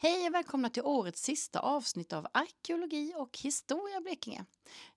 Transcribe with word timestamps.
Hej 0.00 0.28
och 0.28 0.34
välkomna 0.34 0.70
till 0.70 0.82
årets 0.82 1.22
sista 1.22 1.60
avsnitt 1.60 2.12
av 2.12 2.26
Arkeologi 2.32 3.12
och 3.16 3.38
historia 3.38 4.00
Blekinge. 4.00 4.44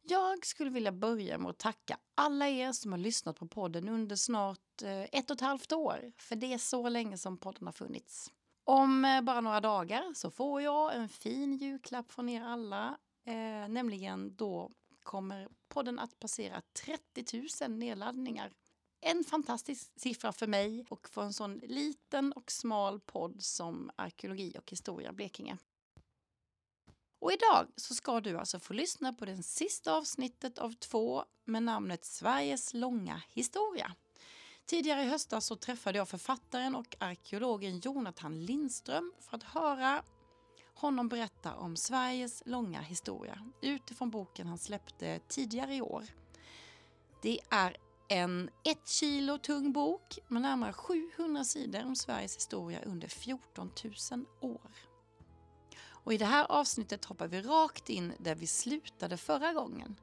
Jag 0.01 0.45
skulle 0.45 0.69
vilja 0.69 0.91
börja 0.91 1.37
med 1.37 1.49
att 1.49 1.57
tacka 1.57 1.97
alla 2.15 2.49
er 2.49 2.71
som 2.71 2.91
har 2.91 2.99
lyssnat 2.99 3.39
på 3.39 3.47
podden 3.47 3.89
under 3.89 4.15
snart 4.15 4.81
eh, 4.83 5.01
ett 5.01 5.29
och 5.29 5.35
ett 5.35 5.41
halvt 5.41 5.71
år, 5.71 6.11
för 6.17 6.35
det 6.35 6.53
är 6.53 6.57
så 6.57 6.89
länge 6.89 7.17
som 7.17 7.37
podden 7.37 7.67
har 7.67 7.73
funnits. 7.73 8.31
Om 8.63 9.05
eh, 9.05 9.21
bara 9.21 9.41
några 9.41 9.61
dagar 9.61 10.13
så 10.13 10.31
får 10.31 10.61
jag 10.61 10.95
en 10.95 11.09
fin 11.09 11.57
julklapp 11.57 12.11
från 12.11 12.29
er 12.29 12.43
alla, 12.43 12.97
eh, 13.25 13.69
nämligen 13.69 14.35
då 14.35 14.71
kommer 15.03 15.47
podden 15.69 15.99
att 15.99 16.19
passera 16.19 16.61
30 16.85 17.41
000 17.67 17.71
nedladdningar 17.77 18.51
en 19.01 19.23
fantastisk 19.23 19.91
siffra 19.95 20.31
för 20.31 20.47
mig 20.47 20.85
och 20.89 21.09
för 21.09 21.23
en 21.23 21.33
sån 21.33 21.57
liten 21.57 22.33
och 22.33 22.51
smal 22.51 22.99
podd 22.99 23.43
som 23.43 23.91
Arkeologi 23.95 24.55
och 24.57 24.71
historia 24.71 25.13
Blekinge. 25.13 25.57
Och 27.19 27.31
idag 27.31 27.67
så 27.75 27.95
ska 27.95 28.21
du 28.21 28.37
alltså 28.37 28.59
få 28.59 28.73
lyssna 28.73 29.13
på 29.13 29.25
det 29.25 29.43
sista 29.43 29.93
avsnittet 29.93 30.57
av 30.57 30.73
två 30.73 31.25
med 31.45 31.63
namnet 31.63 32.05
Sveriges 32.05 32.73
långa 32.73 33.21
historia. 33.29 33.95
Tidigare 34.65 35.03
i 35.03 35.05
höstas 35.05 35.45
så 35.45 35.55
träffade 35.55 35.97
jag 35.97 36.09
författaren 36.09 36.75
och 36.75 36.95
arkeologen 36.99 37.79
Jonathan 37.79 38.45
Lindström 38.45 39.13
för 39.19 39.37
att 39.37 39.43
höra 39.43 40.03
honom 40.73 41.09
berätta 41.09 41.55
om 41.55 41.75
Sveriges 41.75 42.43
långa 42.45 42.81
historia 42.81 43.51
utifrån 43.61 44.09
boken 44.09 44.47
han 44.47 44.57
släppte 44.57 45.19
tidigare 45.27 45.75
i 45.75 45.81
år. 45.81 46.03
Det 47.21 47.39
är 47.49 47.77
en 48.11 48.49
ett 48.63 48.87
kilo 48.87 49.37
tung 49.37 49.71
bok 49.71 50.19
med 50.27 50.41
närmare 50.41 50.73
700 50.73 51.43
sidor 51.43 51.85
om 51.85 51.95
Sveriges 51.95 52.35
historia 52.35 52.79
under 52.85 53.07
14 53.07 53.71
000 54.11 54.25
år. 54.41 54.71
Och 56.03 56.13
I 56.13 56.17
det 56.17 56.25
här 56.25 56.45
avsnittet 56.49 57.05
hoppar 57.05 57.27
vi 57.27 57.41
rakt 57.41 57.89
in 57.89 58.13
där 58.19 58.35
vi 58.35 58.47
slutade 58.47 59.17
förra 59.17 59.53
gången. 59.53 59.95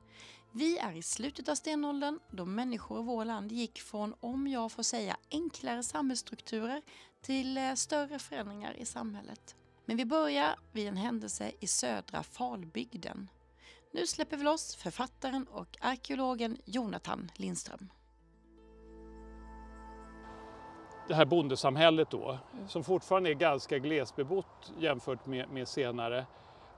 Vi 0.53 0.79
är 0.79 0.93
i 0.93 1.03
slutet 1.03 1.49
av 1.49 1.55
stenåldern 1.55 2.19
då 2.31 2.45
människor 2.45 3.01
i 3.01 3.03
vårt 3.03 3.27
land 3.27 3.53
gick 3.53 3.81
från, 3.81 4.15
om 4.21 4.47
jag 4.47 4.73
får 4.73 4.83
säga, 4.83 5.17
enklare 5.31 5.83
samhällsstrukturer 5.83 6.83
till 7.23 7.59
eh, 7.59 7.75
större 7.75 8.19
förändringar 8.19 8.77
i 8.77 8.85
samhället. 8.85 9.57
Men 9.85 9.97
vi 9.97 10.05
börjar 10.05 10.59
vid 10.73 10.89
en 10.89 10.97
händelse 10.97 11.53
i 11.61 11.67
södra 11.67 12.23
Falbygden. 12.23 13.31
Nu 13.93 14.07
släpper 14.07 14.37
vi 14.37 14.45
loss 14.45 14.77
författaren 14.77 15.47
och 15.49 15.77
arkeologen 15.81 16.59
Jonathan 16.65 17.31
Lindström. 17.37 17.89
Det 21.09 21.15
här 21.15 21.25
bondesamhället 21.25 22.11
då, 22.11 22.31
mm. 22.31 22.69
som 22.69 22.85
fortfarande 22.85 23.31
är 23.31 23.35
ganska 23.35 23.79
glesbebott 23.79 24.73
jämfört 24.79 25.27
med, 25.27 25.51
med, 25.51 25.69
senare 25.69 26.27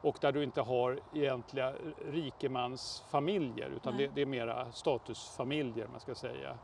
och 0.01 0.17
där 0.21 0.33
du 0.33 0.43
inte 0.43 0.61
har 0.61 1.01
egentliga 1.15 1.75
rikemansfamiljer 2.13 3.69
utan 3.77 3.97
det, 3.97 4.07
det, 4.15 4.23
är 4.23 4.27
mera 4.27 4.73
statusfamiljer 4.73 5.87
man 5.87 6.01
ska 6.01 6.15
säga. 6.15 6.59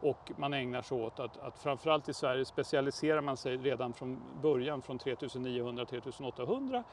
Och 0.00 0.32
man 0.36 0.54
ägnar 0.54 0.82
sig 0.82 1.02
åt 1.02 1.20
att, 1.20 1.36
att 1.36 1.58
framförallt 1.58 2.08
i 2.08 2.14
Sverige 2.14 2.44
specialiserar 2.44 3.20
man 3.20 3.36
sig 3.36 3.56
redan 3.56 3.92
från 3.92 4.20
början 4.42 4.82
från 4.82 4.98
3900 4.98 5.84
3800 5.84 6.84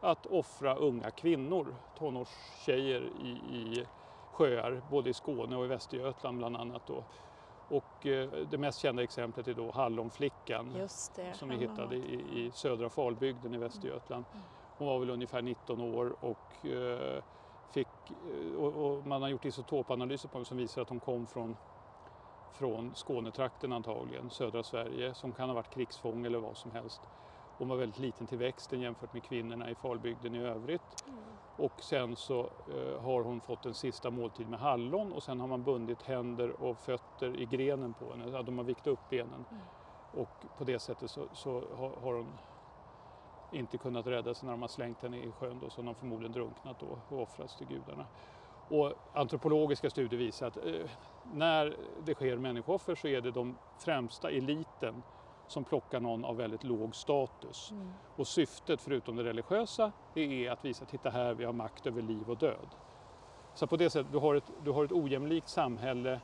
att 0.00 0.26
offra 0.26 0.74
unga 0.74 1.10
kvinnor, 1.10 1.74
tonårstjejer 1.98 3.02
i, 3.22 3.28
i 3.28 3.86
sjöar 4.32 4.82
både 4.90 5.10
i 5.10 5.14
Skåne 5.14 5.56
och 5.56 5.64
i 5.64 5.68
Västergötland 5.68 6.38
bland 6.38 6.56
annat. 6.56 6.82
Då. 6.86 7.04
Och 7.72 8.06
eh, 8.06 8.28
det 8.30 8.58
mest 8.58 8.78
kända 8.78 9.02
exemplet 9.02 9.48
är 9.48 9.54
då 9.54 9.70
Hallonflickan 9.70 10.72
det, 11.16 11.34
som 11.34 11.48
vi 11.48 11.56
hittade 11.56 11.96
i, 11.96 12.46
i 12.46 12.52
södra 12.52 12.90
Falbygden 12.90 13.54
i 13.54 13.58
Västergötland. 13.58 14.24
Mm. 14.32 14.44
Hon 14.78 14.86
var 14.86 14.98
väl 14.98 15.10
ungefär 15.10 15.42
19 15.42 15.80
år 15.80 16.16
och, 16.20 16.64
eh, 16.64 17.22
fick, 17.70 18.10
eh, 18.10 18.54
och, 18.54 18.98
och 18.98 19.06
man 19.06 19.22
har 19.22 19.28
gjort 19.28 19.44
isotopanalyser 19.44 20.28
på 20.28 20.38
henne 20.38 20.44
som 20.44 20.56
visar 20.56 20.82
att 20.82 20.88
hon 20.88 21.00
kom 21.00 21.26
från, 21.26 21.56
från 22.50 22.94
Skånetrakten 22.94 23.72
antagligen, 23.72 24.30
södra 24.30 24.62
Sverige, 24.62 25.14
som 25.14 25.32
kan 25.32 25.48
ha 25.48 25.54
varit 25.54 25.70
krigsfånge 25.70 26.26
eller 26.26 26.38
vad 26.38 26.56
som 26.56 26.72
helst. 26.72 27.06
Hon 27.58 27.68
var 27.68 27.76
väldigt 27.76 27.98
liten 27.98 28.26
till 28.26 28.38
växten 28.38 28.80
jämfört 28.80 29.12
med 29.12 29.24
kvinnorna 29.24 29.70
i 29.70 29.74
Falbygden 29.74 30.34
i 30.34 30.38
övrigt. 30.38 31.04
Mm. 31.06 31.31
Och 31.56 31.72
sen 31.82 32.16
så 32.16 32.40
eh, 32.40 33.02
har 33.02 33.22
hon 33.22 33.40
fått 33.40 33.66
en 33.66 33.74
sista 33.74 34.10
måltid 34.10 34.48
med 34.48 34.60
hallon 34.60 35.12
och 35.12 35.22
sen 35.22 35.40
har 35.40 35.46
man 35.46 35.62
bundit 35.62 36.02
händer 36.02 36.62
och 36.62 36.78
fötter 36.78 37.40
i 37.40 37.46
grenen 37.46 37.94
på 37.94 38.12
henne. 38.12 38.42
De 38.42 38.58
har 38.58 38.64
vikt 38.64 38.86
upp 38.86 39.10
benen. 39.10 39.44
Mm. 39.50 39.62
Och 40.12 40.58
på 40.58 40.64
det 40.64 40.78
sättet 40.78 41.10
så, 41.10 41.28
så 41.32 41.64
har, 41.76 41.90
har, 42.02 42.14
hon 42.14 42.32
inte 43.52 43.78
kunnat 43.78 44.06
rädda 44.06 44.34
sig 44.34 44.46
när 44.46 44.52
de 44.52 44.60
har 44.60 44.68
slängt 44.68 45.02
henne 45.02 45.16
i 45.16 45.32
sjön 45.32 45.58
då, 45.60 45.70
så 45.70 45.76
hon 45.76 45.86
har 45.86 45.94
förmodligen 45.94 46.32
drunknat 46.32 46.80
då 46.80 46.98
och 47.08 47.22
offrats 47.22 47.56
till 47.56 47.66
gudarna. 47.66 48.06
Och 48.68 48.92
antropologiska 49.12 49.90
studier 49.90 50.18
visar 50.20 50.46
att 50.46 50.56
eh, 50.56 50.90
när 51.32 51.76
det 52.04 52.14
sker 52.14 52.36
människooffer 52.36 52.94
så 52.94 53.08
är 53.08 53.20
det 53.20 53.30
de 53.30 53.58
främsta 53.78 54.30
eliten 54.30 55.02
som 55.52 55.64
plockar 55.64 56.00
någon 56.00 56.24
av 56.24 56.36
väldigt 56.36 56.64
låg 56.64 56.96
status. 56.96 57.70
Mm. 57.70 57.92
Och 58.16 58.26
syftet, 58.26 58.80
förutom 58.80 59.16
det 59.16 59.24
religiösa, 59.24 59.92
det 60.14 60.46
är 60.46 60.50
att 60.50 60.64
visa, 60.64 60.84
titta 60.84 61.10
här, 61.10 61.34
vi 61.34 61.44
har 61.44 61.52
makt 61.52 61.86
över 61.86 62.02
liv 62.02 62.30
och 62.30 62.36
död. 62.36 62.68
Så 63.54 63.66
på 63.66 63.76
det 63.76 63.90
sättet, 63.90 64.12
du 64.12 64.18
har 64.18 64.34
ett, 64.34 64.52
du 64.64 64.70
har 64.70 64.84
ett 64.84 64.92
ojämlikt 64.92 65.48
samhälle, 65.48 66.20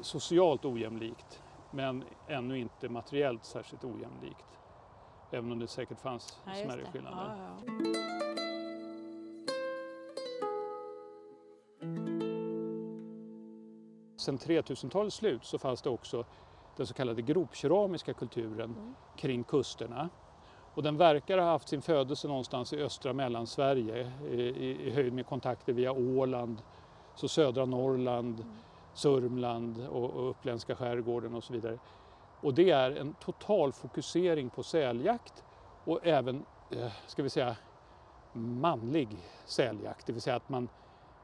socialt 0.00 0.64
ojämlikt, 0.64 1.42
men 1.70 2.04
ännu 2.26 2.58
inte 2.58 2.88
materiellt 2.88 3.44
särskilt 3.44 3.84
ojämlikt. 3.84 4.46
Även 5.30 5.52
om 5.52 5.58
det 5.58 5.68
säkert 5.68 6.00
fanns 6.00 6.40
ja, 6.46 6.52
smärre 6.54 6.84
skillnader. 6.92 7.36
Ja, 7.38 7.72
ja. 7.82 8.08
Sen 14.16 14.38
3000-talets 14.38 15.16
slut 15.16 15.44
så 15.44 15.58
fanns 15.58 15.82
det 15.82 15.90
också 15.90 16.24
den 16.78 16.86
så 16.86 16.94
kallade 16.94 17.22
gropkeramiska 17.22 18.14
kulturen 18.14 18.74
mm. 18.78 18.94
kring 19.16 19.44
kusterna. 19.44 20.08
Och 20.74 20.82
den 20.82 20.96
verkar 20.96 21.38
ha 21.38 21.50
haft 21.50 21.68
sin 21.68 21.82
födelse 21.82 22.28
någonstans 22.28 22.72
i 22.72 22.82
östra 22.82 23.12
Mellansverige 23.12 24.12
i, 24.30 24.34
i, 24.34 24.88
i 24.88 24.90
höjd 24.90 25.12
med 25.12 25.26
kontakter 25.26 25.72
via 25.72 25.92
Åland, 25.92 26.62
så 27.14 27.28
södra 27.28 27.64
Norrland, 27.64 28.40
mm. 28.40 28.52
Sörmland 28.94 29.86
och, 29.90 30.10
och 30.10 30.30
uppländska 30.30 30.76
skärgården 30.76 31.34
och 31.34 31.44
så 31.44 31.52
vidare. 31.52 31.78
Och 32.40 32.54
det 32.54 32.70
är 32.70 32.90
en 32.90 33.14
total 33.14 33.72
fokusering 33.72 34.50
på 34.50 34.62
säljakt 34.62 35.44
och 35.84 36.06
även, 36.06 36.44
eh, 36.70 36.92
ska 37.06 37.22
vi 37.22 37.30
säga, 37.30 37.56
manlig 38.32 39.08
säljakt, 39.44 40.06
det 40.06 40.12
vill 40.12 40.22
säga 40.22 40.36
att 40.36 40.48
man 40.48 40.68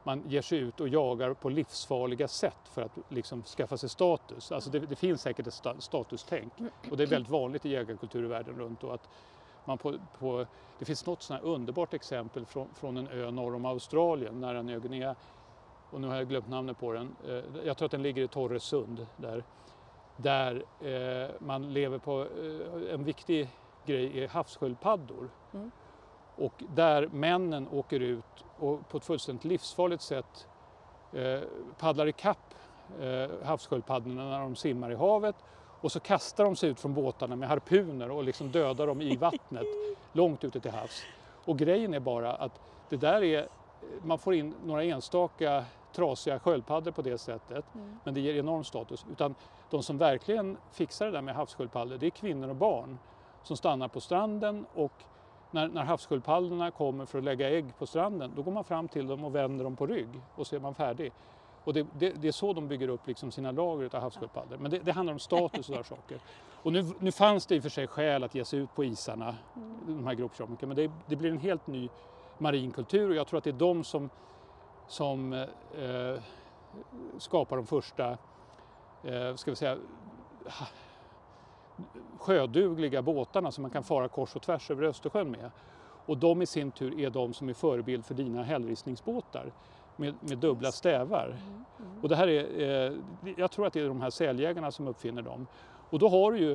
man 0.05 0.23
ger 0.27 0.41
sig 0.41 0.59
ut 0.59 0.79
och 0.79 0.89
jagar 0.89 1.33
på 1.33 1.49
livsfarliga 1.49 2.27
sätt 2.27 2.57
för 2.63 2.81
att 2.81 2.97
liksom 3.09 3.43
skaffa 3.43 3.77
sig 3.77 3.89
status. 3.89 4.51
Alltså 4.51 4.69
det, 4.69 4.79
det 4.79 4.95
finns 4.95 5.21
säkert 5.21 5.47
ett 5.47 5.63
statustänk 5.79 6.53
och 6.91 6.97
det 6.97 7.03
är 7.03 7.07
väldigt 7.07 7.31
vanligt 7.31 7.65
i 7.65 7.69
jägarkultur 7.69 8.23
i 8.23 8.27
världen 8.27 8.55
runt. 8.55 8.83
Och 8.83 8.93
att 8.93 9.09
man 9.65 9.77
på, 9.77 9.95
på, 10.19 10.45
det 10.79 10.85
finns 10.85 11.05
något 11.05 11.21
sånt 11.21 11.43
underbart 11.43 11.93
exempel 11.93 12.45
från, 12.45 12.67
från 12.73 12.97
en 12.97 13.07
ö 13.07 13.31
norr 13.31 13.55
om 13.55 13.65
Australien, 13.65 14.41
nära 14.41 14.61
Nya 14.61 14.79
Guinea. 14.79 15.15
Och 15.89 16.01
nu 16.01 16.07
har 16.07 16.15
jag 16.15 16.29
glömt 16.29 16.49
namnet 16.49 16.79
på 16.79 16.93
den. 16.93 17.15
Eh, 17.27 17.43
jag 17.65 17.77
tror 17.77 17.85
att 17.85 17.91
den 17.91 18.03
ligger 18.03 18.23
i 18.23 18.27
Torresund 18.27 19.07
där. 19.17 19.43
Där 20.17 20.65
eh, 20.79 21.29
man 21.39 21.73
lever 21.73 21.97
på, 21.97 22.21
eh, 22.21 22.93
en 22.93 23.03
viktig 23.03 23.49
grej 23.85 24.23
är 24.23 24.27
havssköldpaddor. 24.27 25.29
Mm. 25.53 25.71
Och 26.37 26.63
där 26.75 27.07
männen 27.07 27.67
åker 27.71 27.99
ut 27.99 28.45
och 28.59 28.89
på 28.89 28.97
ett 28.97 29.05
fullständigt 29.05 29.45
livsfarligt 29.45 30.01
sätt 30.01 30.47
eh, 31.13 31.39
paddlar 31.79 32.07
ikapp 32.07 32.53
eh, 33.01 33.45
havssköldpaddorna 33.45 34.29
när 34.29 34.39
de 34.39 34.55
simmar 34.55 34.91
i 34.91 34.95
havet 34.95 35.35
och 35.81 35.91
så 35.91 35.99
kastar 35.99 36.43
de 36.43 36.55
sig 36.55 36.69
ut 36.69 36.79
från 36.79 36.93
båtarna 36.93 37.35
med 37.35 37.49
harpuner 37.49 38.11
och 38.11 38.23
liksom 38.23 38.51
dödar 38.51 38.87
dem 38.87 39.01
i 39.01 39.15
vattnet 39.15 39.65
långt 40.13 40.43
ute 40.43 40.59
till 40.59 40.71
havs. 40.71 41.03
Och 41.45 41.57
grejen 41.57 41.93
är 41.93 41.99
bara 41.99 42.33
att 42.33 42.61
det 42.89 42.97
där 42.97 43.23
är, 43.23 43.47
man 44.03 44.17
får 44.17 44.33
in 44.33 44.55
några 44.65 44.83
enstaka 44.83 45.65
trasiga 45.93 46.39
sköldpaddor 46.39 46.91
på 46.91 47.01
det 47.01 47.17
sättet 47.17 47.65
mm. 47.75 47.99
men 48.03 48.13
det 48.13 48.19
ger 48.19 48.35
enorm 48.35 48.63
status. 48.63 49.05
Utan 49.11 49.35
de 49.69 49.83
som 49.83 49.97
verkligen 49.97 50.57
fixar 50.71 51.05
det 51.05 51.11
där 51.11 51.21
med 51.21 51.35
havssköldpaddor 51.35 51.97
det 51.97 52.05
är 52.05 52.09
kvinnor 52.09 52.49
och 52.49 52.55
barn 52.55 52.97
som 53.43 53.57
stannar 53.57 53.87
på 53.87 54.01
stranden 54.01 54.65
och 54.73 55.03
när, 55.55 55.67
när 55.67 55.83
havssköldpaddorna 55.83 56.71
kommer 56.71 57.05
för 57.05 57.17
att 57.17 57.23
lägga 57.23 57.49
ägg 57.49 57.77
på 57.77 57.85
stranden, 57.85 58.31
då 58.35 58.41
går 58.41 58.51
man 58.51 58.63
fram 58.63 58.87
till 58.87 59.07
dem 59.07 59.23
och 59.23 59.35
vänder 59.35 59.63
dem 59.63 59.75
på 59.75 59.87
rygg 59.87 60.09
och 60.35 60.47
så 60.47 60.55
är 60.55 60.59
man 60.59 60.75
färdig. 60.75 61.11
Och 61.63 61.73
det, 61.73 61.87
det, 61.99 62.09
det 62.09 62.27
är 62.27 62.31
så 62.31 62.53
de 62.53 62.67
bygger 62.67 62.87
upp 62.87 63.07
liksom 63.07 63.31
sina 63.31 63.51
lager 63.51 63.95
av 63.95 64.01
havssköldpaddor. 64.01 64.57
Men 64.57 64.71
det, 64.71 64.79
det, 64.79 64.91
handlar 64.91 65.13
om 65.13 65.19
status 65.19 65.69
och 65.69 65.75
där 65.75 65.83
saker. 65.95 66.19
Och 66.63 66.73
nu, 66.73 66.85
nu 66.99 67.11
fanns 67.11 67.45
det 67.45 67.55
i 67.55 67.59
och 67.59 67.63
för 67.63 67.69
sig 67.69 67.87
skäl 67.87 68.23
att 68.23 68.35
ge 68.35 68.45
sig 68.45 68.59
ut 68.59 68.75
på 68.75 68.83
isarna, 68.83 69.35
mm. 69.55 69.97
de 69.97 70.07
här 70.07 70.13
gropkeramikerna, 70.13 70.73
men 70.73 70.91
det, 71.07 71.15
blir 71.15 71.31
en 71.31 71.37
helt 71.37 71.67
ny 71.67 71.89
marin 72.37 72.71
kultur 72.71 73.09
och 73.09 73.15
jag 73.15 73.27
tror 73.27 73.37
att 73.37 73.43
det 73.43 73.49
är 73.49 73.53
de 73.53 73.83
som, 73.83 74.09
som 74.87 75.33
eh, 75.33 76.21
skapar 77.17 77.55
de 77.55 77.65
första, 77.65 78.17
eh, 79.03 79.35
ska 79.35 79.51
vi 79.51 79.55
säga, 79.55 79.77
sjödugliga 82.19 83.01
båtarna 83.01 83.51
som 83.51 83.61
man 83.61 83.71
kan 83.71 83.83
fara 83.83 84.07
kors 84.07 84.35
och 84.35 84.41
tvärs 84.41 84.71
över 84.71 84.83
Östersjön 84.83 85.31
med. 85.31 85.51
Och 86.05 86.17
de 86.17 86.41
i 86.41 86.45
sin 86.45 86.71
tur 86.71 86.99
är 86.99 87.09
de 87.09 87.33
som 87.33 87.49
är 87.49 87.53
förebild 87.53 88.05
för 88.05 88.13
dina 88.13 88.43
hällristningsbåtar 88.43 89.51
med, 89.95 90.15
med 90.19 90.37
dubbla 90.37 90.71
stävar. 90.71 91.25
Mm, 91.25 91.63
mm. 91.79 92.01
Och 92.01 92.09
det 92.09 92.15
här 92.15 92.27
är, 92.27 92.87
eh, 92.87 92.97
jag 93.37 93.51
tror 93.51 93.67
att 93.67 93.73
det 93.73 93.79
är 93.79 93.87
de 93.87 94.01
här 94.01 94.09
säljägarna 94.09 94.71
som 94.71 94.87
uppfinner 94.87 95.21
dem. 95.21 95.47
Och 95.89 95.99
då 95.99 96.09
har 96.09 96.31
du 96.31 96.37
ju 96.37 96.51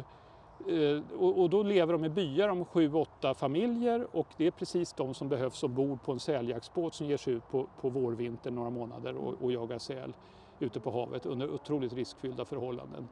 eh, 0.96 1.02
och, 1.18 1.50
då 1.50 1.62
lever 1.62 1.92
de 1.92 2.04
i 2.04 2.08
byar 2.08 2.48
om 2.48 2.64
sju, 2.64 2.94
åtta 2.94 3.34
familjer 3.34 4.06
och 4.12 4.26
det 4.36 4.46
är 4.46 4.50
precis 4.50 4.92
de 4.92 5.14
som 5.14 5.28
behövs 5.28 5.62
ombord 5.62 6.02
på 6.02 6.12
en 6.12 6.20
säljaktsbåt 6.20 6.94
som 6.94 7.06
ger 7.06 7.16
sig 7.16 7.32
ut 7.32 7.50
på, 7.50 7.66
på 7.80 7.88
vårvintern 7.88 8.54
några 8.54 8.70
månader 8.70 9.16
och, 9.16 9.34
och 9.42 9.52
jagar 9.52 9.78
säl 9.78 10.12
ute 10.58 10.80
på 10.80 10.90
havet 10.90 11.26
under 11.26 11.54
otroligt 11.54 11.92
riskfyllda 11.92 12.44
förhållanden. 12.44 13.08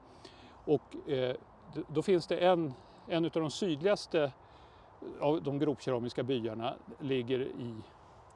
Och 0.65 1.11
eh, 1.11 1.37
då 1.89 2.03
finns 2.03 2.27
det 2.27 2.37
en, 2.37 2.75
en 3.07 3.25
av 3.25 3.31
de 3.31 3.51
sydligaste 3.51 4.33
av 5.21 5.43
de 5.43 5.59
gropkeramiska 5.59 6.23
byarna 6.23 6.75
ligger 6.99 7.41
i, 7.41 7.75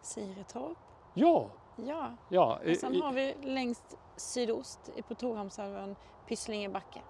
Siretorp. 0.02 0.78
ja, 1.14 1.46
Ja. 1.76 2.10
ja, 2.28 2.58
Och 2.70 2.76
sen 2.76 2.94
i- 2.94 3.00
har 3.00 3.12
vi 3.12 3.34
längst 3.42 3.96
sydost 4.16 4.90
på 5.08 5.14
Torhamnshalvön 5.14 5.96
Pysslinge 6.28 6.68
backe. 6.68 7.00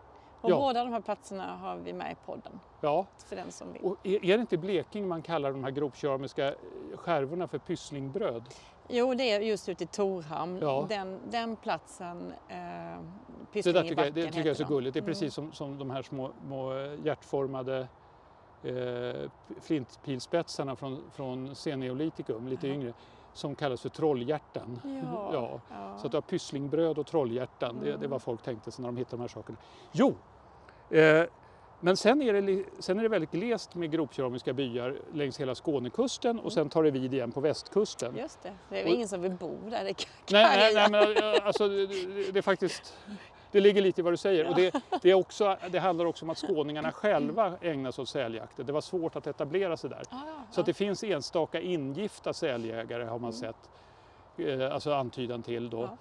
Och 0.40 0.50
Ja. 0.50 0.56
båda 0.56 0.84
de 0.84 0.92
här 0.92 1.00
platserna 1.00 1.56
har 1.56 1.76
vi 1.76 1.92
med 1.92 2.12
i 2.12 2.16
podden 2.26 2.60
ja. 2.80 3.06
för 3.26 3.36
den 3.36 3.52
som 3.52 3.72
vill. 3.72 3.82
Och 3.82 3.96
är, 4.02 4.24
är 4.24 4.36
det 4.36 4.40
inte 4.40 4.58
Blekinge 4.58 5.06
man 5.06 5.22
kallar 5.22 5.52
de 5.52 5.64
här 5.64 5.70
gropkeramiska 5.70 6.48
eh, 6.48 6.54
skärvorna 6.96 7.48
för 7.48 7.58
pysslingbröd? 7.58 8.42
Jo, 8.88 9.14
det 9.14 9.30
är 9.32 9.40
just 9.40 9.68
ute 9.68 9.84
i 9.84 9.86
Torhamn. 9.86 10.58
Ja. 10.60 10.86
Den, 10.88 11.20
den 11.30 11.56
platsen, 11.56 12.32
eh, 12.48 12.56
Det 13.52 13.62
där 13.72 13.82
tycker 13.82 14.04
jag, 14.04 14.14
det 14.14 14.22
tycker 14.24 14.38
jag 14.38 14.46
är 14.46 14.54
så 14.54 14.64
gulligt. 14.64 14.94
Det 14.94 14.98
är 14.98 15.02
Mm. 15.02 15.10
precis 15.10 15.34
som, 15.34 15.52
som 15.52 15.78
de 15.78 15.90
här 15.90 16.02
små, 16.02 16.30
små 16.46 16.72
hjärtformade 17.04 17.88
eh, 18.62 19.30
flintpilspetsarna 19.60 20.76
från, 20.76 21.02
från 21.12 21.54
senneolitikum, 21.54 22.48
lite 22.48 22.68
Ja. 22.68 22.74
yngre, 22.74 22.92
som 23.32 23.54
kallas 23.54 23.80
för 23.80 23.88
trolljärtan. 23.88 24.80
Ja. 25.32 25.60
Ja. 25.70 25.98
Så 25.98 26.06
att 26.06 26.10
du 26.12 26.16
har 26.16 26.22
pysslingbröd 26.22 26.98
och 26.98 27.06
trolljärtan, 27.06 27.76
det, 27.80 27.84
det 27.84 27.90
är 27.90 27.94
Mm. 27.96 28.10
vad 28.10 28.22
folk 28.22 28.42
tänkte 28.42 28.70
sig 28.70 28.82
när 28.82 28.88
de 28.88 28.96
hittade 28.96 29.16
de 29.16 29.20
här 29.20 29.28
sakerna. 29.28 29.58
Jo, 29.92 30.14
eh, 30.90 31.24
men 31.84 31.96
sen 31.96 32.22
är, 32.22 32.32
det, 32.42 32.64
sen 32.78 32.98
är 32.98 33.02
det 33.02 33.08
väldigt 33.08 33.30
glest 33.30 33.74
med 33.74 33.90
gropkeramiska 33.90 34.52
byar 34.52 34.96
längs 35.14 35.40
hela 35.40 35.54
Skånekusten 35.54 36.38
och 36.40 36.52
sen 36.52 36.68
tar 36.68 36.82
det 36.82 36.90
vid 36.90 37.14
igen 37.14 37.32
på 37.32 37.40
västkusten. 37.40 38.16
Just 38.16 38.42
det, 38.42 38.52
det 38.68 38.80
är 38.80 38.84
Och- 38.84 38.90
ingen 38.90 39.08
som 39.08 39.22
vill 39.22 39.32
bo 39.32 39.56
där. 39.70 39.84
Det 39.84 39.94
kan, 39.94 40.08
Nej, 40.32 40.72
nej, 40.74 40.90
nej 40.90 40.90
men 40.90 41.42
alltså, 41.46 41.68
det, 41.68 41.86
det- 42.32 42.38
är 42.38 42.42
faktiskt 42.42 42.96
det 43.50 43.60
ligger 43.60 43.82
lite 43.82 44.00
i 44.00 44.04
vad 44.04 44.12
du 44.12 44.16
säger. 44.16 44.48
Och 44.48 44.54
det, 44.54 44.74
det, 45.02 45.10
är 45.10 45.14
också, 45.14 45.56
det 45.70 45.78
handlar 45.78 46.04
också 46.04 46.24
om 46.24 46.30
att 46.30 46.38
skåningarna 46.38 46.92
själva 46.92 47.52
ägnar 47.60 47.90
sig 47.90 48.02
åt 48.02 48.08
säljakten. 48.08 48.66
Det 48.66 48.72
var 48.72 48.80
svårt 48.80 49.16
att 49.16 49.26
etablera 49.26 49.76
sig 49.76 49.90
där. 49.90 50.02
Ah, 50.10 50.16
Så 50.50 50.60
att 50.60 50.66
det 50.66 50.74
finns 50.74 51.02
enstaka 51.04 51.60
ingifta 51.60 52.32
säljägare 52.32 53.04
har 53.04 53.18
man 53.18 53.32
sett, 53.32 53.70
eh, 54.38 54.72
alltså 54.74 54.92
antydan 54.92 55.42
till 55.42 55.70
då. 55.70 55.82
Ja. 55.82 55.96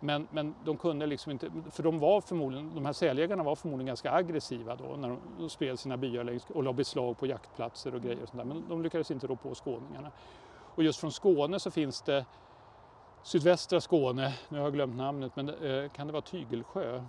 Men, 0.00 0.28
men 0.30 0.54
de 0.64 0.76
kunde 0.76 1.06
liksom 1.06 1.32
inte, 1.32 1.50
för 1.70 1.82
de 1.82 1.98
var 1.98 2.20
förmodligen, 2.20 2.74
de 2.74 2.86
här 2.86 2.92
säljägarna 2.92 3.42
var 3.42 3.54
förmodligen 3.54 3.86
ganska 3.86 4.12
aggressiva 4.12 4.76
då 4.76 4.96
när 4.96 5.16
de, 5.38 5.50
spred 5.50 5.78
sina 5.78 5.96
byar 5.96 6.24
längs 6.24 6.46
och 6.50 6.62
la 6.62 6.72
beslag 6.72 7.18
på 7.18 7.26
jaktplatser 7.26 7.94
och 7.94 8.02
grejer 8.02 8.22
och 8.22 8.28
sånt 8.28 8.38
där. 8.38 8.54
Men 8.54 8.64
de 8.68 8.82
lyckades 8.82 9.10
inte 9.10 9.26
rå 9.26 9.36
på 9.36 9.54
skåningarna. 9.54 10.10
Och 10.74 10.82
just 10.82 11.00
från 11.00 11.12
Skåne 11.12 11.60
så 11.60 11.70
finns 11.70 12.02
det 12.02 12.24
sydvästra 13.22 13.80
Skåne, 13.80 14.34
nu 14.48 14.58
har 14.58 14.64
jag 14.64 14.72
glömt 14.72 14.96
namnet, 14.96 15.36
men 15.36 15.48
eh, 15.48 15.90
kan 15.90 16.06
det 16.06 16.12
vara 16.12 16.22
Tygelsjö? 16.22 17.04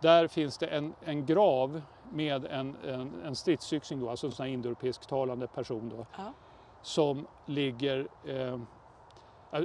Där 0.00 0.26
finns 0.28 0.58
det 0.58 0.66
en, 0.66 0.94
en 1.04 1.26
grav 1.26 1.82
med 2.12 2.44
en, 2.44 2.76
en, 2.84 3.12
en 3.24 3.36
stridsyxing, 3.36 4.00
då, 4.00 4.10
alltså 4.10 4.26
en 4.26 4.32
sån 4.32 4.46
här 4.46 4.52
indoeuropeisk-talande 4.52 5.46
person 5.46 5.88
då, 5.96 6.06
Ja. 6.16 6.32
som 6.82 7.26
ligger 7.46 8.08
eh, 8.24 8.58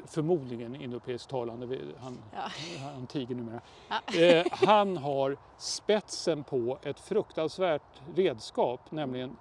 förmodligen 0.05 0.75
indoeuropeisk-talande, 0.75 1.77
han, 1.99 2.17
Ja. 2.33 2.39
han 2.93 3.07
tiger 3.07 3.35
numera. 3.35 3.61
Ja. 3.89 4.19
Eh, 4.21 4.45
han 4.51 4.97
har 4.97 5.37
spetsen 5.57 6.43
på 6.43 6.77
ett 6.83 6.99
fruktansvärt 6.99 8.01
redskap, 8.15 8.91
nämligen 8.91 9.37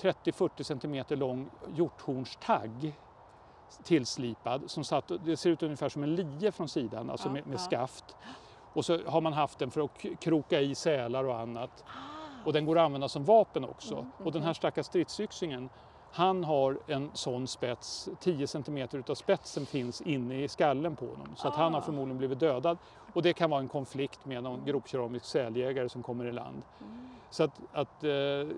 30-40 0.00 0.62
centimeter 0.62 1.16
lång 1.16 1.50
hjorthornstagg 1.74 2.92
tillslipad. 3.84 4.70
Som 4.70 4.84
satt, 4.84 5.12
det 5.24 5.36
ser 5.36 5.50
ut 5.50 5.62
ungefär 5.62 5.88
som 5.88 6.02
en 6.02 6.14
lie 6.14 6.52
från 6.52 6.68
sidan, 6.68 7.10
alltså 7.10 7.28
Ja, 7.28 7.32
med, 7.32 7.46
med 7.46 7.60
skaft. 7.60 8.16
Och 8.72 8.84
så 8.84 8.98
har 9.06 9.20
man 9.20 9.32
haft 9.32 9.58
den 9.58 9.70
för 9.70 9.80
att 9.80 10.20
kroka 10.20 10.60
i 10.60 10.74
sälar 10.74 11.24
och 11.24 11.38
annat. 11.40 11.84
Ah, 11.86 12.46
Och 12.46 12.52
den 12.52 12.64
går 12.66 12.78
att 12.78 12.84
använda 12.84 13.08
som 13.08 13.24
vapen 13.24 13.64
också. 13.64 13.94
Mm, 13.94 14.10
Och 14.24 14.32
den 14.32 14.42
här 14.42 14.48
mhm. 14.48 14.54
stackars 14.54 14.86
stridsyxingen, 14.86 15.68
han 16.14 16.44
har 16.44 16.78
en 16.86 17.10
sån 17.14 17.46
spets, 17.46 18.08
10 18.20 18.46
centimeter 18.46 18.98
utav 18.98 19.14
spetsen 19.14 19.66
finns 19.66 20.00
inne 20.00 20.42
i 20.42 20.48
skallen 20.48 20.96
på 20.96 21.06
honom. 21.06 21.28
Så 21.36 21.48
att 21.48 21.54
han 21.54 21.72
har 21.74 21.80
Ah. 21.80 21.84
förmodligen 21.84 22.18
blivit 22.18 22.40
dödad. 22.40 22.78
Och 23.12 23.22
det 23.22 23.32
kan 23.32 23.50
vara 23.50 23.60
en 23.60 23.68
konflikt 23.68 24.26
med 24.26 24.42
någon 24.42 24.64
gropkeramisk 24.64 25.24
säljägare 25.24 25.88
som 25.88 26.02
kommer 26.02 26.24
i 26.24 26.32
land. 26.32 26.62
mm. 26.80 26.92
Så 27.30 27.44
att, 27.44 27.60
att 27.72 28.04
eh, 28.04 28.10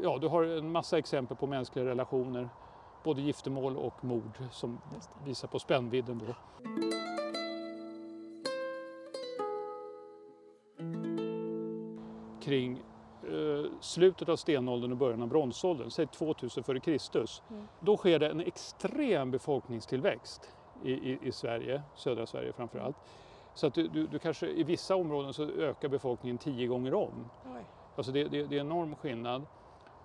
ja, 0.03 0.19
du 0.21 0.29
har 0.29 0.43
en 0.45 0.73
massa 0.73 0.99
exempel 0.99 1.37
på 1.37 1.47
mänskliga 1.47 1.85
relationer, 1.85 2.49
både 3.05 3.21
giftermål 3.23 3.77
och 3.77 4.05
mord 4.05 4.39
som 4.51 4.81
visar 5.25 5.49
på 5.49 5.59
spännvidden 5.59 6.23
då. 6.27 6.35
Kring 12.41 12.83
slutet 13.81 14.29
av 14.29 14.37
stenåldern 14.37 14.91
och 14.93 14.97
början 14.99 15.23
av 15.23 15.29
bronsåldern, 15.29 15.91
säg 15.91 16.07
2000 16.07 16.65
före 16.65 16.81
Kristus, 16.81 17.43
Mm. 17.51 17.69
då 17.81 17.97
sker 17.97 18.19
det 18.19 18.29
en 18.29 18.41
extrem 18.41 19.31
befolkningstillväxt 19.31 20.55
i, 20.83 20.93
i, 20.93 21.19
i 21.23 21.33
Sverige, 21.33 21.83
södra 21.95 22.27
Sverige 22.27 22.53
framför 22.53 22.79
allt. 22.79 22.97
Så 23.55 23.67
att 23.67 23.75
du, 23.75 23.89
du, 23.89 24.07
du 24.07 24.19
kanske 24.19 24.47
i 24.47 24.63
vissa 24.63 24.97
områden 24.97 25.33
så 25.33 25.45
ökar 25.45 25.89
befolkningen 25.89 26.39
tio 26.39 26.67
gånger 26.67 26.95
om. 26.95 27.31
Oj. 27.45 27.65
Alltså 27.97 28.13
det, 28.13 28.25
det, 28.25 28.45
det 28.47 28.57
är 28.57 28.61
enorm 28.61 28.95
skillnad. 28.95 29.43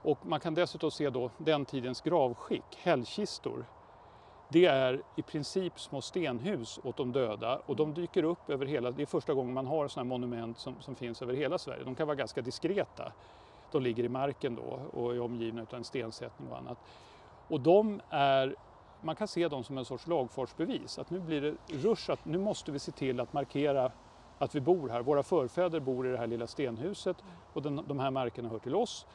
Och 0.01 0.25
man 0.25 0.39
kan 0.39 0.54
dessutom 0.54 0.92
se 0.92 1.10
då 1.10 1.31
den 1.38 1.65
tidens 1.65 2.01
gravskick, 2.01 2.63
hällkistor. 2.77 3.65
Det 4.51 4.66
är 4.66 5.01
i 5.16 5.22
princip 5.22 5.80
små 5.80 6.01
stenhus 6.01 6.80
åt 6.84 6.98
de 6.98 7.12
döda 7.12 7.62
och 7.66 7.75
de 7.75 7.94
dyker 7.94 8.24
upp 8.24 8.50
över 8.50 8.66
hela, 8.66 8.92
det 8.92 9.01
är 9.01 9.06
första 9.06 9.34
gången 9.34 9.54
man 9.54 9.68
har 9.68 9.88
sådana 9.88 10.06
här 10.06 10.19
monument 10.19 10.57
som, 10.57 10.81
som 10.81 10.96
finns 10.96 11.22
över 11.22 11.34
hela 11.34 11.57
Sverige. 11.57 11.84
De 11.84 11.96
kan 11.96 12.07
vara 12.07 12.16
ganska 12.16 12.42
diskreta. 12.42 13.12
De 13.72 13.84
ligger 13.84 14.04
i 14.04 14.10
marken 14.10 14.56
då 14.56 14.80
och 14.94 15.16
är 15.16 15.19
omgivna 15.19 15.62
av 15.62 15.74
en 15.74 15.84
stensättning 15.84 16.51
och 16.51 16.57
annat. 16.57 16.78
Och 17.48 17.62
de 17.62 18.01
är, 18.10 18.56
man 19.01 19.15
kan 19.15 19.27
se 19.27 19.48
dem 19.48 19.63
som 19.63 19.77
en 19.77 19.86
sorts 19.86 20.08
lagfartsbevis, 20.08 21.00
att 21.00 21.10
nu 21.10 21.20
blir 21.20 21.41
det 21.41 21.56
rush, 21.68 22.12
att 22.12 22.25
nu 22.25 22.38
måste 22.38 22.72
vi 22.72 22.79
se 22.79 22.91
till 22.91 23.20
att 23.20 23.34
markera 23.34 23.91
att 24.38 24.56
vi 24.56 24.62
bor 24.62 24.89
här. 24.89 25.01
Våra 25.01 25.24
förfäder 25.24 25.79
bor 25.79 26.08
i 26.08 26.12
det 26.12 26.18
här 26.18 26.27
lilla 26.27 26.48
stenhuset 26.48 27.18
och 27.53 27.62
den, 27.62 27.82
de 27.88 28.00
här 28.00 28.12
markerna 28.12 28.50
hör 28.50 28.60
till 28.60 28.75
oss. 28.75 29.06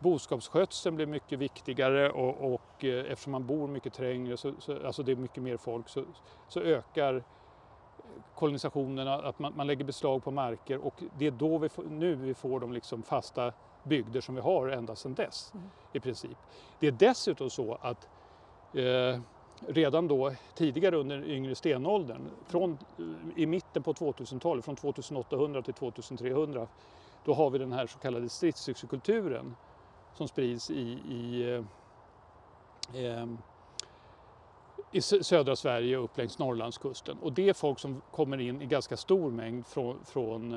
Boskapsskötseln 0.00 0.96
blir 0.96 1.06
mycket 1.06 1.38
viktigare 1.38 2.10
och, 2.10 2.54
och 2.54 2.84
eh, 2.84 3.12
eftersom 3.12 3.32
man 3.32 3.46
bor 3.46 3.68
mycket 3.68 3.92
trängre, 3.94 4.36
så, 4.36 4.52
så, 4.58 4.86
alltså 4.86 5.02
det 5.02 5.12
är 5.12 5.16
mycket 5.16 5.42
mer 5.42 5.56
folk, 5.56 5.88
så, 5.88 6.04
så 6.48 6.60
ökar 6.60 7.22
kolonisationerna, 8.34 9.14
att 9.14 9.38
man, 9.38 9.52
man 9.56 9.66
lägger 9.66 9.84
beslag 9.84 10.24
på 10.24 10.30
marker 10.30 10.78
och 10.78 10.94
det 11.18 11.26
är 11.26 11.30
då 11.30 11.58
vi 11.58 11.68
får, 11.68 11.84
nu 11.84 12.14
vi 12.14 12.34
får 12.34 12.60
de 12.60 12.72
liksom 12.72 13.02
fasta 13.02 13.52
bygder 13.82 14.20
som 14.20 14.34
vi 14.34 14.40
har 14.40 14.68
ända 14.68 14.96
sedan 14.96 15.14
dess 15.14 15.52
Mm. 15.54 15.70
i 15.92 16.00
princip. 16.00 16.38
Det 16.78 16.86
är 16.86 16.92
dessutom 16.92 17.50
så 17.50 17.78
att 17.80 18.08
eh, 18.74 19.20
redan 19.66 20.08
då 20.08 20.32
tidigare 20.54 20.96
under 20.96 21.24
yngre 21.24 21.54
stenåldern, 21.54 22.28
från, 22.46 22.78
i 23.36 23.46
mitten 23.46 23.82
på 23.82 23.92
2000-talet, 23.92 24.64
från 24.64 24.76
2800 24.76 25.62
till 25.62 25.74
2300, 25.74 26.66
då 27.24 27.34
har 27.34 27.50
vi 27.50 27.58
den 27.58 27.72
här 27.72 27.86
så 27.86 27.98
kallade 27.98 28.28
stridsyxekulturen 28.28 29.56
som 30.14 30.28
sprids 30.28 30.70
i, 30.70 30.80
i, 31.08 31.52
eh, 31.54 33.04
eh, 33.04 33.26
i 34.92 34.98
sö- 35.00 35.22
södra 35.22 35.56
Sverige 35.56 35.96
upp 35.96 36.16
längs 36.18 36.38
Norrlandskusten. 36.38 37.18
Och 37.22 37.32
det 37.32 37.48
är 37.48 37.52
folk 37.52 37.78
som 37.78 38.02
kommer 38.10 38.40
in 38.40 38.62
i 38.62 38.66
ganska 38.66 38.96
stor 38.96 39.30
mängd 39.30 39.66
från, 39.66 40.04
från 40.04 40.54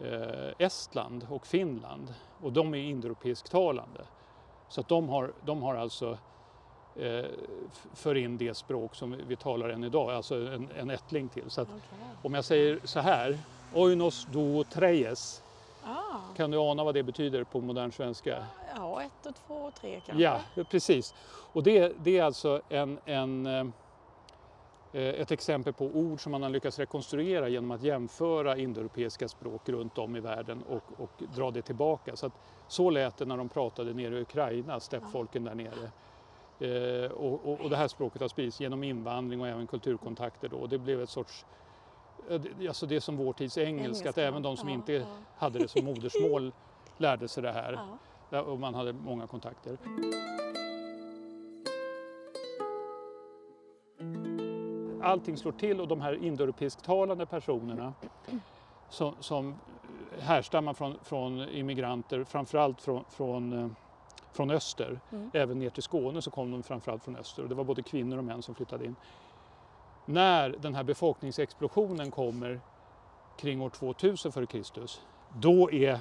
eh, 0.00 0.48
Estland 0.58 1.26
och 1.30 1.46
Finland 1.46 2.14
och 2.42 2.52
de 2.52 2.74
är 2.74 2.78
indoeuropeisktalande. 2.78 4.00
Så 4.68 4.80
att 4.80 4.88
de 4.88 5.08
har, 5.08 5.32
de 5.44 5.62
har 5.62 5.74
alltså 5.74 6.18
eh, 6.96 7.24
för 7.94 8.14
in 8.14 8.36
det 8.38 8.54
språk 8.56 8.94
som 8.94 9.16
vi- 9.26 9.36
talar 9.36 9.68
än 9.68 9.84
idag, 9.84 10.10
alltså 10.10 10.34
en, 10.34 10.68
en 10.76 10.90
ättling 10.90 11.28
till. 11.28 11.50
Så 11.50 11.60
att 11.60 11.68
Okej. 11.68 11.80
om 12.22 12.34
jag 12.34 12.44
säger 12.44 12.80
så 12.84 13.00
här, 13.00 13.38
Oinos 13.74 14.26
do 14.32 14.64
treyes, 14.64 15.42
Ah. 15.86 16.34
kan 16.36 16.50
du 16.50 16.58
ana 16.58 16.84
vad 16.84 16.94
det 16.94 17.02
betyder 17.02 17.44
på 17.44 17.60
modern 17.60 17.92
svenska? 17.92 18.44
Ja, 18.76 19.02
ett 19.02 19.26
och 19.26 19.34
två 19.46 19.54
och 19.54 19.74
tre 19.74 20.00
kanske. 20.06 20.24
Ja, 20.24 20.40
precis. 20.70 21.14
Och 21.52 21.62
det, 21.62 21.92
det 21.98 22.18
är 22.18 22.24
alltså 22.24 22.60
en, 22.68 22.98
en, 23.04 23.46
eh, 23.46 23.64
ett 24.92 25.30
exempel 25.30 25.72
på 25.72 25.84
ord 25.84 26.20
som 26.20 26.32
man 26.32 26.42
har 26.42 26.50
lyckats 26.50 26.78
rekonstruera 26.78 27.48
genom 27.48 27.70
att 27.70 27.82
jämföra 27.82 28.56
indoeuropeiska 28.56 29.28
språk 29.28 29.68
runt 29.68 29.98
om 29.98 30.16
i 30.16 30.20
världen 30.20 30.62
och, 30.68 31.02
och 31.02 31.22
dra 31.34 31.50
det 31.50 31.62
tillbaka. 31.62 32.16
Så, 32.16 32.26
att, 32.26 32.32
så 32.68 32.90
lät 32.90 33.16
det 33.16 33.24
när 33.24 33.36
de 33.36 33.48
pratade 33.48 33.94
nere 33.94 34.18
i 34.18 34.20
Ukraina, 34.20 34.80
steppfolken 34.80 35.44
där 35.44 35.54
nere. 35.54 35.90
Eh, 36.60 37.10
och, 37.10 37.52
och, 37.52 37.60
och, 37.60 37.70
det 37.70 37.76
här 37.76 37.88
språket 37.88 38.20
har 38.20 38.28
spridits 38.28 38.60
genom 38.60 38.84
invandring 38.84 39.40
och 39.40 39.48
även 39.48 39.66
kulturkontakter 39.66 40.48
då. 40.48 40.66
Det 40.66 40.78
blev 40.78 41.02
ett 41.02 41.10
sorts, 41.10 41.44
alltså 42.68 42.86
det 42.86 42.96
är 42.96 43.00
som 43.00 43.16
vår 43.16 43.32
tids 43.32 43.58
engelska, 43.58 43.84
engelska. 43.84 44.10
att 44.10 44.18
även 44.18 44.42
de 44.42 44.56
som 44.56 44.68
ja, 44.68 44.74
inte 44.74 44.92
ja. 44.92 45.06
hade 45.36 45.58
det 45.58 45.68
som 45.68 45.84
modersmål 45.84 46.52
lärde 46.96 47.28
sig 47.28 47.42
det 47.42 47.52
här. 47.52 47.78
Ja. 48.30 48.42
Och 48.42 48.58
man 48.58 48.74
hade 48.74 48.92
många 48.92 49.26
kontakter. 49.26 49.78
allting 55.06 55.36
slår 55.36 55.52
till 55.52 55.80
och 55.80 55.88
de 55.88 56.00
här 56.00 56.24
indoeuropeisktalande 56.24 57.26
personerna 57.26 57.92
som, 58.88 59.14
som 59.20 59.54
härstammar 60.18 60.74
från, 60.74 60.98
från 61.02 61.48
immigranter, 61.48 62.24
framförallt 62.24 62.80
från, 62.80 63.04
från, 63.10 63.52
eh, 63.52 63.68
från 64.32 64.50
öster. 64.50 65.00
Mm. 65.12 65.30
Även 65.34 65.58
ner 65.58 65.70
till 65.70 65.82
Skåne 65.82 66.22
så 66.22 66.30
kom 66.30 66.50
de 66.50 66.62
framförallt 66.62 67.04
från 67.04 67.16
öster 67.16 67.42
och 67.42 67.48
det 67.48 67.54
var 67.54 67.64
både 67.64 67.82
kvinnor 67.82 68.18
och 68.18 68.24
män 68.24 68.42
som 68.42 68.54
flyttade 68.54 68.84
in. 68.84 68.96
När 70.06 70.54
den 70.60 70.74
här 70.74 70.84
befolkningsexplosionen 70.84 72.10
kommer 72.10 72.60
kring 73.36 73.62
år 73.62 73.70
2000 73.70 74.32
f.Kr. 74.34 74.86
Då 75.38 75.70
är, 75.72 76.00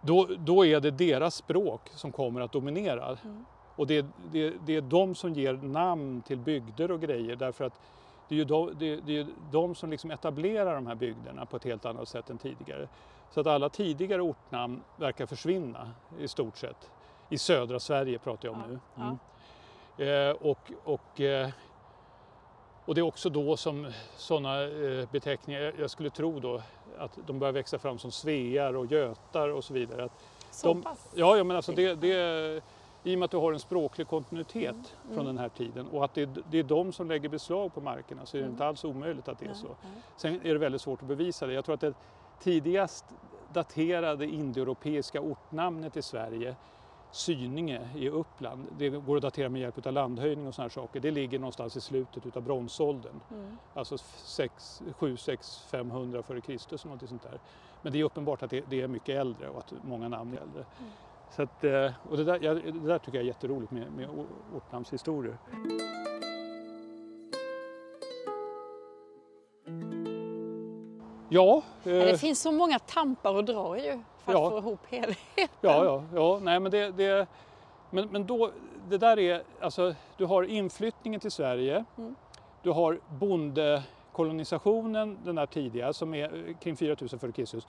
då, 0.00 0.28
då 0.38 0.66
är 0.66 0.80
det 0.80 0.90
deras 0.90 1.34
språk 1.34 1.80
som 1.94 2.12
kommer 2.12 2.40
att 2.40 2.52
dominera. 2.52 3.06
Mm. 3.06 3.44
Och 3.76 3.86
det, 3.86 4.06
det, 4.32 4.54
det 4.66 4.76
är 4.76 4.80
de 4.80 5.14
som 5.14 5.32
ger 5.32 5.52
namn 5.52 6.22
till 6.22 6.38
bygder 6.38 6.90
och 6.90 7.00
grejer 7.00 7.36
därför 7.36 7.64
att 7.64 7.80
det 8.28 8.34
är 8.34 8.36
ju 8.36 8.44
de, 8.44 8.70
det, 8.78 8.96
det 8.96 9.18
är 9.18 9.26
de 9.50 9.74
som 9.74 9.90
liksom 9.90 10.10
etablerar 10.10 10.74
de 10.74 10.86
här 10.86 10.94
bygderna 10.94 11.46
på 11.46 11.56
ett 11.56 11.64
helt 11.64 11.84
annat 11.84 12.08
sätt 12.08 12.30
än 12.30 12.38
tidigare. 12.38 12.88
Så 13.30 13.40
att 13.40 13.46
alla 13.46 13.68
tidigare 13.68 14.22
ortnamn 14.22 14.82
verkar 14.96 15.26
försvinna 15.26 15.90
i 16.18 16.28
stort 16.28 16.56
sett. 16.56 16.90
I 17.28 17.38
södra 17.38 17.80
Sverige 17.80 18.18
pratar 18.18 18.48
jag 18.48 18.54
om 18.54 18.60
ja, 18.60 18.66
nu. 18.68 19.02
Mm. 19.02 19.18
Ja. 19.96 20.04
Eh, 20.04 20.36
och, 20.50 20.72
och, 20.84 21.20
eh, 21.20 21.48
och 22.90 22.94
det 22.94 23.00
är 23.00 23.02
också 23.02 23.30
då 23.30 23.56
som 23.56 23.86
sådana 24.16 24.62
eh, 24.62 25.08
beteckningar, 25.10 25.72
jag 25.78 25.90
skulle 25.90 26.10
tro 26.10 26.40
då 26.40 26.62
att 26.98 27.18
de 27.26 27.38
börjar 27.38 27.52
växa 27.52 27.78
fram 27.78 27.98
som 27.98 28.10
svear 28.10 28.76
och 28.76 28.86
götar 28.86 29.48
och 29.48 29.64
så 29.64 29.74
vidare. 29.74 30.04
Att 30.04 30.12
så 30.50 30.68
de, 30.68 30.82
pass? 30.82 31.08
Ja, 31.14 31.36
ja 31.36 31.44
men 31.44 31.56
alltså 31.56 31.72
det, 31.72 31.94
det 31.94 32.62
i 33.04 33.14
och 33.14 33.18
med 33.18 33.24
att 33.24 33.30
du 33.30 33.36
har 33.36 33.52
en 33.52 33.60
språklig 33.60 34.08
kontinuitet 34.08 34.74
mm. 34.74 34.84
från 35.08 35.14
mm. 35.14 35.26
den 35.26 35.38
här 35.38 35.48
tiden 35.48 35.88
och 35.88 36.04
att 36.04 36.14
det 36.14 36.22
är, 36.22 36.28
det 36.50 36.58
är 36.58 36.62
de 36.62 36.92
som 36.92 37.08
lägger 37.08 37.28
beslag 37.28 37.74
på 37.74 37.80
markerna 37.80 38.26
så 38.26 38.36
är 38.36 38.38
det 38.38 38.44
mm. 38.44 38.54
inte 38.54 38.66
alls 38.66 38.84
omöjligt 38.84 39.28
att 39.28 39.38
det 39.38 39.46
är 39.46 39.54
så. 39.54 39.68
Sen 40.16 40.40
är 40.44 40.52
det 40.52 40.58
väldigt 40.58 40.80
svårt 40.80 41.02
att 41.02 41.08
bevisa 41.08 41.46
det. 41.46 41.52
Jag 41.52 41.64
tror 41.64 41.74
att 41.74 41.80
det 41.80 41.94
tidigast 42.42 43.04
daterade 43.52 44.26
indoeuropeiska 44.26 45.20
ortnamnet 45.20 45.96
i 45.96 46.02
Sverige 46.02 46.56
Syninge 47.12 47.88
i 47.94 48.08
Uppland, 48.08 48.66
det 48.78 48.88
går 48.88 49.16
att 49.16 49.22
datera 49.22 49.48
med 49.48 49.60
hjälp 49.60 49.86
av 49.86 49.92
landhöjning 49.92 50.46
och 50.46 50.54
sådana 50.54 50.70
saker. 50.70 51.00
Det 51.00 51.10
ligger 51.10 51.38
någonstans 51.38 51.76
i 51.76 51.80
slutet 51.80 52.36
av 52.36 52.42
bronsåldern. 52.42 53.20
Mm. 53.30 53.56
Alltså 53.74 53.96
7 54.98 55.16
6 55.16 55.64
500 55.70 56.22
före 56.22 56.40
Kristus 56.40 56.84
eller 56.84 56.94
något 56.94 57.08
sånt 57.08 57.22
där. 57.22 57.40
Men 57.82 57.92
det 57.92 58.00
är 58.00 58.04
uppenbart 58.04 58.42
att 58.42 58.50
det, 58.50 58.64
det, 58.70 58.80
är 58.80 58.88
mycket 58.88 59.16
äldre 59.16 59.48
och 59.48 59.58
att 59.58 59.72
många 59.82 60.08
namn 60.08 60.34
är 60.34 60.40
äldre. 60.40 60.64
Mm. 60.78 60.90
Så 61.30 61.42
att, 61.42 61.64
eh, 61.64 61.92
och 62.10 62.16
det 62.16 62.24
där, 62.24 62.38
det 62.72 62.88
där 62.88 62.98
tycker 62.98 63.18
jag 63.18 63.22
är 63.22 63.28
jätteroligt 63.28 63.70
med, 63.70 63.92
med 63.92 64.08
ortnamnshistorier. 64.54 65.36
Ja. 71.32 71.62
Eh, 71.84 71.92
det 71.92 72.20
finns 72.20 72.40
så 72.40 72.52
många 72.52 72.78
tampar 72.78 73.38
att 73.38 73.46
dra 73.46 73.78
ju 73.78 74.00
för 74.24 74.32
ja, 74.32 74.46
att 74.46 74.52
få 74.52 74.58
ihop 74.58 74.80
helheten. 74.88 75.48
Ja, 75.60 75.84
ja, 75.84 76.02
ja. 76.14 76.38
Nej, 76.42 76.60
men, 76.60 76.72
det, 76.72 76.90
det, 76.90 77.26
men, 77.90 78.08
men 78.08 78.26
då, 78.26 78.50
det 78.88 78.98
där 78.98 79.18
är, 79.18 79.42
alltså, 79.60 79.94
du 80.16 80.24
har 80.24 80.42
inflyttningen 80.42 81.20
till 81.20 81.30
Sverige, 81.30 81.84
mm. 81.98 82.14
du 82.62 82.70
har 82.70 83.00
bondekolonisationen, 83.08 85.18
den 85.24 85.34
där 85.34 85.46
tidiga, 85.46 85.92
som 85.92 86.14
är 86.14 86.54
kring 86.60 86.76
4000 86.76 87.18
f.Kr 87.22 87.60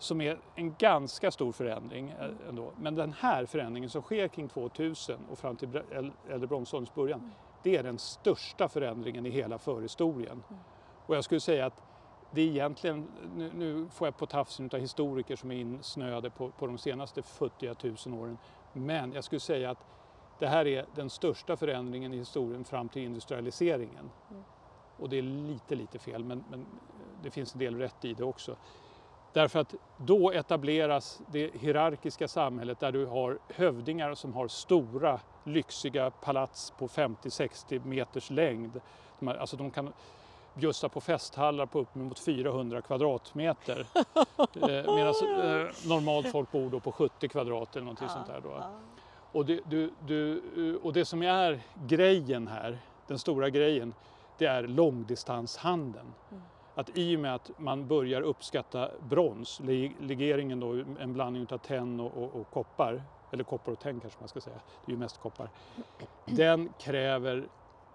som 0.00 0.20
är 0.20 0.38
en 0.54 0.74
ganska 0.78 1.30
stor 1.30 1.52
förändring 1.52 2.14
eh, 2.20 2.48
ändå. 2.48 2.72
Men 2.76 2.94
den 2.94 3.12
här 3.12 3.46
förändringen 3.46 3.90
som 3.90 4.02
sker 4.02 4.28
kring 4.28 4.48
2000 4.48 5.18
och 5.30 5.38
fram 5.38 5.56
till 5.56 5.82
äldre 6.30 6.46
bronsålderns 6.46 6.94
början, 6.94 7.20
mm. 7.20 7.32
det 7.62 7.76
är 7.76 7.82
den 7.82 7.98
största 7.98 8.68
förändringen 8.68 9.26
i 9.26 9.30
hela 9.30 9.58
förhistorien. 9.58 10.42
Mm. 10.48 10.60
Och 11.06 11.16
jag 11.16 11.24
skulle 11.24 11.40
säga 11.40 11.66
att 11.66 11.82
det 12.30 12.40
är 12.40 12.46
egentligen, 12.46 13.08
nu, 13.36 13.50
nu 13.54 13.88
får 13.92 14.06
jag 14.06 14.16
på 14.16 14.26
tafsen 14.26 14.70
av 14.72 14.78
historiker 14.78 15.36
som 15.36 15.50
är 15.50 15.56
insnöade 15.56 16.30
på, 16.30 16.50
på 16.50 16.66
de 16.66 16.78
senaste 16.78 17.22
40 17.22 18.08
000 18.08 18.20
åren, 18.20 18.38
men 18.72 19.12
jag 19.12 19.24
skulle 19.24 19.40
säga 19.40 19.70
att 19.70 19.86
det 20.38 20.46
här 20.46 20.66
är 20.66 20.86
den 20.94 21.10
största 21.10 21.56
förändringen 21.56 22.14
i 22.14 22.16
historien 22.16 22.64
fram 22.64 22.88
till 22.88 23.02
industrialiseringen. 23.02 24.10
Mm. 24.30 24.42
Och 24.96 25.08
det 25.08 25.18
är 25.18 25.22
lite, 25.22 25.74
lite 25.74 25.98
fel, 25.98 26.24
men, 26.24 26.44
men 26.50 26.66
det 27.22 27.30
finns 27.30 27.52
en 27.52 27.58
del 27.58 27.78
rätt 27.78 28.04
i 28.04 28.14
det 28.14 28.24
också. 28.24 28.56
Därför 29.32 29.58
att 29.58 29.74
då 29.96 30.30
etableras 30.30 31.20
det 31.26 31.54
hierarkiska 31.54 32.28
samhället 32.28 32.80
där 32.80 32.92
du 32.92 33.06
har 33.06 33.38
hövdingar 33.48 34.14
som 34.14 34.34
har 34.34 34.48
stora 34.48 35.20
lyxiga 35.44 36.10
palats 36.10 36.70
på 36.78 36.88
50-60 36.88 37.84
meters 37.84 38.30
längd. 38.30 38.80
Alltså 39.26 39.56
de 39.56 39.70
kan 39.70 39.92
bjussa 40.60 40.88
på 40.88 41.00
festhallar 41.00 41.66
på 41.66 41.78
uppemot 41.78 42.18
400 42.18 42.82
kvadratmeter. 42.82 43.86
eh, 43.94 44.94
Medan 44.94 45.06
eh, 45.06 45.68
normalt 45.88 46.30
folk 46.30 46.52
bor 46.52 46.70
då 46.70 46.80
på 46.80 46.92
70 46.92 47.28
kvadrat 47.28 47.76
eller 47.76 47.84
någonting 47.84 48.08
ja, 48.08 48.14
sånt 48.14 48.26
där. 48.26 48.40
Då. 48.40 48.48
Ja. 48.48 48.70
Och, 49.32 49.46
det, 49.46 49.60
du, 49.66 49.92
du, 50.06 50.42
och 50.76 50.92
det 50.92 51.04
som 51.04 51.22
är 51.22 51.60
grejen 51.86 52.48
här, 52.48 52.78
den 53.06 53.18
stora 53.18 53.50
grejen, 53.50 53.94
det 54.38 54.46
är 54.46 54.62
långdistanshandeln. 54.62 56.14
Mm 56.30 56.42
att 56.80 56.90
i 56.94 57.16
och 57.16 57.20
med 57.20 57.34
att 57.34 57.50
man 57.56 57.86
börjar 57.86 58.22
uppskatta 58.22 58.90
brons, 59.08 59.60
legeringen 60.00 60.60
då 60.60 60.72
en 61.00 61.12
blandning 61.12 61.46
av 61.50 61.58
tenn 61.58 62.00
och, 62.00 62.22
och, 62.22 62.40
och 62.40 62.50
koppar, 62.50 63.02
eller 63.30 63.44
koppar 63.44 63.72
och 63.72 63.80
tenn 63.80 64.00
kanske 64.00 64.20
man 64.20 64.28
ska 64.28 64.40
säga, 64.40 64.56
det 64.56 64.90
är 64.90 64.94
ju 64.94 64.98
mest 64.98 65.20
koppar, 65.20 65.50
den 66.24 66.72
kräver 66.78 67.48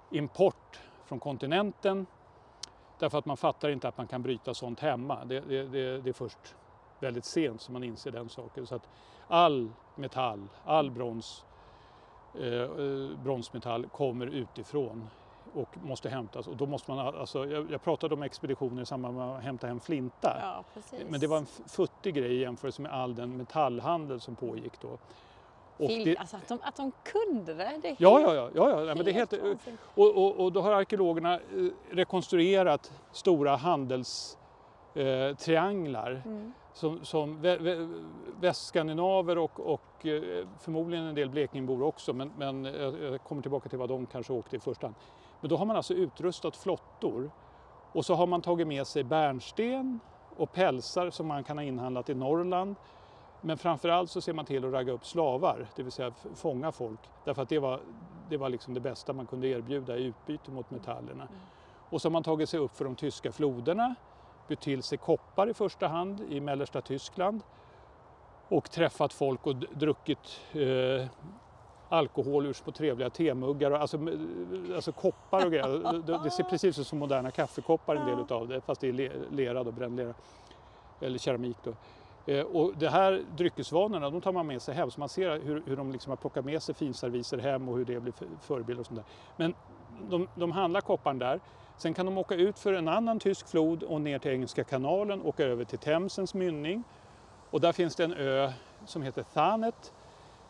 import 0.09 0.79
från 1.05 1.19
kontinenten 1.19 2.05
därför 2.99 3.17
att 3.17 3.25
man 3.25 3.37
fattar 3.37 3.69
inte 3.69 3.87
att 3.87 3.97
man 3.97 4.07
kan 4.07 4.21
bryta 4.21 4.53
sånt 4.53 4.79
hemma. 4.79 5.25
Det, 5.25 5.39
det, 5.39 5.63
det, 5.63 6.01
det 6.01 6.09
är 6.09 6.13
först 6.13 6.55
väldigt 6.99 7.25
sent 7.25 7.61
som 7.61 7.73
man 7.73 7.83
inser 7.83 8.11
den 8.11 8.29
saken. 8.29 8.67
Så 8.67 8.75
att 8.75 8.89
all 9.27 9.71
metall, 9.95 10.47
all 10.65 10.91
brons, 10.91 11.45
eh, 12.39 12.53
eh 12.53 13.09
bronsmetall 13.23 13.87
kommer 13.87 14.27
utifrån 14.27 15.07
och 15.53 15.77
måste 15.83 16.09
hämtas. 16.09 16.47
Och 16.47 16.57
då 16.57 16.65
måste 16.65 16.91
man, 16.91 17.15
alltså, 17.15 17.45
jag, 17.45 17.71
jag 17.71 17.83
pratade 17.83 18.13
om 18.13 18.23
expeditioner 18.23 18.81
i 18.81 18.85
samband 18.85 19.17
med 19.17 19.35
att 19.35 19.43
hämta 19.43 19.67
hem 19.67 19.79
flinta. 19.79 20.37
Ja, 20.41 20.63
men 21.09 21.19
det 21.19 21.27
var 21.27 21.37
en 21.37 21.45
futtig 21.45 22.15
grej 22.15 22.31
i 22.31 22.39
jämförelse 22.39 22.81
med 22.81 22.91
all 22.93 23.15
den 23.15 23.37
metallhandel 23.37 24.21
som 24.21 24.35
pågick 24.35 24.81
då. 24.81 24.97
Och 25.77 25.87
det, 25.87 26.17
alltså 26.17 26.37
att, 26.37 26.47
de, 26.47 26.59
att 26.63 26.75
de 26.75 26.91
kunde 27.03 27.53
det, 27.53 27.79
det 27.81 27.89
är 27.89 27.95
ja, 27.99 28.21
ja, 28.21 28.35
ja, 28.35 28.49
ja, 28.55 28.85
ja, 28.85 28.95
men 28.95 29.05
det 29.05 29.11
helt, 29.11 29.33
och, 29.77 30.17
och, 30.17 30.39
och 30.39 30.51
då 30.51 30.61
har 30.61 30.71
arkeologerna 30.71 31.33
eh, 31.33 31.39
rekonstruerat 31.89 32.91
stora 33.11 33.55
handelstrianglar 33.55 36.11
eh, 36.11 36.25
mm. 36.25 36.53
som, 36.73 37.05
som 37.05 37.41
vä, 37.41 37.57
vä, 37.57 37.89
västskandinaver 38.39 39.37
och, 39.37 39.59
och 39.59 40.05
eh, 40.05 40.47
förmodligen 40.59 41.05
en 41.05 41.15
del 41.15 41.29
Blekingebor 41.29 41.83
också, 41.83 42.13
men, 42.13 42.31
men 42.37 42.65
jag 42.65 43.23
kommer 43.23 43.41
tillbaka 43.41 43.69
till 43.69 43.79
vad 43.79 43.89
de 43.89 44.05
kanske 44.05 44.33
åkte 44.33 44.55
i 44.55 44.59
första 44.59 44.87
hand. 44.87 44.95
Men 45.41 45.49
då 45.49 45.57
har 45.57 45.65
man 45.65 45.75
alltså 45.75 45.93
utrustat 45.93 46.57
flottor 46.57 47.31
och 47.91 48.05
så 48.05 48.13
har 48.13 48.27
man 48.27 48.41
tagit 48.41 48.67
med 48.67 48.87
sig 48.87 49.03
bärnsten 49.03 49.99
och 50.37 50.53
pälsar 50.53 51.09
som 51.09 51.27
man 51.27 51.43
kan 51.43 51.57
ha 51.57 51.63
inhandlat 51.63 52.09
i 52.09 52.13
Norrland. 52.13 52.75
Men 53.45 53.57
framförallt 53.57 54.11
så 54.11 54.21
ser 54.21 54.33
man 54.33 54.45
till 54.45 54.65
att 54.65 54.73
ragga 54.73 54.93
upp 54.93 55.05
slavar, 55.05 55.67
det 55.75 55.83
vill 55.83 55.91
säga 55.91 56.11
fånga 56.35 56.71
folk. 56.71 56.99
Därför 57.23 57.41
att 57.41 57.49
det 57.49 57.59
var, 57.59 57.79
det 58.29 58.37
var 58.37 58.49
liksom 58.49 58.73
det 58.73 58.79
bästa 58.79 59.13
man 59.13 59.25
kunde 59.25 59.47
erbjuda 59.47 59.97
i 59.97 60.03
utbyte 60.03 60.51
mot 60.51 60.71
metallerna. 60.71 61.23
Mm. 61.23 61.33
Och 61.89 62.01
så 62.01 62.07
har 62.07 62.11
man 62.11 62.23
tagit 62.23 62.49
sig 62.49 62.59
upp 62.59 62.77
för 62.77 62.85
de 62.85 62.95
tyska 62.95 63.31
floderna, 63.31 63.95
bytt 64.47 64.61
till 64.61 64.83
sig 64.83 64.97
koppar 64.97 65.49
i 65.49 65.53
första 65.53 65.87
hand 65.87 66.21
i 66.29 66.39
mellersta 66.39 66.81
Tyskland 66.81 67.41
och 68.47 68.71
träffat 68.71 69.13
folk 69.13 69.47
och 69.47 69.55
druckit 69.55 70.41
eh, 70.53 71.07
alkohol 71.89 72.45
ur 72.45 72.53
små 72.53 72.71
trevliga 72.71 73.09
temuggar, 73.09 73.71
och, 73.71 73.77
alltså, 73.77 73.97
alltså 74.75 74.91
koppar 74.91 75.45
och 75.45 75.51
grejer. 75.51 76.03
Det, 76.07 76.19
det 76.23 76.31
ser 76.31 76.43
precis 76.43 76.79
ut 76.79 76.87
som 76.87 76.99
moderna 76.99 77.31
kaffekoppar 77.31 77.95
en 77.95 78.05
del 78.05 78.19
utav 78.19 78.47
det 78.47 78.61
fast 78.61 78.81
det 78.81 78.87
är 78.87 79.11
lera 79.31 79.63
då, 79.63 79.71
brännlera 79.71 80.13
eller 81.01 81.17
keramik. 81.17 81.57
Då. 81.63 81.73
Eh, 82.25 82.41
och 82.41 82.73
det 82.77 82.89
här 82.89 83.23
dryckesvanorna 83.37 84.09
de 84.09 84.21
tar 84.21 84.31
man 84.31 84.47
med 84.47 84.61
sig 84.61 84.75
hem 84.75 84.91
så 84.91 84.99
man 84.99 85.09
ser 85.09 85.39
hur, 85.39 85.63
hur 85.65 85.75
de 85.75 85.91
liksom 85.91 86.09
har 86.09 86.17
plockat 86.17 86.45
med 86.45 86.63
sig 86.63 86.75
finserviser 86.75 87.37
hem 87.37 87.69
och 87.69 87.77
hur 87.77 87.85
det 87.85 87.99
blir 87.99 88.13
förebild 88.41 88.79
och 88.79 88.85
sånt 88.85 88.99
där. 88.99 89.05
Men 89.37 89.53
de, 90.09 90.27
de 90.35 90.51
handlar 90.51 90.81
kopparn 90.81 91.19
där. 91.19 91.39
Sen 91.77 91.93
kan 91.93 92.05
de 92.05 92.17
åka 92.17 92.35
ut 92.35 92.59
för 92.59 92.73
en 92.73 92.87
annan 92.87 93.19
tysk 93.19 93.47
flod 93.47 93.83
och 93.83 94.01
ner 94.01 94.19
till 94.19 94.31
Engelska 94.31 94.63
kanalen, 94.63 95.21
åka 95.21 95.43
över 95.43 95.65
till 95.65 95.79
Themsens 95.79 96.33
mynning. 96.33 96.83
Och 97.49 97.61
där 97.61 97.71
finns 97.71 97.95
det 97.95 98.03
en 98.03 98.13
ö 98.13 98.51
som 98.85 99.01
heter 99.01 99.23
Thanet 99.23 99.93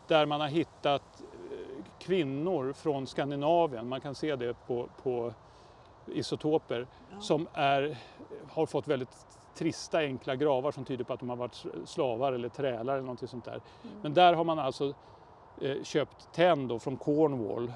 där 0.06 0.26
man 0.26 0.40
har 0.40 0.48
hittat 0.48 1.22
eh, 1.50 1.84
kvinnor 1.98 2.72
från 2.72 3.06
Skandinavien, 3.06 3.88
man 3.88 4.00
kan 4.00 4.14
se 4.14 4.36
det 4.36 4.54
på, 4.66 4.88
på 5.02 5.32
isotoper, 6.06 6.86
ja. 7.10 7.20
som 7.20 7.48
är, 7.52 7.98
har 8.50 8.66
fått 8.66 8.88
väldigt 8.88 9.26
trista 9.56 9.98
enkla 9.98 10.36
gravar 10.36 10.72
som 10.72 10.84
tyder 10.84 11.04
på 11.04 11.12
att 11.12 11.20
de 11.20 11.28
har 11.28 11.36
varit 11.36 11.64
slavar 11.84 12.32
eller 12.32 12.48
trälar 12.48 12.92
eller 12.92 13.02
någonting 13.02 13.28
sånt 13.28 13.44
där. 13.44 13.52
Mm. 13.52 13.96
Men 14.02 14.14
där 14.14 14.34
har 14.34 14.44
man 14.44 14.58
alltså 14.58 14.94
eh, 15.60 15.82
köpt 15.82 16.32
tenn 16.32 16.80
från 16.80 16.96
Cornwall 16.96 17.72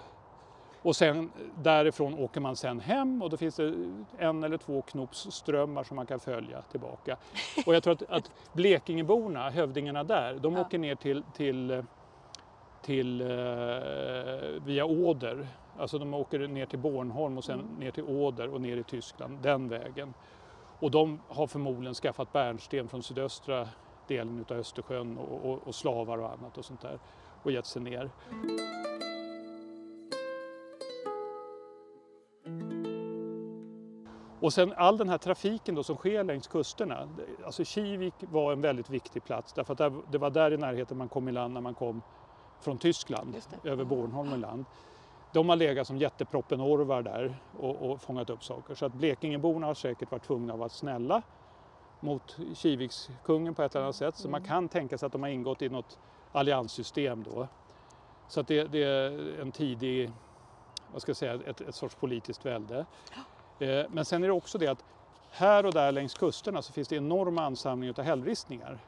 och 0.83 0.97
sen 0.97 1.31
därifrån 1.63 2.15
åker 2.15 2.41
man 2.41 2.57
sen 2.57 2.81
hem 2.81 3.23
och 3.23 3.31
då 3.31 3.37
finns 3.37 3.57
det 3.57 3.75
en 4.19 4.45
eller 4.45 4.57
två 4.57 4.83
knopsströmmar 4.83 5.85
som 5.85 5.97
man 5.97 6.07
kan 6.07 6.21
följa 6.21 6.63
tillbaka. 6.63 7.17
Och 7.67 7.75
jag 7.75 7.83
tror 7.83 7.93
att, 7.93 8.03
att 8.11 8.31
Blekingeborna, 8.53 9.51
hövdingarna 9.51 10.05
där, 10.05 10.39
de 10.41 10.55
ja. 10.55 10.61
åker 10.61 10.79
ner 10.79 10.95
till, 10.95 11.23
till, 11.37 11.85
till 12.83 13.21
eh, 13.21 13.27
via 14.65 14.85
Åder. 14.85 15.49
Alltså 15.79 15.99
de 15.99 16.15
åker 16.15 16.39
ner 16.39 16.67
till 16.67 16.79
Bornholm 16.79 17.39
och 17.39 17.45
sen 17.45 17.61
mm. 17.61 17.75
ner 17.79 17.91
till 17.91 18.05
Åder 18.05 18.55
och 18.55 18.61
ner 18.61 18.77
i 18.77 18.83
Tyskland 18.83 19.39
den 19.43 19.69
vägen. 19.69 20.15
Och 20.81 20.91
de 20.91 21.21
har 21.29 21.47
förmodligen 21.47 21.95
skaffat 21.95 22.33
bärnsten 22.33 22.89
från 22.89 23.03
sydöstra 23.03 23.69
delen 24.07 24.45
av 24.51 24.57
Östersjön 24.57 25.19
och, 25.19 25.51
och, 25.51 25.59
och 25.69 25.75
slavar 25.75 26.19
och 26.19 26.33
annat 26.33 26.59
och 26.59 26.65
sånt 26.65 26.81
där 26.81 26.99
och 27.43 27.53
gett 27.53 27.67
sig 27.67 27.83
ner. 27.83 28.11
Och 34.41 34.53
sen 34.53 34.73
all 34.77 34.97
den 34.97 35.09
här 35.09 35.19
trafiken 35.19 35.75
då 35.75 35.83
som 35.83 35.97
sker 35.97 36.25
längs 36.25 36.47
kusterna. 36.47 37.09
Alltså 37.45 37.65
Kivik 37.65 38.15
var 38.21 38.53
en 38.53 38.61
väldigt 38.61 38.91
viktig 38.91 39.25
plats 39.25 39.53
därför 39.53 39.73
att 39.73 40.13
det 40.13 40.19
var 40.19 40.31
där 40.31 40.53
i 40.53 40.57
närheten 40.57 40.99
man 40.99 41.09
kom 41.09 41.29
i 41.29 41.33
land 41.33 41.55
när 41.55 41.61
man 41.61 41.75
kom 41.75 42.03
från 42.61 42.79
Tyskland 42.79 43.37
över 43.65 43.85
Bornholm 43.85 44.35
i 44.35 44.39
land. 44.39 44.65
De 45.33 45.49
har 45.49 45.57
legat 45.57 45.87
som 45.87 45.97
jätteproppenorvar 45.97 47.03
där 47.03 47.35
och, 47.59 47.91
och 47.91 48.03
fångat 48.03 48.31
upp 48.31 48.45
saker. 48.45 48.75
Så 48.75 48.87
att 48.87 48.93
Blekingeborna 48.93 49.67
har 49.67 49.75
säkert 49.75 50.11
varit 50.11 50.23
tvungna 50.23 50.53
att 50.53 50.59
vara 50.59 50.69
snälla 50.69 51.23
mot 52.01 52.37
Kivikskungen 52.55 53.55
på 53.55 53.63
ett 53.63 53.75
eller 53.75 53.85
annat 53.85 53.97
sätt. 53.97 54.17
Så 54.17 54.29
man 54.29 54.41
mm. 54.41 54.49
kan 54.49 54.69
tänka 54.69 54.99
sig 54.99 55.07
att 55.07 55.13
de 55.13 55.23
har 55.23 55.31
ingått 55.31 55.63
i 55.63 55.69
något 55.69 55.99
allianssystem 56.33 57.23
då. 57.23 57.49
Så 58.29 58.41
att 58.41 58.47
det, 58.47 58.65
det 58.65 58.83
är 58.83 59.41
en 59.41 59.53
tidig, 59.53 60.11
vad 60.93 61.03
ska 61.03 61.11
jag 61.11 61.17
säga, 61.17 61.35
ett, 61.47 61.61
ett 61.61 61.75
sorts 61.75 61.95
politiskt 61.95 62.47
välde. 62.47 62.87
Eh, 63.59 63.85
men 63.89 64.05
sen 64.05 64.23
är 64.23 64.27
det 64.27 64.35
också 64.35 64.59
det 64.59 64.67
att 64.67 64.85
här 65.31 65.67
och 65.67 65.73
där 65.73 65.93
längs 65.93 66.15
kusterna 66.15 66.63
så 66.63 66.73
finns 66.73 66.89
det 66.89 66.97
enorma 66.97 67.43
ansamlingar 67.43 67.95
av 67.99 68.05
hällristningar. 68.05 68.79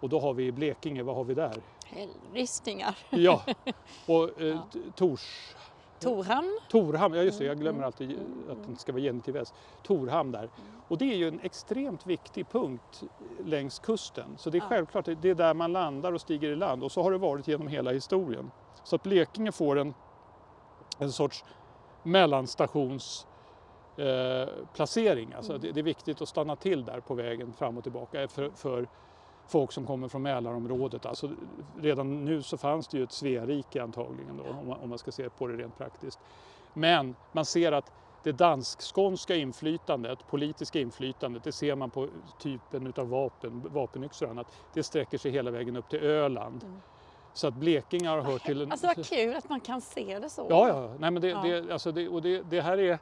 Och 0.00 0.08
då 0.08 0.20
har 0.20 0.34
vi 0.34 0.46
i 0.46 0.52
Blekinge, 0.52 1.02
vad 1.02 1.16
har 1.16 1.24
vi 1.24 1.34
där? 1.34 1.62
Hällristningar. 1.86 2.98
Ja, 3.10 3.42
och 4.06 4.40
eh, 4.40 4.46
ja. 4.46 4.80
Tors... 4.94 5.54
Torhamn. 6.00 6.58
Torhamn, 6.68 7.14
ja 7.14 7.22
just 7.22 7.38
det, 7.38 7.44
jag 7.44 7.58
glömmer 7.58 7.78
mm. 7.78 7.86
alltid 7.86 8.18
att 8.50 8.68
det 8.68 8.76
ska 8.76 8.92
vara 8.92 9.02
genitiv 9.02 9.36
S. 9.36 9.54
Torhamn 9.82 10.32
där. 10.32 10.50
Och 10.88 10.98
det 10.98 11.12
är 11.12 11.16
ju 11.16 11.28
en 11.28 11.40
extremt 11.40 12.06
viktig 12.06 12.48
punkt 12.48 13.02
längs 13.44 13.78
kusten. 13.78 14.34
Så 14.38 14.50
det 14.50 14.58
är 14.58 14.60
självklart, 14.60 15.04
det 15.04 15.28
är 15.28 15.34
där 15.34 15.54
man 15.54 15.72
landar 15.72 16.12
och 16.12 16.20
stiger 16.20 16.48
i 16.48 16.56
land 16.56 16.84
och 16.84 16.92
så 16.92 17.02
har 17.02 17.12
det 17.12 17.18
varit 17.18 17.48
genom 17.48 17.68
hela 17.68 17.92
historien. 17.92 18.50
Så 18.84 18.96
att 18.96 19.02
Blekinge 19.02 19.52
får 19.52 19.78
en, 19.78 19.94
en 20.98 21.12
sorts 21.12 21.44
mellanstations 22.02 23.26
Eh, 24.00 24.48
placering. 24.74 25.34
Alltså 25.36 25.58
det, 25.58 25.72
det, 25.72 25.80
är 25.80 25.84
viktigt 25.84 26.22
att 26.22 26.28
stanna 26.28 26.56
till 26.56 26.84
där 26.84 27.00
på 27.00 27.14
vägen 27.14 27.52
fram 27.52 27.78
och 27.78 27.82
tillbaka 27.82 28.28
för, 28.28 28.50
för 28.50 28.88
folk 29.50 29.72
som 29.72 29.86
kommer 29.86 30.08
från 30.08 30.22
Mälarområdet. 30.22 31.06
Alltså, 31.06 31.30
redan 31.80 32.24
nu 32.24 32.42
så 32.42 32.56
fanns 32.56 32.88
det 32.88 32.98
ju 32.98 33.04
ett 33.04 33.12
Sverige 33.12 33.82
antagligen 33.82 34.36
då, 34.36 34.58
om, 34.60 34.68
man, 34.68 34.80
om 34.80 34.88
man 34.88 34.98
ska 34.98 35.12
se 35.12 35.30
på 35.30 35.46
det 35.46 35.56
rent 35.56 35.78
praktiskt. 35.78 36.18
Men 36.74 37.14
man 37.32 37.44
ser 37.44 37.72
att 37.72 37.92
det 38.22 38.32
dansk-skånska 38.32 39.34
inflytandet, 39.34 40.18
politiska 40.30 40.80
inflytandet, 40.80 41.44
det 41.44 41.52
ser 41.52 41.74
man 41.74 41.90
på 41.90 42.08
typen 42.38 42.92
av 42.96 43.08
vapen, 43.08 43.62
vaponyxor 43.72 44.26
och 44.26 44.32
annat, 44.32 44.46
det 44.74 44.82
sträcker 44.82 45.18
sig 45.18 45.30
hela 45.30 45.50
vägen 45.50 45.76
upp 45.76 45.88
till 45.88 46.02
Öland. 46.02 46.64
Mm. 46.64 46.80
Så 47.32 47.46
att 47.46 47.54
Blekinge 47.54 48.08
har 48.08 48.20
hört 48.20 48.42
till... 48.42 48.70
Alltså 48.70 48.86
vad 48.86 49.06
kul 49.06 49.36
att 49.36 49.48
man 49.48 49.60
kan 49.60 49.80
se 49.80 50.18
det 50.18 50.30
så. 50.30 50.46
Ja, 50.50 50.68
ja. 50.68 50.94
Nej, 50.98 51.10
men 51.10 51.22
det, 51.22 51.28
ja. 51.28 51.42
det, 51.42 51.72
alltså 51.72 51.92
det, 51.92 52.08
och 52.08 52.22
det, 52.22 52.42
det 52.50 52.60
här 52.60 52.78
är 52.78 52.98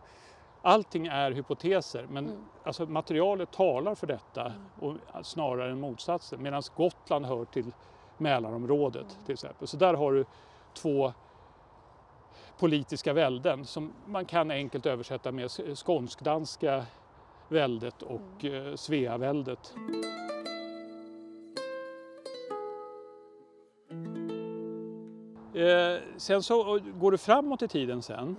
allting 0.69 1.07
är 1.07 1.31
hypoteser 1.31 2.07
men 2.11 2.27
mm. 2.27 2.39
alltså, 2.65 2.87
materialet 2.87 3.51
talar 3.51 3.95
för 3.95 4.07
detta 4.07 4.47
mm. 4.47 4.63
och 4.81 5.27
snarare 5.27 5.71
än 5.71 5.81
motsatsen 5.81 6.43
medan 6.43 6.63
Gotland 6.77 7.27
hör 7.27 7.45
till 7.45 7.73
Mälarområdet 8.19 9.13
mm. 9.13 9.25
till 9.25 9.33
exempel. 9.33 9.69
Så 9.69 9.77
där 9.77 9.95
har 9.95 10.13
du 10.13 10.25
två 10.75 11.13
politiska 12.59 13.13
välden 13.13 13.65
som 13.65 13.93
man 14.07 14.25
kan 14.25 14.51
enkelt 14.51 14.87
översätta 14.87 15.33
med 15.33 15.51
skånsk-danska 15.75 16.85
väldet 17.49 18.03
och 18.03 18.45
mm. 18.45 18.67
eh, 18.67 18.75
Sveaväldet. 18.75 19.75
Eh, 25.55 26.03
sen 26.17 26.43
så 26.43 26.81
går 26.95 27.11
du 27.11 27.19
framåt 27.19 27.63
i 27.63 27.69
tiden 27.69 28.03
sen 28.03 28.19
mm. 28.19 28.37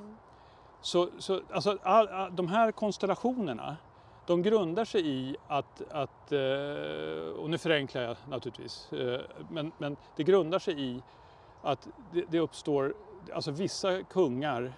Så, 0.82 1.10
så 1.18 1.42
alltså, 1.52 1.78
all, 1.84 2.08
all, 2.08 2.36
de 2.36 2.48
här 2.48 2.72
konstellationerna 2.72 3.78
de 4.26 4.42
grundar 4.42 4.86
sig 4.86 5.08
i 5.08 5.36
att, 5.48 5.82
att 5.92 6.32
eh, 6.32 7.40
och 7.40 7.50
nu 7.50 7.58
förenklar 7.58 8.02
jag 8.02 8.18
naturligtvis, 8.30 8.94
eh, 8.94 9.22
men, 9.50 9.72
men 9.78 9.98
det 10.16 10.24
grundar 10.24 10.60
sig 10.60 10.82
i 10.82 11.02
att 11.62 11.88
det, 12.14 12.26
det 12.30 12.40
uppstår, 12.40 12.94
alltså 13.34 13.52
vissa 13.52 14.04
kungar, 14.04 14.74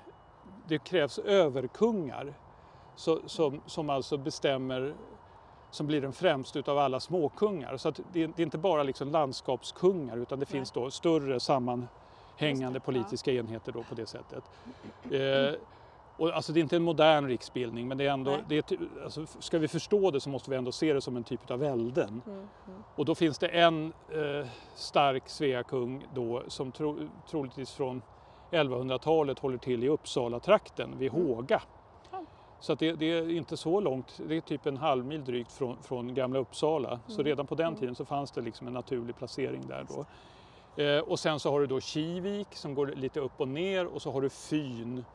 det 0.67 0.79
krävs 0.79 1.19
överkungar 1.19 2.33
så, 2.95 3.19
som, 3.25 3.61
som 3.65 3.89
alltså 3.89 4.17
bestämmer, 4.17 4.93
som 5.71 5.87
blir 5.87 6.01
den 6.01 6.13
främsta 6.13 6.59
utav 6.59 6.77
alla 6.77 6.99
småkungar. 6.99 7.77
Så 7.77 7.91
det, 7.91 8.03
det 8.11 8.41
är 8.41 8.41
inte 8.41 8.57
bara 8.57 8.83
liksom 8.83 9.11
landskapskungar 9.11 10.17
utan 10.17 10.39
det 10.39 10.45
Nej. 10.49 10.57
finns 10.57 10.71
då 10.71 10.91
större 10.91 11.39
sammanhängande 11.39 12.79
politiska 12.79 13.31
enheter 13.31 13.71
då 13.71 13.83
på 13.83 13.95
det 13.95 14.05
sättet. 14.05 14.43
Eh, 15.11 15.59
och 16.17 16.29
alltså 16.29 16.53
det 16.53 16.59
är 16.59 16.61
inte 16.61 16.75
en 16.75 16.83
modern 16.83 17.27
riksbildning 17.27 17.87
men 17.87 17.97
det 17.97 18.07
är 18.07 18.11
ändå, 18.11 18.37
det 18.47 18.71
är, 18.71 18.77
alltså 19.03 19.25
ska 19.39 19.59
vi 19.59 19.67
förstå 19.67 20.11
det 20.11 20.19
så 20.19 20.29
måste 20.29 20.49
vi 20.49 20.57
ändå 20.57 20.71
se 20.71 20.93
det 20.93 21.01
som 21.01 21.17
en 21.17 21.23
typ 21.23 21.51
av 21.51 21.59
välden. 21.59 22.21
Mm, 22.25 22.39
mm. 22.39 22.83
Och 22.95 23.05
då 23.05 23.15
finns 23.15 23.37
det 23.37 23.47
en 23.47 23.93
eh, 24.09 24.47
stark 24.75 25.29
Sveakung 25.29 26.07
då 26.13 26.43
som 26.47 26.71
tro, 26.71 26.97
troligtvis 27.29 27.71
från 27.71 28.01
1100-talet 28.51 29.39
håller 29.39 29.57
till 29.57 29.83
i 29.83 29.87
Uppsala-trakten 29.87 30.97
vid 30.97 31.13
mm. 31.13 31.25
Håga. 31.25 31.61
Mm. 32.13 32.25
Så 32.59 32.75
det, 32.75 32.93
det, 32.93 33.05
är 33.05 33.29
inte 33.29 33.57
så 33.57 33.79
långt, 33.79 34.19
det 34.27 34.37
är 34.37 34.41
typ 34.41 34.65
en 34.65 34.77
halv 34.77 35.05
mil 35.05 35.25
drygt 35.25 35.51
från, 35.51 35.77
från 35.83 36.13
gamla 36.13 36.39
Uppsala. 36.39 36.89
Mm. 36.89 37.01
Så 37.07 37.23
redan 37.23 37.47
på 37.47 37.55
den 37.55 37.67
mm. 37.67 37.79
tiden 37.79 37.95
så 37.95 38.05
fanns 38.05 38.31
det 38.31 38.41
liksom 38.41 38.67
en 38.67 38.73
naturlig 38.73 39.15
placering 39.17 39.67
där 39.67 39.85
då. 39.89 40.05
Eh, 40.83 40.99
och 40.99 41.19
sen 41.19 41.39
så 41.39 41.51
har 41.51 41.59
du 41.59 41.67
då 41.67 41.79
Kivik 41.79 42.47
som 42.51 42.75
går 42.75 42.87
lite 42.87 43.19
upp 43.19 43.41
och 43.41 43.47
ner 43.47 43.85
och 43.85 44.01
så 44.01 44.11
har 44.11 44.21
du 44.21 44.29
Fyn 44.29 45.05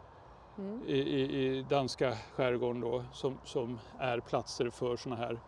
mm. 0.59 0.83
i, 0.87 0.99
i, 0.99 1.62
danska 1.69 2.16
skärgården 2.35 2.81
då, 2.81 3.05
som, 3.12 3.38
som 3.45 3.79
är 3.99 4.21
platser 4.21 4.71
för 4.71 4.97
sådana 4.97 5.21
här 5.21 5.38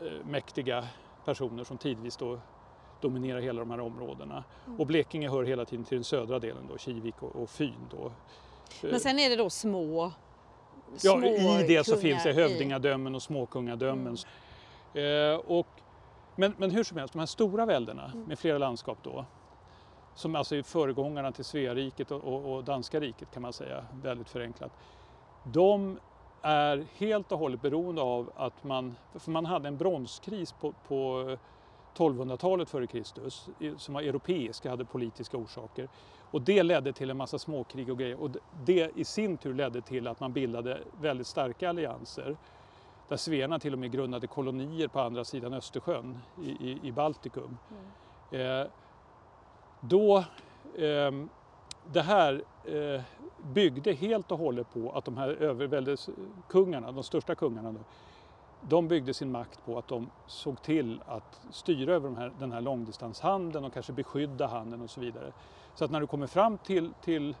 eh, 0.00 0.26
mäktiga 0.26 0.88
personer 1.24 1.64
som 1.64 1.78
tidvis 1.78 2.16
då 2.16 2.38
dominerar 3.00 3.40
hela 3.40 3.60
de 3.60 3.70
här 3.70 3.80
områdena. 3.80 4.44
Mm. 4.66 4.80
Och 4.80 4.86
Blekinge 4.86 5.30
hör 5.30 5.44
hela 5.44 5.64
tiden 5.64 5.84
till 5.84 5.96
den 5.96 6.04
södra 6.04 6.38
delen 6.38 6.68
då, 6.68 6.78
Kivik 6.78 7.22
och, 7.22 7.36
och 7.36 7.50
Fyn 7.50 7.88
då. 7.90 8.12
Men 8.82 9.00
sen 9.00 9.18
är 9.18 9.30
det 9.30 9.36
då 9.36 9.50
små 9.50 10.12
Ja, 11.00 11.24
i 11.24 11.64
det 11.68 11.86
så 11.86 11.96
finns 11.96 12.22
det 12.22 12.32
hövdingadömen 12.32 13.14
och 13.14 13.22
småkungadömen. 13.22 14.16
Mm. 14.94 15.32
Eh, 15.32 15.36
och, 15.38 15.66
men, 16.36 16.54
men 16.58 16.70
hur 16.70 16.84
som 16.84 16.98
helst, 16.98 17.12
de 17.12 17.18
här 17.18 17.26
stora 17.26 17.66
väldena 17.66 18.10
mm. 18.14 18.24
med 18.24 18.38
flera 18.38 18.58
landskap 18.58 18.98
då, 19.02 19.24
som 20.14 20.36
alltså 20.36 20.56
är 20.56 20.62
föregångarna 20.62 21.32
till 21.32 21.44
Sveariket 21.44 22.10
och, 22.10 22.24
och, 22.24 22.54
och 22.54 22.64
danska 22.64 23.00
riket 23.00 23.30
kan 23.30 23.42
man 23.42 23.52
säga, 23.52 23.84
väldigt 24.02 24.30
förenklat. 24.30 24.72
De 25.44 25.98
är 26.42 26.86
helt 26.96 27.32
och 27.32 27.38
hållet 27.38 27.62
beroende 27.62 28.02
av 28.02 28.32
att 28.36 28.64
man, 28.64 28.94
för 29.14 29.30
man 29.30 29.46
hade 29.46 29.68
en 29.68 29.76
bronskris 29.76 30.52
på, 30.52 30.72
på 30.88 31.36
1200-talet 31.96 32.68
före 32.68 32.86
Kristus 32.86 33.48
som 33.76 33.94
var 33.94 34.02
europeisk, 34.02 34.66
hade 34.66 34.84
politiska 34.84 35.36
orsaker. 35.36 35.88
Och 36.30 36.42
det 36.42 36.62
ledde 36.62 36.92
till 36.92 37.10
en 37.10 37.16
massa 37.16 37.38
småkrig 37.38 37.90
och 37.90 37.98
grejer 37.98 38.20
och 38.20 38.30
det 38.64 38.90
i 38.94 39.04
sin 39.04 39.36
tur 39.36 39.54
ledde 39.54 39.80
till 39.80 40.08
att 40.08 40.20
man 40.20 40.32
bildade 40.32 40.80
väldigt 41.00 41.26
starka 41.26 41.68
allianser 41.68 42.36
där 43.08 43.16
Svena 43.16 43.58
till 43.58 43.72
och 43.72 43.78
med 43.78 43.92
grundade 43.92 44.26
kolonier 44.26 44.88
på 44.88 45.00
andra 45.00 45.24
sidan 45.24 45.54
Östersjön 45.54 46.18
i, 46.42 46.50
i, 46.50 46.78
i 46.82 46.92
Baltikum. 46.92 47.58
Mm. 48.30 48.60
Eh, 48.60 48.66
då, 49.84 50.18
eh, 50.74 51.12
det 51.92 52.02
här 52.02 52.42
eh, 52.64 53.00
byggde 53.42 53.92
helt 53.92 54.32
och 54.32 54.38
hållet 54.38 54.72
på 54.72 54.92
att 54.92 55.04
de 55.04 55.16
här 55.16 55.28
överväldeskungarna, 55.28 56.92
de 56.92 57.02
största 57.02 57.34
kungarna, 57.34 57.72
då, 57.72 57.80
de 58.68 58.88
byggde 58.88 59.14
sin 59.14 59.30
makt 59.30 59.64
på 59.64 59.78
att 59.78 59.88
de 59.88 60.10
såg 60.26 60.62
till 60.62 61.00
att 61.06 61.40
styra 61.50 61.94
över 61.94 62.08
de 62.08 62.16
här, 62.16 62.32
den 62.38 62.52
här 62.52 62.60
långdistanshandeln 62.60 63.64
och 63.64 63.72
kanske 63.72 63.92
beskydda 63.92 64.46
handeln 64.46 64.82
och 64.82 64.90
så 64.90 65.00
vidare. 65.00 65.32
Så 65.74 65.84
att 65.84 65.90
när 65.90 66.00
du 66.00 66.06
kommer 66.06 66.26
fram 66.26 66.58
till, 66.58 66.92
till 67.00 67.36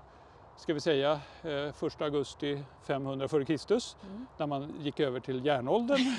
ska 0.56 0.74
vi 0.74 0.80
säga, 0.80 1.20
eh, 1.42 1.86
1 1.86 2.02
augusti 2.02 2.62
500 2.86 3.24
f.Kr. 3.24 3.72
Mm. 4.06 4.26
när 4.38 4.46
man 4.46 4.74
gick 4.80 5.00
över 5.00 5.20
till 5.20 5.46
järnåldern. 5.46 5.98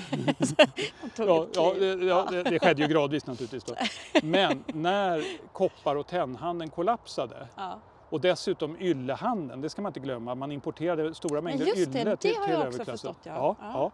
ja, 1.17 1.47
ja, 1.53 1.73
det, 1.79 1.85
ja 1.85 2.27
det, 2.31 2.43
det, 2.43 2.59
skedde 2.59 2.81
ju 2.81 2.87
gradvis 2.87 3.25
naturligtvis. 3.25 3.63
Då. 3.63 3.75
Men 4.23 4.63
när 4.67 5.23
koppar 5.53 5.95
och 5.95 6.07
tennhandeln 6.07 6.71
kollapsade 6.71 7.47
ja. 7.55 7.79
och 8.09 8.21
dessutom 8.21 8.77
yllehandeln, 8.79 9.61
det 9.61 9.69
ska 9.69 9.81
man 9.81 9.89
inte 9.89 9.99
glömma, 9.99 10.35
man 10.35 10.51
importerade 10.51 11.13
stora 11.13 11.41
mängder 11.41 11.77
ylle 11.77 12.15
till, 12.17 12.35
överklassen. 12.49 12.85
Förstått, 12.85 13.17
ja. 13.23 13.33
Ja, 13.33 13.55
ja. 13.73 13.91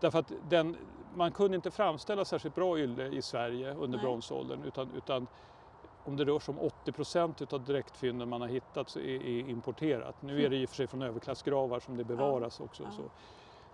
Därför 0.00 0.18
att 0.18 0.32
den, 0.48 0.76
man 1.14 1.32
kunde 1.32 1.54
inte 1.56 1.70
framställa 1.70 2.24
särskilt 2.24 2.54
bra 2.54 2.78
ylle 2.78 3.06
i 3.06 3.22
Sverige 3.22 3.74
under 3.74 3.98
Nej. 3.98 4.06
bronsåldern 4.06 4.64
utan, 4.64 4.90
utan 4.96 5.26
om 6.04 6.16
det 6.16 6.24
rör 6.24 6.38
sig 6.38 6.52
om 6.52 6.60
80 6.60 6.92
procent 6.92 7.52
av 7.52 7.64
direktfynden 7.64 8.28
man 8.28 8.40
har 8.40 8.48
hittat 8.48 8.88
så 8.88 8.98
är, 8.98 9.22
är 9.22 9.48
importerat. 9.48 10.22
Nu 10.22 10.44
är 10.44 10.50
det 10.50 10.56
i 10.56 10.64
och 10.64 10.68
för 10.68 10.76
sig 10.76 10.86
från 10.86 11.02
överklassgravar 11.02 11.80
som 11.80 11.96
det 11.96 12.04
bevaras 12.04 12.56
ja. 12.58 12.64
också. 12.64 12.84
Så. 12.90 13.02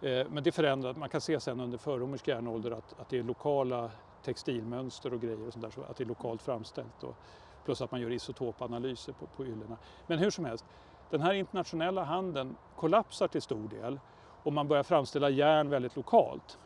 Eh, 0.06 0.26
men 0.30 0.42
det 0.42 0.52
förändras, 0.52 0.96
man 0.96 1.08
kan 1.08 1.20
se 1.20 1.40
sen 1.40 1.60
under 1.60 1.78
förromersk 1.78 2.28
järnålder 2.28 2.70
att, 2.70 3.00
att 3.00 3.08
det 3.08 3.18
är 3.18 3.22
lokala 3.22 3.90
textilmönster 4.22 5.12
och 5.12 5.20
grejer 5.20 5.46
och 5.46 5.52
sånt 5.52 5.64
där, 5.64 5.70
så 5.70 5.82
att 5.82 5.96
det 5.96 6.04
är 6.04 6.08
lokalt 6.08 6.42
framställt. 6.42 7.02
Och, 7.02 7.16
plus 7.64 7.80
att 7.80 7.90
man 7.90 8.00
gör 8.00 8.12
isotopanalyser 8.12 9.12
på, 9.12 9.26
på 9.26 9.46
yllena. 9.46 9.76
Men 10.06 10.18
hur 10.18 10.30
som 10.30 10.44
helst, 10.44 10.64
den 11.10 11.20
här 11.20 11.32
internationella 11.32 12.04
handeln 12.04 12.56
kollapsar 12.76 13.28
till 13.28 13.42
stor 13.42 13.68
del 13.68 14.00
och 14.42 14.52
man 14.52 14.68
börjar 14.68 14.82
framställa 14.82 15.30
järn 15.30 15.70
väldigt 15.70 15.96
lokalt. 15.96 16.58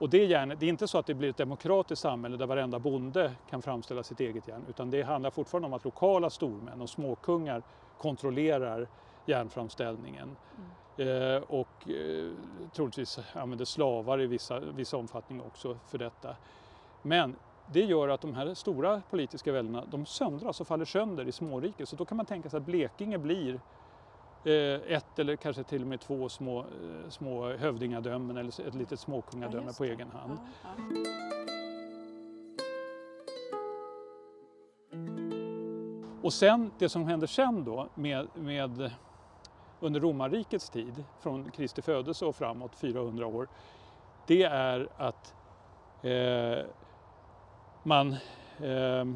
Och 0.00 0.10
det, 0.10 0.24
järnet, 0.24 0.60
det 0.60 0.66
är 0.66 0.70
inte 0.70 0.88
så 0.88 0.98
att 0.98 1.06
det 1.06 1.14
blir 1.14 1.30
ett 1.30 1.36
demokratiskt 1.36 2.02
samhälle 2.02 2.36
där 2.36 2.46
varenda 2.46 2.78
bonde 2.78 3.32
kan 3.50 3.62
framställa 3.62 4.02
sitt 4.02 4.20
eget 4.20 4.48
järn 4.48 4.64
utan 4.68 4.90
det 4.90 5.02
handlar 5.02 5.30
fortfarande 5.30 5.66
om 5.66 5.72
att 5.72 5.84
lokala 5.84 6.30
stormän 6.30 6.80
och 6.80 6.90
småkungar 6.90 7.62
kontrollerar 7.98 8.88
järnframställningen. 9.26 10.36
Mm. 10.96 11.36
Eh, 11.36 11.42
och 11.42 11.90
eh, 11.90 12.32
troligtvis 12.72 13.18
använder 13.32 13.64
slavar 13.64 14.20
i 14.20 14.26
vissa, 14.26 14.60
vissa 14.60 14.96
omfattning 14.96 15.40
också 15.40 15.76
för 15.86 15.98
detta. 15.98 16.36
Men 17.02 17.36
det 17.72 17.84
gör 17.84 18.08
att 18.08 18.20
de 18.20 18.34
här 18.34 18.54
stora 18.54 19.02
politiska 19.10 19.52
väldena 19.52 19.84
de 19.90 20.06
söndras 20.06 20.60
och 20.60 20.66
faller 20.66 20.84
sönder 20.84 21.28
i 21.28 21.32
småriken. 21.32 21.86
Så 21.86 21.96
då 21.96 22.04
kan 22.04 22.16
man 22.16 22.26
tänka 22.26 22.50
sig 22.50 22.56
att 22.56 22.66
Blekinge 22.66 23.18
blir 23.18 23.60
ett 24.44 25.18
eller 25.18 25.36
kanske 25.36 25.62
till 25.62 25.82
och 25.82 25.88
med 25.88 26.00
två 26.00 26.28
små, 26.28 26.60
eh, 26.60 26.64
små 27.08 27.48
hövdingadömen 27.48 28.36
eller 28.36 28.68
ett 28.68 28.74
litet 28.74 29.00
småkungadöme 29.00 29.66
ja, 29.66 29.72
på 29.78 29.84
egen 29.84 30.10
hand. 30.10 30.38
Ja, 30.62 30.68
ja. 30.78 31.00
Och 36.22 36.32
sen, 36.32 36.70
det 36.78 36.88
som 36.88 37.04
händer 37.04 37.26
sen 37.26 37.64
då 37.64 37.88
med, 37.94 38.28
med 38.34 38.90
under 39.80 40.00
romarrikets 40.00 40.70
tid, 40.70 41.04
från 41.20 41.50
Kristi 41.50 41.82
födelse 41.82 42.24
och 42.24 42.36
framåt 42.36 42.74
400 42.76 43.26
år, 43.26 43.48
det 44.26 44.42
är 44.42 44.88
att 44.96 45.34
eh, 46.02 46.66
man 47.82 48.12
eh, 48.12 48.18
Eh, 48.60 49.06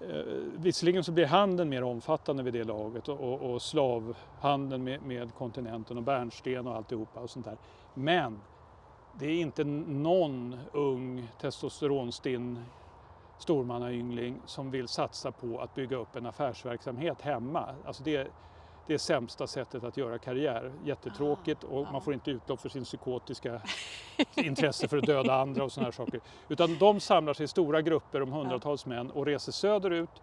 Eh, 0.00 0.24
visserligen 0.56 1.04
så 1.04 1.12
blir 1.12 1.26
handeln 1.26 1.70
mer 1.70 1.82
omfattande 1.82 2.42
vid 2.42 2.52
det 2.52 2.64
laget 2.64 3.08
och, 3.08 3.20
och, 3.20 3.50
och 3.50 3.62
slavhandeln 3.62 4.84
med, 4.84 5.02
med, 5.02 5.34
kontinenten 5.34 5.96
och 5.96 6.02
bärnsten 6.02 6.66
och 6.66 6.76
alltihopa 6.76 7.20
och 7.20 7.30
sånt 7.30 7.46
där. 7.46 7.56
Men 7.94 8.40
det 9.18 9.26
är 9.26 9.40
inte 9.40 9.64
någon 9.64 10.56
ung 10.72 11.28
testosteronstinn 11.40 12.64
stormannayngling 13.38 14.40
som 14.46 14.70
vill 14.70 14.88
satsa 14.88 15.32
på 15.32 15.60
att 15.60 15.74
bygga 15.74 15.96
upp 15.96 16.16
en 16.16 16.26
affärsverksamhet 16.26 17.20
hemma. 17.20 17.74
Alltså 17.84 18.02
det, 18.02 18.28
det 18.90 18.94
är 18.94 18.98
sämsta 18.98 19.46
sättet 19.46 19.84
att 19.84 19.96
göra 19.96 20.18
karriär. 20.18 20.72
Jättetråkigt 20.84 21.64
och 21.64 21.86
man 21.92 22.02
får 22.02 22.14
inte 22.14 22.30
utlopp 22.30 22.60
för 22.60 22.68
sin 22.68 22.84
psykotiska 22.84 23.60
intresse 24.34 24.88
för 24.88 24.98
att 24.98 25.06
döda 25.06 25.34
andra 25.34 25.64
och 25.64 25.72
sådana 25.72 25.86
här 25.86 25.92
saker. 25.92 26.20
Utan 26.48 26.78
de 26.78 27.00
samlar 27.00 27.34
sig 27.34 27.44
i 27.44 27.48
stora 27.48 27.82
grupper 27.82 28.22
om 28.22 28.32
hundratals 28.32 28.86
män 28.86 29.10
och 29.10 29.26
reser 29.26 29.52
söderut 29.52 30.22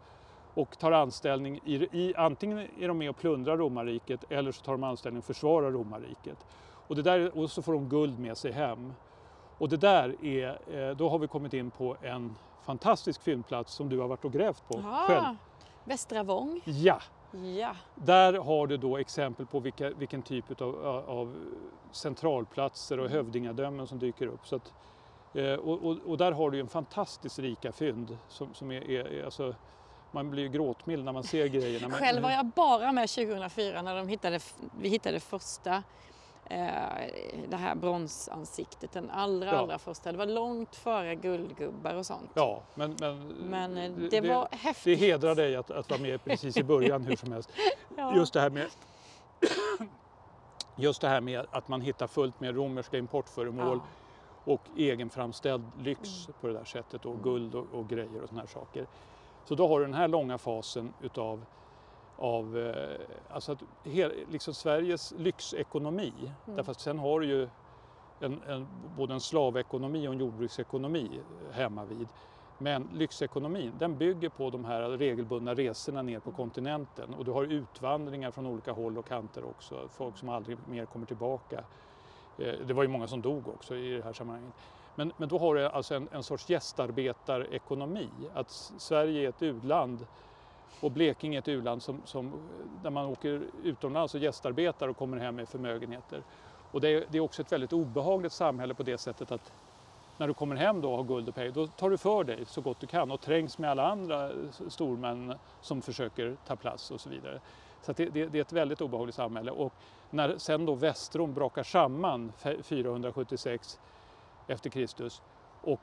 och 0.54 0.80
tar 0.80 0.92
anställning 0.92 1.60
i, 1.66 1.76
i, 1.76 2.14
antingen 2.18 2.58
är 2.80 2.88
de 2.88 2.98
med 2.98 3.10
och 3.10 3.18
plundrar 3.18 3.58
romarriket 3.58 4.24
eller 4.30 4.52
så 4.52 4.64
tar 4.64 4.72
de 4.72 4.84
anställning 4.84 5.20
och 5.20 5.26
försvarar 5.26 5.72
romarriket. 5.72 6.38
Och, 6.88 6.96
det 6.96 7.02
där, 7.02 7.38
och 7.38 7.52
så 7.52 7.62
får 7.62 7.74
de 7.74 7.90
guld 7.90 8.20
med 8.20 8.38
sig 8.38 8.52
hem. 8.52 8.94
Och 9.58 9.70
det 9.70 9.78
där 9.78 10.26
är, 10.26 10.60
eh, 10.90 10.96
då 10.96 11.10
har 11.10 11.20
vi 11.20 11.28
kommit 11.28 11.54
in 11.54 11.72
på 11.72 11.98
en 12.02 12.36
fantastisk 12.66 13.22
fyndplats 13.22 13.74
som 13.74 13.90
du 13.90 14.00
har 14.00 14.08
varit 14.08 14.26
och 14.26 14.34
grävt 14.34 14.68
på 14.68 14.78
Aha, 14.78 15.08
själv. 15.08 15.36
Västra 15.84 16.24
Vång. 16.24 16.62
Ja, 16.66 17.00
Ja. 17.32 17.76
Där 17.96 18.34
har 18.34 18.68
du 18.68 18.78
då 18.78 18.98
exempel 18.98 19.46
på 19.46 19.60
vilka, 19.60 19.90
vilken 19.90 20.22
typ 20.22 20.62
av, 20.62 20.86
av 21.08 21.36
centralplatser 21.92 23.00
och 23.00 23.06
mm. 23.06 23.18
hövdingadömen 23.18 23.88
som 23.88 24.00
dyker 24.00 24.28
upp. 24.28 24.48
Så 24.48 24.56
att, 24.56 24.74
eh, 25.34 25.54
och, 25.54 25.86
och, 25.86 25.98
och, 26.06 26.18
där 26.18 26.32
har 26.32 26.52
du 26.52 26.60
en 26.60 26.68
fantastiskt 26.68 27.40
rika 27.40 27.72
fynd 27.72 28.18
som, 28.28 28.54
som 28.54 28.72
är, 28.72 28.90
är, 28.90 29.26
alltså, 29.26 29.56
man 30.12 30.32
blir 30.32 30.44
ju 30.44 30.50
gråtmild 30.50 31.06
när 31.06 31.12
man 31.12 31.24
ser 31.24 31.48
grejerna. 31.48 31.92
Själv 31.92 32.24
var 32.24 32.32
jag 32.32 32.46
bara 32.46 32.92
med 32.92 33.10
2004 33.10 33.82
när 33.82 33.96
de 33.96 34.08
hittade, 34.08 34.40
vi 34.80 34.90
hittade 34.90 35.20
första 35.20 35.84
det 37.48 37.58
här 37.58 37.76
bronsansiktet, 37.76 38.92
den 38.92 39.10
allra, 39.10 39.46
ja. 39.48 39.58
allra 39.58 39.80
första. 39.80 40.12
Det 40.12 40.18
var 40.18 40.26
långt 40.26 40.76
före 40.76 41.16
guldgubbar 41.16 41.94
och 41.94 42.06
sånt. 42.06 42.32
Ja, 42.34 42.62
men, 42.76 42.96
men, 43.00 43.28
men 43.28 43.78
eh, 43.78 43.92
det, 43.92 44.22
det 44.22 44.30
var 44.30 44.48
häftigt. 44.52 45.00
Det 45.00 45.06
hedrar 45.06 45.36
dig 45.36 45.56
att, 45.56 45.72
att 45.72 45.90
vara 45.90 46.02
med 46.02 46.24
precis 46.24 46.58
i 46.58 46.64
början 46.64 47.04
hur 47.04 47.16
som 47.16 47.32
helst. 47.32 47.50
ja. 47.98 48.16
Just 48.16 48.34
det 48.34 48.40
här 48.40 48.50
med 48.50 48.68
Just 50.76 51.02
det 51.02 51.08
här 51.08 51.22
med 51.22 51.46
att 51.52 51.68
man 51.68 51.82
hittar 51.82 52.08
fullt 52.08 52.40
med 52.40 52.56
romerska 52.56 52.98
importföremål 52.98 53.80
ja. 54.46 54.54
och 54.54 54.62
egenframställd 54.78 55.64
lyx 55.80 56.28
mm. 56.28 56.36
på 56.42 56.48
det 56.48 56.54
där 56.54 56.64
sättet 56.64 57.06
och 57.06 57.24
guld 57.24 57.56
och, 57.56 57.66
och 57.74 57.90
grejer 57.90 58.22
och 58.22 58.30
sådana 58.30 58.42
här 58.42 58.48
saker. 58.48 58.88
Så 59.46 59.56
då 59.56 59.68
har 59.68 59.80
du 59.80 59.86
den 59.86 59.94
här 59.94 60.08
långa 60.08 60.38
fasen 60.38 60.94
utav 61.02 61.46
av 62.18 62.58
eh, 62.58 63.00
alltså 63.30 63.52
att, 63.52 63.64
liksom 64.32 64.54
Sveriges 64.54 65.14
lyxekonomi. 65.18 66.14
Mm. 66.18 66.56
Därför 66.56 66.72
att 66.72 66.80
sen 66.80 67.00
har 67.00 67.20
du 67.20 67.26
ju 67.28 67.50
en, 68.20 68.42
en, 68.48 68.68
både 68.98 69.14
en 69.14 69.22
slavekonomi 69.22 70.08
och 70.08 70.14
en 70.14 70.20
jordbruksekonomi 70.20 71.22
hemma 71.52 71.86
vid. 71.86 72.08
Men 72.58 72.90
lyxekonomin 72.94 73.74
den 73.80 73.98
bygger 73.98 74.30
på 74.30 74.50
de 74.50 74.66
här 74.66 74.82
regelbundna 74.82 75.54
resorna 75.54 76.02
ner 76.02 76.20
på 76.20 76.32
kontinenten 76.32 77.14
och 77.14 77.26
du 77.26 77.32
har 77.32 77.44
utvandringar 77.44 78.32
från 78.32 78.46
olika 78.46 78.72
håll 78.72 78.98
och 78.98 79.08
kanter 79.08 79.46
också, 79.46 79.88
folk 79.88 80.18
som 80.18 80.30
aldrig 80.30 80.58
mer 80.68 80.86
kommer 80.86 81.06
tillbaka. 81.06 81.64
Eh, 82.38 82.54
det 82.68 82.74
var 82.74 82.84
ju 82.84 82.90
många 82.90 83.08
som 83.08 83.22
dog 83.22 83.48
också 83.48 83.76
i 83.76 83.98
det 83.98 84.04
här 84.04 84.14
sammanhanget. 84.14 84.54
Men, 84.96 85.12
men 85.18 85.30
då 85.30 85.38
har 85.38 85.56
du 85.56 85.66
alltså 85.66 85.96
en, 85.96 86.08
en 86.12 86.24
sorts 86.24 86.50
gästarbetarekonomi, 86.50 88.10
att 88.34 88.52
Sverige 88.78 89.26
är 89.26 89.30
ett 89.30 89.42
u-land 89.44 90.08
och 90.80 90.92
Blekinge 90.92 91.38
är 91.38 91.40
ett 91.40 91.48
u-land 91.48 91.84
som, 91.84 92.02
som, 92.06 92.28
eh, 92.28 92.34
där 92.84 92.90
man 92.90 93.06
åker 93.06 93.42
utomlands 93.64 94.16
och 94.16 94.22
gästarbetar 94.22 94.88
och 94.88 94.98
kommer 94.98 95.18
hem 95.18 95.36
med 95.36 95.50
förmögenheter. 95.50 96.24
Och 96.72 96.82
det 96.82 96.90
är, 96.90 97.06
det 97.10 97.18
är 97.18 97.22
också 97.22 97.42
ett 97.42 97.52
väldigt 97.52 97.74
obehagligt 97.74 98.34
samhälle 98.34 98.74
på 98.74 98.84
det 98.84 98.98
sättet 98.98 99.32
att 99.32 99.54
när 100.18 100.28
du 100.28 100.34
kommer 100.34 100.56
hem 100.56 100.82
då 100.82 100.92
och 100.92 100.98
har 100.98 101.04
guld 101.04 101.30
och 101.30 101.36
pengar, 101.36 101.52
då 101.52 101.68
tar 101.68 101.90
du 101.90 101.98
för 101.98 102.24
dig 102.24 102.46
så 102.46 102.62
gott 102.62 102.80
du 102.80 102.88
kan 102.88 103.12
och 103.12 103.22
trängs 103.22 103.58
med 103.58 103.70
alla 103.70 103.88
andra 103.88 104.30
eh, 104.30 104.36
stormän 104.68 105.34
som 105.62 105.82
försöker 105.82 106.38
ta 106.48 106.56
plats 106.56 106.92
och 106.92 107.02
så 107.02 107.10
vidare. 107.10 107.42
Så 107.82 107.94
det, 107.94 108.06
det, 108.06 108.26
det, 108.26 108.38
är 108.38 108.42
ett 108.42 108.54
väldigt 108.54 108.82
obehagligt 108.82 109.16
samhälle. 109.16 109.52
Och 109.52 109.74
när 110.10 110.38
sen 110.38 110.66
då 110.66 110.74
Västrom 110.74 111.34
brakar 111.34 111.64
samman 111.64 112.32
476 112.64 113.80
efter 114.48 114.70
Kristus 114.70 115.22
och 115.62 115.82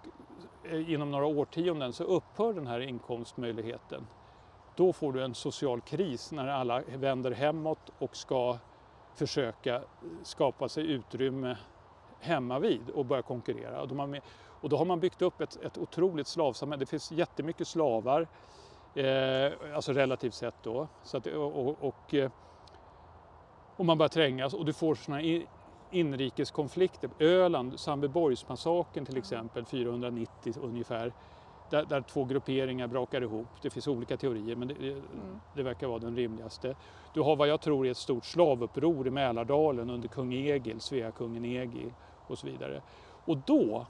eh, 0.65 0.91
inom 0.91 1.11
några 1.11 1.27
årtionden 1.27 1.93
så 1.93 2.05
upphör 2.05 2.53
den 2.53 2.67
här 2.67 2.81
inkomstmöjligheten. 2.81 4.07
Då 4.77 4.93
får 4.93 5.13
du 5.13 5.25
en 5.25 5.35
social 5.35 5.81
kris 5.81 6.33
när 6.33 6.49
alla 6.49 6.83
vänder 6.97 7.31
hemåt 7.31 7.91
och 7.99 8.17
ska 8.17 8.59
försöka 9.15 9.81
skapa 10.23 10.69
sig 10.69 10.91
utrymme 10.91 11.57
hemma 12.21 12.59
vid 12.59 12.91
och 12.91 13.05
börja 13.05 13.23
konkurrera. 13.23 13.83
Och, 13.83 14.09
med, 14.09 14.21
och 14.61 14.69
då 14.69 14.77
har 14.77 14.85
man 14.85 15.01
byggt 15.01 15.23
upp 15.23 15.41
ett, 15.41 15.57
ett 15.57 15.79
otroligt 15.79 16.27
slavsamhälle. 16.27 16.81
Det 16.81 16.87
finns 16.87 17.13
jättemycket 17.13 17.69
slavar, 17.69 18.29
eh, 18.95 19.53
alltså 19.75 19.93
relativt 19.93 20.35
sett 20.35 20.55
då. 20.63 20.89
Så 21.03 21.17
att, 21.17 21.27
och, 21.27 21.69
och, 21.69 21.77
och, 21.81 22.15
eh, 22.15 22.31
och 23.77 23.85
man 23.85 23.99
börjar 23.99 24.09
trängas 24.09 24.55
och 24.55 24.65
du 24.65 24.73
får 24.73 24.95
sådana 24.95 25.43
inrikeskonflikter. 25.91 27.11
Öland, 27.19 27.81
Sandbyborgsmassakern 27.81 29.07
till 29.07 29.17
exempel, 29.17 29.65
490 29.65 30.55
ungefär 30.63 31.13
där, 31.71 31.85
där 31.85 32.01
två 32.01 32.25
grupperingar 32.25 32.87
brakar 32.87 33.21
ihop. 33.23 33.47
Det 33.63 33.71
finns 33.71 33.89
olika 33.89 34.17
teorier 34.17 34.57
men 34.57 34.69
det, 34.69 34.75
Mm. 34.75 35.01
det 35.55 35.63
verkar 35.63 35.87
vara 35.87 35.99
den 35.99 36.17
rimligaste. 36.17 36.75
Du 37.15 37.21
har 37.21 37.37
vad 37.37 37.49
jag 37.49 37.61
tror 37.61 37.87
är 37.87 37.91
ett 37.91 37.97
stort 37.97 38.25
slavuppror 38.25 39.07
i 39.07 39.11
Mälardalen 39.11 39.91
under 39.91 40.09
kung 40.09 40.35
Egil, 40.35 40.81
Sveakungen 40.81 41.45
Egil 41.45 41.93
och 42.27 42.39
så 42.39 42.47
vidare. 42.47 42.83
Och 43.25 43.37
då, 43.37 43.87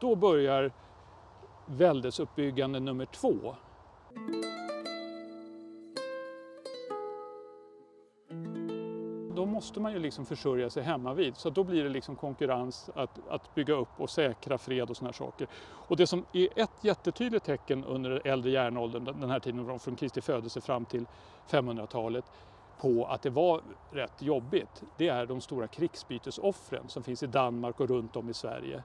då 0.00 0.14
börjar 0.16 0.72
väldesuppbyggande 1.66 2.80
nummer 2.80 3.04
två. 3.04 3.54
Måste 9.62 9.80
man 9.80 9.92
ju 9.92 9.98
liksom 9.98 10.26
försörja 10.26 10.70
sig 10.70 10.82
hemma 10.82 11.14
vid. 11.14 11.36
så 11.36 11.50
då 11.50 11.64
blir 11.64 11.84
det 11.84 11.90
liksom 11.90 12.16
konkurrens 12.16 12.90
att, 12.94 13.28
att 13.28 13.54
bygga 13.54 13.74
upp 13.74 13.88
och 13.96 14.10
säkra 14.10 14.58
fred 14.58 14.90
och 14.90 14.96
sådana 14.96 15.12
saker. 15.12 15.48
Och 15.88 15.96
det 15.96 16.06
som 16.06 16.24
är 16.32 16.48
ett 16.56 16.70
jättetydligt 16.80 17.44
tecken 17.44 17.84
under 17.84 18.26
äldre 18.26 18.50
järnåldern, 18.50 19.04
den 19.04 19.30
här 19.30 19.40
tiden 19.40 19.78
från- 19.78 19.96
Kristi 19.96 20.20
födelse 20.20 20.60
fram 20.60 20.84
till 20.84 21.06
500-talet, 21.50 22.24
på 22.80 23.06
att 23.06 23.22
det 23.22 23.30
var 23.30 23.62
rätt 23.90 24.22
jobbigt, 24.22 24.82
det 24.96 25.08
är 25.08 25.26
de 25.26 25.40
stora 25.40 25.68
krigsbytesoffren 25.68 26.88
som 26.88 27.02
finns 27.02 27.22
i 27.22 27.26
Danmark 27.26 27.80
och 27.80 27.88
runt 27.88 28.16
om 28.16 28.28
i 28.28 28.34
Sverige. 28.34 28.82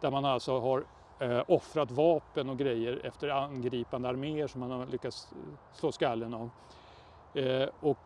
Där 0.00 0.10
man 0.10 0.24
alltså 0.24 0.58
har 0.58 0.84
eh, 1.18 1.42
offrat 1.48 1.90
vapen 1.90 2.48
och 2.50 2.58
grejer 2.58 3.00
efter 3.04 3.28
angripande 3.28 4.08
arméer 4.08 4.46
som 4.46 4.60
man 4.60 4.70
har 4.70 4.86
lyckats 4.86 5.28
slå 5.72 5.92
skallen 5.92 6.34
av. 6.34 6.50
Eh, 7.34 7.68
och 7.80 7.98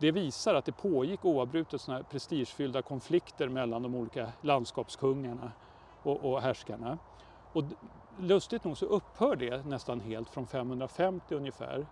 det 0.00 0.10
visar 0.10 0.54
att 0.54 0.64
det 0.64 0.72
pågick 0.72 1.24
oavbrutet 1.24 1.86
här 1.86 2.02
prestigefyllda 2.02 2.82
konflikter 2.82 3.48
mellan 3.48 3.82
de 3.82 3.94
olika 3.94 4.32
landskapskungarna 4.40 5.52
och, 6.02 6.24
och 6.24 6.42
härskarna. 6.42 6.98
Och 7.52 7.64
lustigt 8.18 8.64
nog 8.64 8.76
så 8.76 8.86
upphör 8.86 9.36
det 9.36 9.66
nästan 9.66 10.00
helt 10.00 10.30
från 10.30 10.46
550 10.46 11.34
ungefär. 11.34 11.86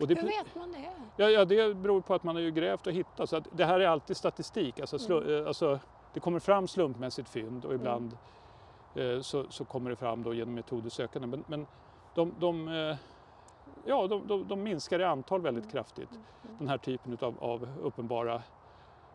Och 0.00 0.06
det, 0.06 0.14
Hur 0.14 0.22
vet 0.22 0.54
man 0.54 0.72
det? 0.72 0.90
Ja, 1.16 1.30
ja, 1.30 1.44
det 1.44 1.76
beror 1.76 2.00
på 2.00 2.14
att 2.14 2.22
man 2.22 2.34
har 2.36 2.42
ju 2.42 2.50
grävt 2.50 2.86
och 2.86 2.92
hittat. 2.92 3.30
Så 3.30 3.36
att 3.36 3.48
det 3.52 3.64
här 3.64 3.80
är 3.80 3.86
alltid 3.86 4.16
statistik. 4.16 4.80
Alltså, 4.80 4.98
slu, 4.98 5.40
eh, 5.40 5.46
alltså, 5.46 5.80
det 6.12 6.20
kommer 6.20 6.38
fram 6.38 6.68
slumpmässigt 6.68 7.28
fynd 7.28 7.64
och 7.64 7.74
ibland 7.74 8.16
eh, 8.94 9.20
så, 9.20 9.44
så 9.50 9.64
kommer 9.64 9.90
det 9.90 9.96
fram 9.96 10.22
då 10.22 10.34
genom 10.34 10.54
metodiskt 10.54 10.96
sökande. 10.96 11.28
Men, 11.28 11.44
men 11.46 11.66
de, 12.14 12.34
de, 12.38 12.68
eh, 12.68 12.96
ja, 13.84 14.06
de, 14.06 14.26
de, 14.26 14.48
de 14.48 14.62
minskar 14.62 15.00
i 15.00 15.04
antal 15.04 15.40
väldigt 15.40 15.70
kraftigt. 15.70 16.10
Den 16.58 16.68
här 16.68 16.78
typen 16.78 17.18
av, 17.20 17.34
av 17.40 17.68
uppenbara 17.82 18.42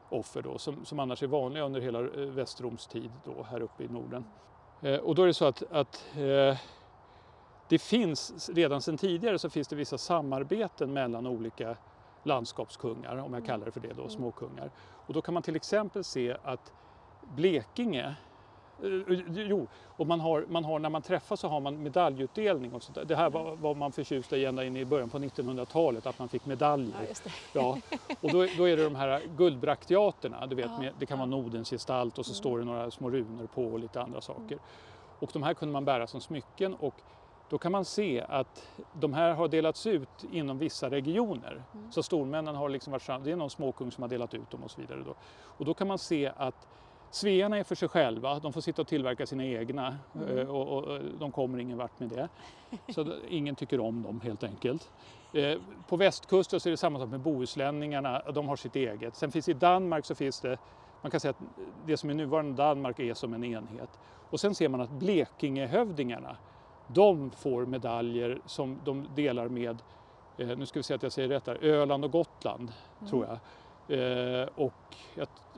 offer 0.10 0.42
då, 0.42 0.58
som, 0.58 0.86
som 0.86 1.00
annars 1.00 1.24
är 1.24 1.28
vanliga 1.28 1.64
under 1.64 1.82
hela 1.82 2.00
eh, 2.00 2.06
Västroms 2.16 2.88
tid 2.88 3.12
då, 3.24 3.44
här 3.44 3.62
uppe 3.62 3.84
i 3.84 3.88
Norden. 3.88 4.26
Eh, 4.82 4.96
och 4.96 5.16
då 5.16 5.24
är 5.24 5.28
det 5.28 5.34
så 5.34 5.46
att, 5.46 5.64
att 5.72 6.06
eh, 6.16 6.58
det 7.68 7.80
finns 7.80 8.50
redan 8.50 8.82
sedan 8.82 8.98
tidigare 8.98 9.40
så 9.40 9.50
finns 9.50 9.68
det 9.68 9.76
vissa 9.76 9.98
samarbeten 9.98 10.94
mellan 10.94 11.28
olika 11.28 11.78
landskapskungar, 12.24 13.18
om 13.18 13.34
jag 13.34 13.46
kallar 13.46 13.66
det 13.66 13.72
för 13.72 13.80
det 13.80 13.94
då, 13.94 14.10
småkungar. 14.10 14.72
Och 14.78 15.14
då 15.14 15.22
kan 15.22 15.34
man 15.34 15.44
till 15.44 15.56
exempel 15.56 16.04
se 16.04 16.38
att 16.44 16.74
Blekinge 17.36 18.16
Jo, 19.28 19.68
och 19.98 20.08
man 20.08 20.20
har, 20.20 20.46
man 20.50 20.66
har, 20.66 20.80
när 20.80 20.90
man 20.90 21.02
träffas 21.02 21.40
så 21.40 21.48
har 21.48 21.60
man 21.60 21.84
medaljutdelning 21.84 22.74
och 22.74 22.84
sånt 22.84 22.96
där. 22.96 23.06
Det 23.06 23.16
här 23.16 23.30
var, 23.30 23.56
var 23.56 23.76
man 23.76 23.92
förtjust 23.92 24.34
i 24.34 24.46
ända 24.46 24.66
in 24.66 24.78
i 24.78 24.86
början 24.86 25.10
på 25.10 25.20
1900-talet, 25.20 26.06
att 26.06 26.20
man 26.20 26.30
fick 26.30 26.46
medaljer. 26.46 27.08
Ja. 27.54 27.78
Ja, 27.90 27.98
och 28.22 28.32
då, 28.32 28.48
då 28.58 28.70
är 28.70 28.78
det 28.78 28.84
de 28.84 28.96
här 28.96 29.22
guldbrakteaterna, 29.38 30.48
du 30.48 30.56
vet, 30.56 30.66
Ja, 30.66 30.80
med, 30.80 30.94
det 31.00 31.06
kan 31.06 31.18
vara. 31.20 31.26
Nordens 31.30 31.70
gestalt 31.70 32.18
och 32.18 32.26
så 32.26 32.34
står 32.34 32.60
det 32.60 32.66
några 32.66 32.92
små 32.92 33.10
runor 33.10 33.48
på 33.54 33.64
och 33.66 33.80
lite 33.80 34.02
andra 34.02 34.22
saker. 34.22 34.58
Och 35.20 35.30
de 35.34 35.44
här 35.44 35.54
kunde 35.54 35.72
man 35.74 35.86
bära 35.86 36.08
som 36.08 36.22
smycken 36.22 36.74
och 36.76 36.94
då 37.50 37.58
kan 37.58 37.72
man 37.72 37.86
se 37.86 38.22
att 38.30 38.68
de 38.94 39.14
här 39.14 39.34
har 39.34 39.48
delats 39.48 39.88
ut 39.88 40.24
inom 40.32 40.58
vissa 40.58 40.90
regioner. 40.90 41.64
Så 41.92 42.04
stormännen 42.04 42.56
har 42.56 42.70
liksom 42.70 42.92
varit 42.92 43.02
sam- 43.04 43.24
det 43.24 43.32
är 43.32 43.36
någon 43.36 43.50
småkung 43.50 43.92
som 43.92 44.02
har 44.02 44.10
delat 44.10 44.34
ut 44.34 44.52
dem 44.52 44.64
och 44.64 44.72
så 44.72 44.82
vidare. 44.82 45.00
Då. 45.06 45.14
Och 45.58 45.66
då 45.66 45.74
kan 45.74 45.88
man 45.88 45.98
se 45.98 46.32
att 46.38 46.68
Svearna 47.16 47.58
är 47.58 47.64
för 47.64 47.76
sig 47.76 47.88
själva, 47.90 48.40
de 48.40 48.54
får 48.54 48.62
sitta 48.62 48.82
och 48.82 48.88
tillverka 48.88 49.26
sina 49.26 49.46
egna 49.46 49.98
eh, 50.30 50.50
och, 50.50 50.68
och, 50.68 50.84
och 50.84 51.00
de 51.20 51.32
kommer 51.32 51.58
ingen 51.58 51.78
vart 51.78 52.00
med 52.00 52.10
det. 52.10 52.30
Så 52.94 53.14
ingen 53.30 53.56
tycker 53.56 53.80
om 53.80 54.04
dem 54.04 54.22
helt 54.22 54.44
enkelt. 54.44 54.92
Eh, 55.34 55.58
På 55.88 55.98
västkusten 55.98 56.60
så 56.60 56.70
är 56.70 56.72
det 56.72 56.78
samma 56.78 57.00
sak 57.00 57.10
med 57.10 57.20
bohuslänningarna, 57.20 58.22
de 58.34 58.48
har 58.48 58.56
sitt 58.56 58.76
eget. 58.76 59.16
Sen 59.16 59.32
finns 59.32 59.50
i 59.50 59.54
Danmark 59.54 60.06
så 60.06 60.16
finns 60.16 60.42
det, 60.42 60.58
man 61.02 61.12
kan 61.12 61.20
säga 61.20 61.30
att 61.30 61.42
det 61.86 61.98
som 61.98 62.10
är 62.10 62.14
nuvarande 62.14 62.64
Danmark 62.64 63.00
är 63.00 63.14
som 63.14 63.34
en 63.34 63.44
enhet. 63.44 63.90
Och 64.30 64.40
sen 64.40 64.56
ser 64.56 64.70
man 64.70 64.82
att 64.82 64.92
Blekingehövdingarna, 64.92 66.38
de 66.88 67.32
får 67.32 67.66
medaljer 67.66 68.42
som 68.46 68.80
de 68.86 69.08
delar 69.16 69.48
med, 69.48 69.78
eh, 70.38 70.58
nu 70.58 70.66
ska 70.66 70.80
vi 70.80 70.84
se 70.84 70.94
att 70.94 71.04
jag 71.04 71.12
säger 71.12 71.30
rätt 71.30 71.48
här, 71.48 71.64
Öland 71.64 72.06
och 72.06 72.12
Gotland 72.12 72.72
tror 73.10 73.26
jag. 73.26 73.38
Eh, 73.88 74.48
och 74.56 74.96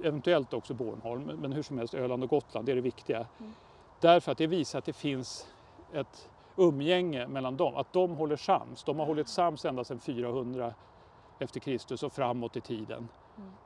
eventuellt 0.03 0.53
också 0.53 0.73
Bornholm, 0.73 1.23
men 1.23 1.51
hur 1.51 1.63
som 1.63 1.77
helst 1.77 1.93
Öland 1.93 2.23
och 2.23 2.29
Gotland, 2.29 2.65
det 2.65 2.71
är 2.71 2.75
det 2.75 2.81
viktiga. 2.81 3.25
Därför 3.99 4.31
att 4.31 4.37
det 4.37 4.47
visar 4.47 4.79
att 4.79 4.85
det 4.85 4.93
finns 4.93 5.47
ett 5.93 6.29
umgänge 6.55 7.27
mellan 7.27 7.57
dem, 7.57 7.75
att 7.75 7.93
de 7.93 8.15
håller 8.15 8.35
sams. 8.35 8.83
De 8.83 8.99
har 8.99 9.05
hållit 9.05 9.27
sams 9.27 9.65
ända 9.65 9.83
sedan 9.83 9.99
400 9.99 10.73
efter 11.39 11.59
Kristus 11.59 12.03
och 12.03 12.13
framåt 12.13 12.55
i 12.55 12.61
tiden. 12.61 13.07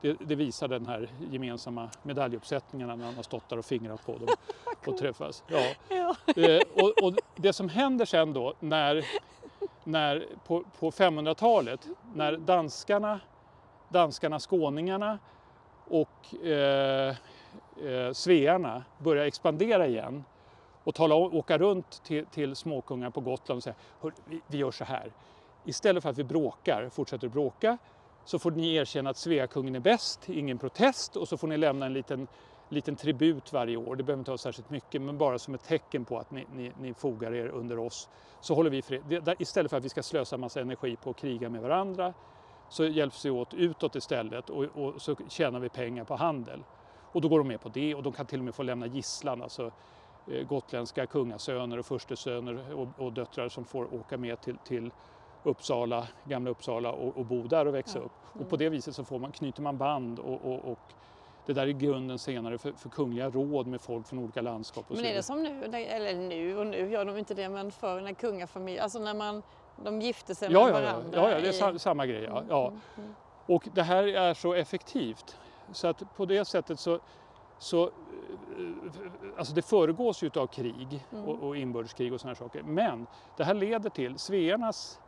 Det, 0.00 0.16
det 0.20 0.34
visar 0.34 0.68
den 0.68 0.86
här 0.86 1.08
gemensamma 1.30 1.90
medaljuppsättningarna 2.02 2.96
när 2.96 3.04
man 3.04 3.14
har 3.14 3.22
stått 3.22 3.48
där 3.48 3.58
och 3.58 3.64
fingrat 3.64 4.06
på 4.06 4.18
dem 4.18 4.28
och 4.86 4.98
träffas. 4.98 5.44
Ja. 5.46 5.62
Ja. 5.88 6.16
Eh, 6.36 6.60
och, 6.74 7.02
och 7.02 7.14
det 7.36 7.52
som 7.52 7.68
händer 7.68 8.04
sen 8.04 8.32
då 8.32 8.54
när, 8.60 9.04
när 9.84 10.26
på, 10.46 10.64
på 10.78 10.90
500-talet 10.90 11.88
när 12.14 12.36
danskarna, 12.36 13.20
danskarna, 13.92 14.38
skåningarna 14.38 15.18
och 15.88 16.44
eh, 16.44 17.16
eh, 17.84 18.12
svearna 18.12 18.84
börjar 18.98 19.24
expandera 19.24 19.86
igen 19.86 20.24
och 20.84 20.94
tala, 20.94 21.14
åka 21.14 21.58
runt 21.58 22.02
till, 22.04 22.26
till 22.26 22.56
småkungar 22.56 23.10
på 23.10 23.20
Gotland 23.20 23.56
och 23.56 23.62
säga 23.62 23.74
vi, 24.26 24.40
vi 24.46 24.58
gör 24.58 24.70
så 24.70 24.84
här. 24.84 25.12
Istället 25.64 26.02
för 26.02 26.10
att 26.10 26.18
vi 26.18 26.24
bråkar, 26.24 26.88
fortsätter 26.88 27.28
bråka, 27.28 27.78
så 28.24 28.38
får 28.38 28.50
ni 28.50 28.74
erkänna 28.74 29.10
att 29.10 29.16
Sveakungen 29.16 29.74
är 29.74 29.80
bäst, 29.80 30.28
ingen 30.28 30.58
protest 30.58 31.16
och 31.16 31.28
så 31.28 31.36
får 31.36 31.48
ni 31.48 31.56
lämna 31.56 31.86
en 31.86 31.92
liten, 31.92 32.26
liten 32.68 32.96
tribut 32.96 33.52
varje 33.52 33.76
år. 33.76 33.96
Det 33.96 34.02
behöver 34.02 34.20
inte 34.20 34.30
vara 34.30 34.38
särskilt 34.38 34.70
mycket 34.70 35.02
men 35.02 35.18
bara 35.18 35.38
som 35.38 35.54
ett 35.54 35.64
tecken 35.64 36.04
på 36.04 36.18
att 36.18 36.30
ni, 36.30 36.46
ni, 36.54 36.72
ni 36.80 36.94
fogar 36.94 37.34
er 37.34 37.48
under 37.48 37.78
oss. 37.78 38.08
Så 38.40 38.54
håller 38.54 38.70
vi 38.70 38.82
fred. 38.82 39.34
Istället 39.38 39.70
för 39.70 39.76
att 39.76 39.84
vi 39.84 39.88
ska 39.88 40.02
slösa 40.02 40.36
massa 40.36 40.60
energi 40.60 40.96
på 40.96 41.10
att 41.10 41.16
kriga 41.16 41.48
med 41.48 41.62
varandra 41.62 42.14
så 42.72 42.84
hjälps 42.84 43.24
vi 43.24 43.30
åt 43.30 43.54
utåt 43.54 43.94
istället 43.94 44.50
och, 44.50 44.64
och 44.64 45.02
så 45.02 45.16
tjänar 45.28 45.60
vi 45.60 45.68
pengar 45.68 46.04
på 46.04 46.16
handel. 46.16 46.64
Och 47.12 47.20
då 47.20 47.28
går 47.28 47.38
de 47.38 47.48
med 47.48 47.60
på 47.60 47.68
det 47.68 47.94
och 47.94 48.02
de 48.02 48.12
kan 48.12 48.26
till 48.26 48.38
och 48.38 48.44
med 48.44 48.54
få 48.54 48.62
lämna 48.62 48.86
gisslan, 48.86 49.42
alltså 49.42 49.70
eh, 50.26 50.46
gotländska 50.46 51.06
kungasöner 51.06 51.78
och 51.78 51.86
furstesöner 51.86 52.74
och, 52.74 52.88
och 52.96 53.12
döttrar 53.12 53.48
som 53.48 53.64
får 53.64 53.94
åka 53.94 54.16
med 54.18 54.40
till, 54.40 54.56
till 54.58 54.90
Uppsala, 55.44 56.08
gamla 56.24 56.50
Uppsala 56.50 56.92
och, 56.92 57.16
och 57.16 57.24
bo 57.26 57.42
där 57.42 57.66
och 57.66 57.74
växa 57.74 57.98
Ja. 57.98 58.04
upp. 58.04 58.40
Och 58.40 58.50
på 58.50 58.56
det 58.56 58.68
viset 58.68 58.94
så 58.96 59.04
får 59.04 59.18
man, 59.18 59.32
knyter 59.32 59.62
man 59.62 59.78
band 59.78 60.18
och, 60.18 60.44
och, 60.44 60.72
och 60.72 60.78
det 61.46 61.52
där 61.52 61.66
är 61.66 61.72
grunden 61.72 62.18
senare 62.18 62.58
för, 62.58 62.72
för 62.72 62.88
kungliga 62.88 63.30
råd 63.30 63.66
med 63.66 63.80
folk 63.80 64.06
från 64.06 64.18
olika 64.18 64.40
landskap. 64.42 64.86
Men 64.88 65.04
är 65.04 65.14
det 65.14 65.22
som 65.22 65.42
nu, 65.42 65.64
eller 65.64 66.14
nu 66.14 66.58
och 66.58 66.66
nu 66.66 66.90
gör 66.90 67.04
de 67.04 67.18
inte 67.18 67.34
det, 67.34 67.48
men 67.48 67.72
förr 67.72 68.00
när 68.00 68.12
kungafamiljer, 68.14 68.82
alltså 68.82 68.98
när 68.98 69.14
man, 69.14 69.42
de 69.76 70.00
gifte 70.00 70.34
sig 70.34 70.52
Ja, 70.52 70.64
med 70.64 70.68
ja, 70.68 70.80
varandra. 70.80 71.10
ja, 71.18 71.30
ja, 71.30 71.40
det 71.40 71.46
är 71.46 71.50
i- 71.50 71.52
sa, 71.52 71.78
samma 71.78 72.06
grej. 72.06 72.22
Ja, 72.22 72.42
ja. 72.48 72.68
Mm, 72.68 72.80
mm, 72.98 73.14
Och 73.46 73.68
det 73.72 73.82
här 73.82 74.04
är 74.04 74.34
så 74.34 74.54
effektivt 74.54 75.36
så 75.72 75.86
att 75.88 76.14
på 76.16 76.24
det 76.26 76.44
sättet 76.44 76.80
så, 76.80 76.98
så 77.58 77.84
eh, 77.86 77.90
alltså 79.38 79.54
det 79.54 79.62
föregås 79.62 80.22
ju 80.22 80.30
av 80.36 80.46
krig 80.46 81.06
Mm. 81.12 81.24
och, 81.24 81.42
och 81.48 81.56
inbördeskrig 81.56 82.12
och 82.12 82.20
sådana 82.20 82.34
saker. 82.34 82.62
Men 82.62 83.06
det 83.36 83.44
här 83.44 83.54
leder 83.54 83.90
till 83.90 84.18
svearnas 84.18 85.00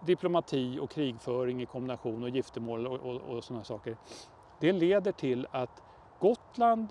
diplomati 0.00 0.78
och 0.78 0.90
krigföring 0.90 1.62
i 1.62 1.66
kombination 1.66 2.22
och 2.22 2.28
giftermål 2.30 2.86
och, 2.86 3.00
och, 3.00 3.20
och 3.20 3.44
sådana 3.44 3.64
saker. 3.64 3.96
Det 4.60 4.72
leder 4.72 5.12
till 5.12 5.46
att 5.50 5.82
Gotland 6.18 6.88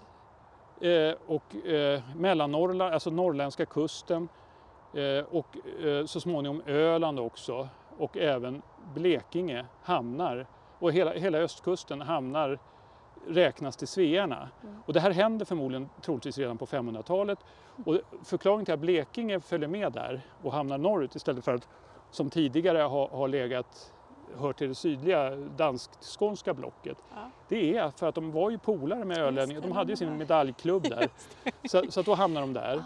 eh, 0.82 1.13
och 1.28 1.56
eh, 1.56 2.02
Mellannorrland, 2.15 2.93
alltså 2.93 3.10
norrländska 3.10 3.65
kusten 3.65 4.24
eh, 4.24 4.30
och 5.30 5.58
eh, 5.86 6.06
så 6.06 6.20
småningom 6.20 6.62
Öland 6.66 7.20
också 7.20 7.68
och 7.98 8.18
även 8.18 8.62
Blekinge 8.94 9.66
hamnar 9.84 10.48
och 10.80 10.92
hela, 10.92 11.14
hela 11.14 11.38
östkusten 11.38 12.02
hamnar 12.02 12.60
räknas 13.28 13.78
till 13.78 13.88
svearna. 13.88 14.50
Och 14.86 14.94
det 14.94 15.00
här 15.00 15.12
händer 15.12 15.46
förmodligen 15.46 15.90
troligtvis 16.02 16.38
redan 16.38 16.58
på 16.58 16.66
500-talet. 16.66 17.40
Och 17.86 18.00
förklaringen 18.24 18.66
till 18.66 18.74
att 18.74 18.80
Blekinge 18.80 19.40
följer 19.40 19.68
med 19.68 19.92
där 19.92 20.22
och 20.44 20.54
hamnar 20.54 20.78
norrut 20.78 21.16
istället 21.16 21.46
för 21.46 21.54
att 21.54 21.68
som 22.12 22.30
tidigare 22.30 22.82
ha, 22.82 23.08
ha 23.08 23.28
legat 23.28 23.94
hör 24.40 24.54
till 24.54 24.68
det 24.68 24.76
sydliga 24.76 25.36
dansk-skånska 25.36 26.54
blocket. 26.54 26.98
Ja. 27.16 27.32
Det 27.48 27.78
är 27.78 27.90
för 27.90 28.10
att 28.10 28.16
de 28.16 28.32
var 28.32 28.50
ju 28.50 28.58
polare 28.58 29.06
med 29.06 29.18
ölänningar. 29.18 29.62
De 29.62 29.72
hade 29.72 29.92
ju 29.92 29.96
sin 29.96 30.18
medaljklubb 30.18 30.84
där. 30.84 31.10
Så, 31.70 31.84
så 31.90 32.00
att 32.00 32.06
då 32.06 32.16
hamnar 32.16 32.42
de 32.42 32.54
där. 32.54 32.84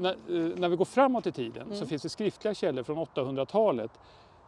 När, 0.00 0.12
eh, 0.12 0.58
när 0.58 0.68
vi 0.68 0.76
går 0.76 0.84
framåt 0.84 1.26
i 1.26 1.32
tiden 1.32 1.66
så 1.70 1.74
Mm. 1.74 1.86
finns 1.88 2.02
det 2.02 2.08
skriftliga 2.08 2.54
källor 2.54 2.82
från 2.82 2.98
800-talet, 2.98 3.90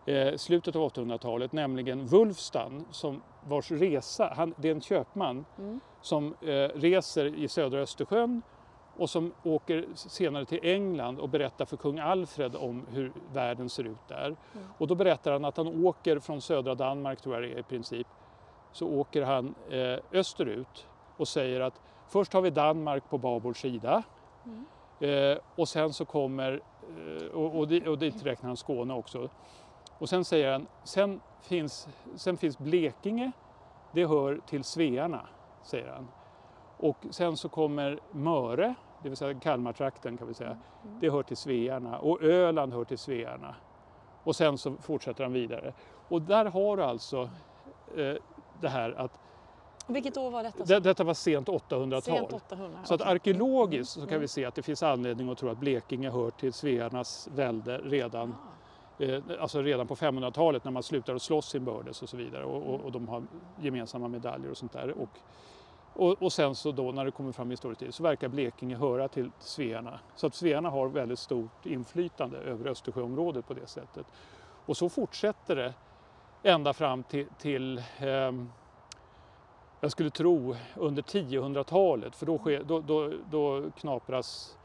eh, 0.06 0.36
slutet 0.36 0.76
av 0.76 0.82
800-talet, 0.82 1.52
nämligen 1.52 2.06
Wulfstan 2.06 2.84
som 2.90 3.22
vars 3.48 3.70
resa, 3.70 4.32
han, 4.36 4.54
det 4.56 4.68
är 4.68 4.72
en 4.74 4.80
köpman 4.80 5.44
Mm. 5.58 5.80
som 6.00 6.34
eh, 6.40 6.48
reser 6.74 7.24
i 7.26 7.48
södra 7.48 7.80
Östersjön 7.80 8.42
och 8.96 9.10
som 9.10 9.32
åker 9.42 9.86
senare 9.94 10.44
till 10.44 10.60
England 10.62 11.18
och 11.18 11.28
berättar 11.28 11.64
för 11.64 11.76
kung 11.76 11.98
Alfred 11.98 12.56
om 12.56 12.86
hur 12.90 13.12
världen 13.32 13.68
ser 13.68 13.84
ut 13.84 14.08
där. 14.08 14.26
Mm. 14.26 14.36
Och 14.78 14.86
då 14.86 14.94
berättar 14.94 15.32
han 15.32 15.44
att 15.44 15.56
han 15.56 15.84
åker 15.86 16.18
från 16.18 16.40
södra 16.40 16.74
Danmark, 16.74 17.20
tror 17.20 17.34
jag 17.34 17.42
det 17.44 17.52
är 17.54 17.58
i 17.58 17.62
princip, 17.62 18.06
så 18.72 18.88
åker 18.88 19.22
han 19.22 19.54
eh, 19.70 19.98
österut 20.12 20.86
och 21.16 21.28
säger 21.28 21.60
att 21.60 21.80
först 22.08 22.32
har 22.32 22.40
vi 22.40 22.50
Danmark 22.50 23.10
på 23.10 23.18
babord 23.18 23.60
sida 23.60 24.02
Mm. 24.46 24.64
Eh, 25.02 25.38
och 25.56 25.68
sen 25.68 25.92
så 25.92 26.04
kommer, 26.04 26.62
eh, 27.20 27.26
och, 27.26 27.58
och, 27.58 27.68
dit, 27.68 27.86
och 27.86 27.98
dit 27.98 28.22
räknar 28.26 28.48
han 28.48 28.56
Skåne 28.56 28.94
också. 28.94 29.28
Och 29.98 30.08
sen 30.08 30.24
säger 30.24 30.52
han, 30.52 30.66
sen 30.84 31.20
finns, 31.40 31.88
sen 32.14 32.36
finns 32.36 32.58
Blekinge, 32.58 33.32
det 33.92 34.06
hör 34.06 34.40
till 34.46 34.64
Svearna, 34.64 35.26
säger 35.62 35.88
han. 35.88 36.08
Och 36.76 36.96
sen 37.10 37.36
så 37.36 37.48
kommer 37.48 38.00
Möre, 38.10 38.74
det 39.02 39.08
vill 39.08 39.16
säga 39.16 39.40
Kalmartrakten 39.40 40.16
kan 40.16 40.28
vi 40.28 40.34
säga, 40.34 40.50
Mm. 40.84 40.98
det 41.00 41.10
hör 41.10 41.22
till 41.22 41.36
Svearna 41.36 41.98
och 41.98 42.22
Öland 42.22 42.72
hör 42.72 42.84
till 42.84 42.98
Svearna. 42.98 43.54
Och 44.24 44.36
sen 44.36 44.58
så 44.58 44.76
fortsätter 44.76 45.24
han 45.24 45.32
vidare. 45.32 45.72
Och 46.08 46.22
där 46.22 46.44
har 46.44 46.76
du 46.76 46.82
alltså 46.82 47.28
eh, 47.96 48.14
det 48.60 48.68
här 48.68 48.90
att 48.92 49.20
Vilket 49.86 50.16
år 50.16 50.30
var 50.30 50.42
detta? 50.42 50.64
det, 50.64 50.80
detta 50.80 51.04
var 51.04 51.14
sent 51.14 51.48
800-tal. 51.48 52.02
Sent 52.02 52.32
800. 52.32 52.78
Så 52.84 52.94
att 52.94 53.00
arkeologiskt 53.02 53.92
så 53.92 54.00
kan 54.00 54.08
Mm. 54.08 54.20
vi 54.20 54.28
se 54.28 54.44
att 54.44 54.54
det 54.54 54.62
finns 54.62 54.82
anledning 54.82 55.30
att 55.30 55.38
tro 55.38 55.48
att 55.48 55.58
Blekinge 55.58 56.10
hör 56.10 56.30
till 56.30 56.52
Svearnas 56.52 57.28
välde 57.34 57.78
redan, 57.78 58.34
Ah. 58.98 59.02
eh, 59.04 59.22
alltså 59.40 59.62
redan 59.62 59.86
på 59.86 59.96
500-talet 59.96 60.64
när 60.64 60.70
man 60.72 60.82
slutar 60.82 61.14
att 61.14 61.22
slåss 61.22 61.54
inbördes 61.54 62.02
och 62.02 62.08
så 62.08 62.16
vidare 62.16 62.44
och, 62.44 62.74
och, 62.74 62.80
och 62.80 62.92
de 62.92 63.08
har 63.08 63.22
gemensamma 63.60 64.08
medaljer 64.08 64.50
och 64.50 64.56
sånt 64.56 64.72
där. 64.72 64.90
Och, 64.98 65.08
och, 65.94 66.22
och 66.22 66.32
sen 66.32 66.54
så 66.54 66.72
då 66.72 66.92
när 66.92 67.04
det 67.04 67.10
kommer 67.10 67.32
fram 67.32 67.50
i 67.50 67.52
historisk 67.52 67.80
tid 67.80 67.94
så 67.94 68.02
verkar 68.02 68.28
Blekinge 68.28 68.76
höra 68.76 69.08
till 69.08 69.30
Svearna. 69.38 70.00
Så 70.16 70.26
att 70.26 70.34
Svearna 70.34 70.70
har 70.70 70.88
väldigt 70.88 71.18
stort 71.18 71.66
inflytande 71.66 72.38
över 72.38 72.66
Östersjöområdet 72.70 73.46
på 73.48 73.54
det 73.54 73.66
sättet. 73.66 74.06
Och 74.66 74.76
så 74.76 74.88
fortsätter 74.88 75.56
det 75.56 75.74
ända 76.42 76.72
fram 76.72 77.02
till, 77.02 77.26
till 77.38 77.82
ehm, 77.98 78.50
jag 79.82 79.90
skulle 79.92 80.10
tro 80.10 80.56
under 80.74 81.02
1000-talet 81.02 82.16
för 82.16 82.26
då, 82.26 82.38
sker, 82.38 82.62
då, 82.64 82.80
då, 82.80 83.12
då 83.30 83.70
knapras 83.70 84.56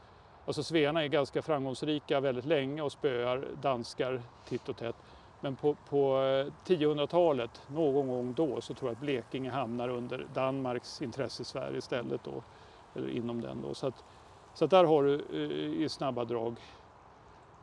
Alltså 0.46 0.62
Svearna 0.62 1.04
är 1.04 1.08
ganska 1.08 1.42
framgångsrika 1.42 2.20
väldigt 2.20 2.44
länge 2.44 2.82
och 2.82 2.92
spöar 2.92 3.48
danskar 3.62 4.22
titt 4.48 4.68
och 4.68 4.76
tätt. 4.76 4.96
Men 5.40 5.56
på, 5.56 5.76
på 5.88 6.16
eh, 6.16 6.52
1000-talet, 6.66 7.62
någon 7.66 8.08
gång 8.08 8.34
då, 8.34 8.60
så 8.60 8.74
tror 8.74 8.90
jag 8.90 8.94
att 8.94 9.00
Blekinge 9.00 9.50
hamnar 9.50 9.88
under 9.88 10.26
Danmarks 10.34 11.02
intressesfär 11.02 11.76
istället 11.76 12.24
då. 12.24 12.42
Eller 12.94 13.08
inom 13.08 13.40
den 13.40 13.62
då. 13.62 13.74
Så 13.74 13.86
att, 13.86 14.04
så 14.54 14.64
att 14.64 14.70
där 14.70 14.84
har 14.84 15.02
du 15.02 15.14
eh, 15.14 15.82
i 15.82 15.88
snabba 15.88 16.24
drag 16.24 16.56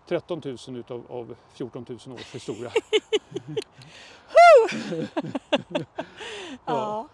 13 0.08 0.42
000 0.46 0.78
utav 0.78 1.04
av 1.10 1.36
14 1.54 1.86
000 1.90 2.16
års 2.16 2.36
historia. 2.36 2.72
Ja. 6.66 7.08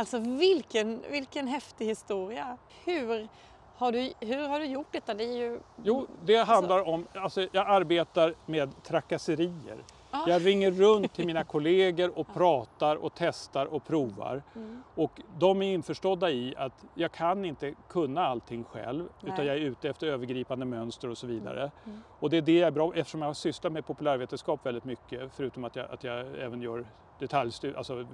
Alltså 0.00 0.18
vilken, 0.18 1.02
vilken 1.10 1.46
häftig 1.46 1.86
historia. 1.86 2.56
Hur 2.84 3.28
har, 3.76 3.92
du, 3.92 4.12
hur 4.20 4.48
har 4.48 4.60
du 4.60 4.66
gjort 4.66 4.92
detta? 4.92 5.14
Det 5.14 5.24
är 5.24 5.36
ju... 5.36 5.60
Jo, 5.84 6.06
det 6.24 6.36
handlar 6.36 6.88
om, 6.88 7.06
alltså 7.14 7.48
jag 7.52 7.66
arbetar 7.66 8.34
med 8.46 8.82
trakasserier. 8.82 9.84
Ah. 10.10 10.28
Jag 10.28 10.46
ringer 10.46 10.70
runt 10.70 11.14
till 11.14 11.26
mina 11.26 11.44
kollegor 11.44 12.18
och 12.18 12.34
pratar 12.34 12.96
och 12.96 13.12
testar 13.14 13.66
och 13.66 13.84
provar. 13.84 14.42
Mm. 14.56 14.82
Och 14.94 15.20
de 15.38 15.62
är 15.62 15.74
införstådda 15.74 16.30
i 16.30 16.54
att 16.56 16.84
jag 16.94 17.12
kan 17.12 17.44
inte 17.44 17.74
kunna 17.88 18.26
allting 18.26 18.64
själv 18.64 19.08
Nej. 19.20 19.32
utan 19.32 19.46
jag 19.46 19.56
är 19.56 19.60
ute 19.60 19.88
efter 19.88 20.06
övergripande 20.06 20.66
mönster 20.66 21.10
och 21.10 21.18
så 21.18 21.26
vidare. 21.26 21.70
Mm. 21.84 22.02
Och 22.18 22.30
det 22.30 22.36
är 22.36 22.42
det 22.42 22.58
jag 22.58 22.66
är 22.66 22.70
bra 22.70 22.92
eftersom 22.94 23.20
jag 23.22 23.28
har 23.28 23.34
sysslat 23.34 23.72
med 23.72 23.86
populärvetenskap 23.86 24.66
väldigt 24.66 24.84
mycket 24.84 25.32
förutom 25.36 25.64
att 25.64 25.76
jag, 25.76 25.90
att 25.90 26.04
jag 26.04 26.18
även 26.18 26.62
gör 26.62 26.86
detaljstudier, 27.18 27.78
alltså 27.78 28.06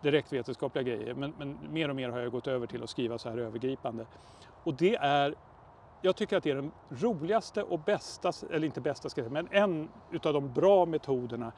direktvetenskapliga 0.00 0.82
grejer. 0.82 1.14
Men, 1.14 1.34
men 1.38 1.58
mer 1.70 1.88
och 1.88 1.96
mer 1.96 2.08
har 2.08 2.18
jag 2.18 2.32
gått 2.32 2.46
över 2.46 2.66
till 2.66 2.82
att 2.82 2.90
skriva 2.90 3.18
så 3.18 3.30
här 3.30 3.38
övergripande. 3.38 4.06
Och 4.64 4.74
det 4.74 4.96
är, 4.96 5.34
jag 6.00 6.16
tycker 6.16 6.36
att 6.36 6.42
det 6.42 6.50
är 6.50 6.54
den 6.54 6.72
roligaste 6.88 7.62
och 7.62 7.78
bästa, 7.78 8.32
eller 8.50 8.66
inte 8.66 8.80
bästa 8.80 9.08
ska 9.08 9.20
jag 9.20 9.30
säga, 9.30 9.42
men 9.42 9.62
en 9.62 9.88
utav 10.10 10.32
de 10.32 10.52
bra 10.52 10.86
metoderna 10.86 11.52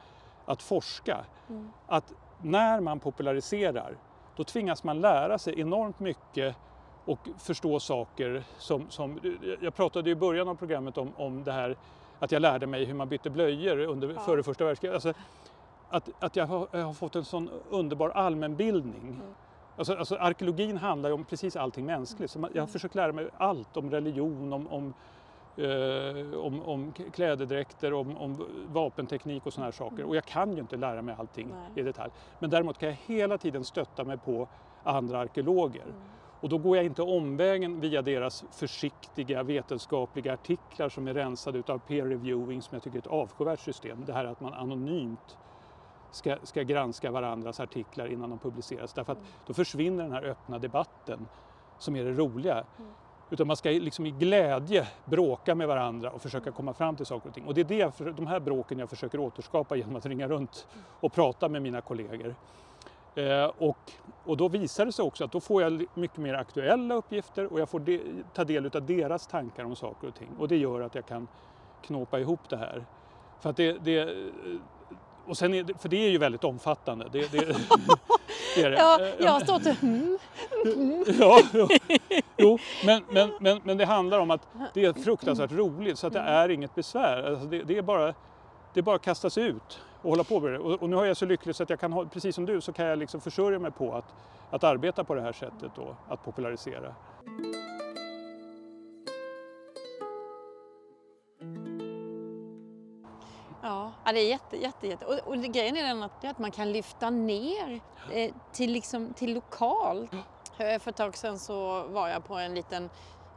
att 0.45 0.61
forska. 0.61 1.25
Mm. 1.49 1.71
Att 1.87 2.13
när 2.41 2.79
man 2.79 2.99
populariserar 2.99 3.97
då 4.35 4.43
tvingas 4.43 4.83
man 4.83 5.01
lära 5.01 5.37
sig 5.37 5.59
enormt 5.59 5.99
mycket 5.99 6.55
och 7.05 7.19
förstå 7.37 7.79
saker 7.79 8.43
som, 8.57 8.89
som 8.89 9.19
jag 9.61 9.75
pratade 9.75 10.09
i 10.09 10.15
början 10.15 10.47
av 10.47 10.55
programmet 10.55 10.97
om, 10.97 11.11
om 11.17 11.43
det 11.43 11.51
här 11.51 11.77
att 12.19 12.31
jag 12.31 12.41
lärde 12.41 12.67
mig 12.67 12.85
hur 12.85 12.93
man 12.93 13.09
bytte 13.09 13.29
blöjor 13.29 13.77
under, 13.79 14.09
Ja. 14.13 14.19
före 14.19 14.43
första 14.43 14.65
världskriget. 14.65 14.93
Alltså, 14.93 15.13
att, 15.89 16.09
att 16.19 16.35
jag, 16.35 16.45
har, 16.45 16.67
jag 16.71 16.85
har 16.85 16.93
fått 16.93 17.15
en 17.15 17.25
sån 17.25 17.49
underbar 17.69 18.09
allmänbildning. 18.09 19.01
Mm. 19.01 19.33
Alltså, 19.77 19.93
alltså 19.93 20.15
arkeologin 20.15 20.77
handlar 20.77 21.09
ju 21.09 21.13
om 21.13 21.25
precis 21.25 21.55
allting 21.55 21.85
mänskligt. 21.85 22.31
Så 22.31 22.49
jag 22.53 22.61
har 22.61 22.67
försökt 22.67 22.95
lära 22.95 23.11
mig 23.11 23.27
allt 23.37 23.77
om 23.77 23.91
religion, 23.91 24.53
om, 24.53 24.67
om, 24.67 24.93
eh, 25.57 26.39
om, 26.39 26.61
om 26.63 26.93
klädedräkter, 27.13 27.93
om, 27.93 28.17
om 28.17 28.45
vapenteknik 28.67 29.45
och 29.45 29.53
sådana 29.53 29.65
här 29.65 29.71
saker. 29.71 30.03
Och 30.03 30.15
jag 30.15 30.25
kan 30.25 30.53
ju 30.53 30.59
inte 30.59 30.77
lära 30.77 31.01
mig 31.01 31.15
allting 31.19 31.47
Nej. 31.47 31.69
i 31.75 31.81
detalj. 31.81 32.11
Men 32.39 32.49
däremot 32.49 32.77
kan 32.77 32.89
jag 32.89 32.97
hela 33.05 33.37
tiden 33.37 33.63
stötta 33.63 34.03
mig 34.03 34.17
på 34.17 34.47
andra 34.83 35.19
arkeologer. 35.19 35.83
Mm. 35.83 35.95
Och 36.43 36.49
då 36.49 36.57
går 36.57 36.77
jag 36.77 36.85
inte 36.85 37.01
omvägen 37.01 37.79
via 37.79 38.01
deras 38.01 38.45
försiktiga 38.51 39.43
vetenskapliga 39.43 40.33
artiklar 40.33 40.89
som 40.89 41.07
är 41.07 41.13
rensade 41.13 41.59
utav 41.59 41.79
peer 41.79 42.05
reviewing 42.05 42.61
som 42.61 42.75
jag 42.75 42.83
tycker 42.83 42.97
är 42.97 43.01
ett 43.01 43.07
avskyvärt 43.07 43.59
system. 43.59 44.05
Det 44.05 44.13
här 44.13 44.25
att 44.25 44.41
man 44.41 44.53
anonymt 44.53 45.37
ska, 46.15 46.37
ska 46.43 46.63
granska 46.63 47.11
varandras 47.11 47.59
artiklar 47.59 48.05
innan 48.07 48.29
de 48.29 48.39
publiceras. 48.39 48.93
Därför 48.93 49.11
att 49.11 49.17
Mm. 49.19 49.31
då 49.47 49.53
försvinner 49.53 50.03
den 50.03 50.11
här 50.13 50.23
öppna 50.23 50.59
debatten 50.59 51.27
som 51.77 51.95
är 51.95 52.03
det 52.03 52.11
roliga. 52.11 52.53
Mm. 52.53 52.91
Utan 53.29 53.47
man 53.47 53.55
ska 53.57 53.69
liksom 53.69 54.05
i 54.05 54.11
glädje 54.11 54.87
bråka 55.05 55.55
med 55.55 55.67
varandra 55.67 56.09
och 56.11 56.21
försöka 56.21 56.51
komma 56.51 56.73
fram 56.73 56.95
till 56.95 57.05
saker 57.05 57.29
och 57.29 57.35
ting. 57.35 57.45
Och 57.45 57.53
det 57.53 57.61
är 57.61 57.65
det 57.65 58.11
de 58.11 58.27
här 58.27 58.39
bråken 58.39 58.79
jag 58.79 58.89
försöker 58.89 59.19
återskapa 59.19 59.75
genom 59.75 59.95
att 59.95 60.05
ringa 60.05 60.27
runt 60.27 60.67
och 60.99 61.13
prata 61.13 61.49
med 61.49 61.61
mina 61.61 61.81
kollegor. 61.81 62.35
Eh, 63.15 63.51
och, 63.57 63.91
och 64.25 64.37
då 64.37 64.47
visar 64.47 64.85
det 64.85 64.91
sig 64.91 65.05
också 65.05 65.25
att 65.25 65.31
då 65.31 65.39
får 65.39 65.61
jag 65.61 65.85
mycket 65.93 66.17
mer 66.17 66.33
aktuella 66.33 66.95
uppgifter 66.95 67.53
och 67.53 67.59
jag 67.59 67.69
får 67.69 67.79
de, 67.79 68.23
ta 68.33 68.43
del 68.43 68.65
av 68.65 68.85
deras 68.85 69.27
tankar 69.27 69.63
om 69.63 69.75
saker 69.75 70.07
och 70.07 70.15
ting. 70.15 70.29
Och 70.39 70.47
det 70.47 70.57
gör 70.57 70.81
att 70.81 70.95
jag 70.95 71.05
kan 71.05 71.27
knåpa 71.81 72.19
ihop 72.19 72.49
det 72.49 72.57
här. 72.57 72.85
För 73.39 73.49
att 73.49 73.57
det, 73.57 73.73
det, 73.73 74.15
och 75.25 75.37
sen 75.37 75.53
är 75.53 75.79
för 75.79 75.89
det 75.89 76.05
är 76.05 76.09
ju 76.09 76.17
väldigt 76.17 76.43
omfattande. 76.43 77.07
Det, 77.11 77.31
det, 77.31 77.55
det 78.55 78.61
är 78.63 78.69
det. 78.71 78.77
Ja, 78.77 78.99
Eh, 78.99 79.25
jag 79.25 79.31
har 79.31 79.39
stått 79.39 79.65
och 79.65 79.83
mm, 79.83 80.17
ja, 81.19 81.39
ja. 81.53 81.67
Jo, 82.37 82.59
men, 82.85 83.03
men, 83.09 83.33
men, 83.39 83.61
men 83.63 83.77
det 83.77 83.85
handlar 83.85 84.19
om 84.19 84.31
att 84.31 84.47
det 84.73 84.85
är 84.85 84.93
fruktansvärt 84.93 85.51
roligt 85.51 85.99
så 85.99 86.07
att 86.07 86.13
det 86.13 86.19
är 86.19 86.49
inget 86.49 86.75
besvär. 86.75 87.23
Alltså 87.23 87.45
det, 87.45 87.63
det, 87.63 87.77
är 87.77 87.81
bara, 87.81 88.13
det 88.73 88.79
är 88.79 88.81
bara 88.81 88.95
att 88.95 89.01
kasta 89.01 89.29
sig 89.29 89.43
ut 89.43 89.79
och 90.01 90.09
hålla 90.09 90.23
på 90.23 90.39
med 90.39 90.51
det. 90.51 90.59
Och, 90.59 90.81
och 90.81 90.89
nu 90.89 90.95
har 90.95 91.05
jag 91.05 91.17
så 91.17 91.25
lyckligt 91.25 91.55
så 91.55 91.63
att 91.63 91.69
jag 91.69 91.79
kan, 91.79 91.93
ha, 91.93 92.05
precis 92.05 92.35
som 92.35 92.45
du, 92.45 92.61
så 92.61 92.73
kan 92.73 92.85
jag 92.85 92.99
liksom 92.99 93.21
försörja 93.21 93.59
mig 93.59 93.71
på 93.71 93.93
att, 93.93 94.13
att 94.49 94.63
arbeta 94.63 95.03
på 95.03 95.15
det 95.15 95.21
här 95.21 95.33
sättet 95.33 95.71
då, 95.75 95.95
att 96.09 96.25
popularisera. 96.25 96.95
Ja, 104.05 104.11
det 104.11 104.19
är 104.19 104.29
jätte, 104.29 104.57
jätte, 104.57 104.87
jätte. 104.87 105.05
Och, 105.05 105.27
och 105.27 105.37
grejen 105.37 105.77
är 105.77 105.83
den 105.83 106.03
att, 106.03 106.21
det 106.21 106.27
är 106.27 106.31
att 106.31 106.39
man 106.39 106.51
kan 106.51 106.71
lyfta 106.71 107.09
ner 107.09 107.81
eh, 108.11 108.33
till, 108.51 108.71
liksom, 108.71 109.13
till 109.13 109.33
lokal. 109.33 110.09
Eh, 110.57 110.79
för 110.79 110.89
ett 110.89 110.95
tag 110.97 111.17
sedan 111.17 111.39
så 111.39 111.83
var 111.83 112.09
jag 112.09 112.25
på 112.25 112.35
en 112.35 112.55
liten, 112.55 112.89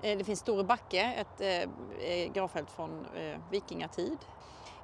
eh, 0.03 0.19
det 0.19 0.25
finns 0.25 0.41
Store 0.41 0.65
Backe, 0.65 1.03
ett 1.03 1.41
eh, 1.41 1.63
eh, 2.11 2.33
gravfält 2.33 2.71
från 2.71 3.07
eh, 3.15 3.37
vikingatid. 3.51 4.19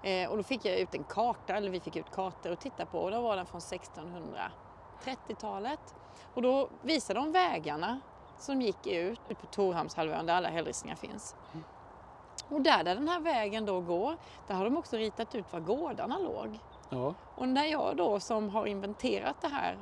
Eh, 0.02 0.30
och 0.30 0.36
då 0.36 0.42
fick 0.42 0.64
jag 0.64 0.78
ut 0.78 0.94
en 0.94 1.04
karta, 1.04 1.54
eller 1.56 1.70
vi 1.70 1.80
fick 1.80 1.96
ut 1.96 2.10
kartor 2.14 2.52
att 2.52 2.60
titta 2.60 2.86
på 2.86 2.98
och 2.98 3.10
då 3.10 3.20
var 3.20 3.36
den 3.36 3.46
från 3.46 3.60
1630-talet. 3.60 5.94
Och 6.34 6.42
då 6.42 6.68
visade 6.82 7.20
de 7.20 7.32
vägarna 7.32 8.00
som 8.38 8.62
gick 8.62 8.86
ut, 8.86 9.20
ut 9.28 9.40
på 9.40 9.46
Torhamnshalvön 9.46 10.26
där 10.26 10.34
alla 10.34 10.48
hällristningar 10.48 10.96
finns. 10.96 11.34
Och 12.53 12.61
där, 12.61 12.84
där 12.84 12.94
den 12.94 13.09
här 13.09 13.20
vägen 13.20 13.66
då 13.66 13.80
går, 13.80 14.16
där 14.46 14.55
har 14.55 14.64
de 14.64 14.76
också 14.76 14.96
ritat 14.96 15.34
ut 15.34 15.53
var 15.53 15.61
gårdarna 15.61 16.18
låg. 16.18 16.59
Ja, 16.88 17.14
Och 17.34 17.48
när 17.48 17.64
jag 17.64 17.96
då 17.96 18.20
som 18.20 18.48
har 18.48 18.66
inventerat 18.66 19.36
det 19.40 19.48
här 19.48 19.78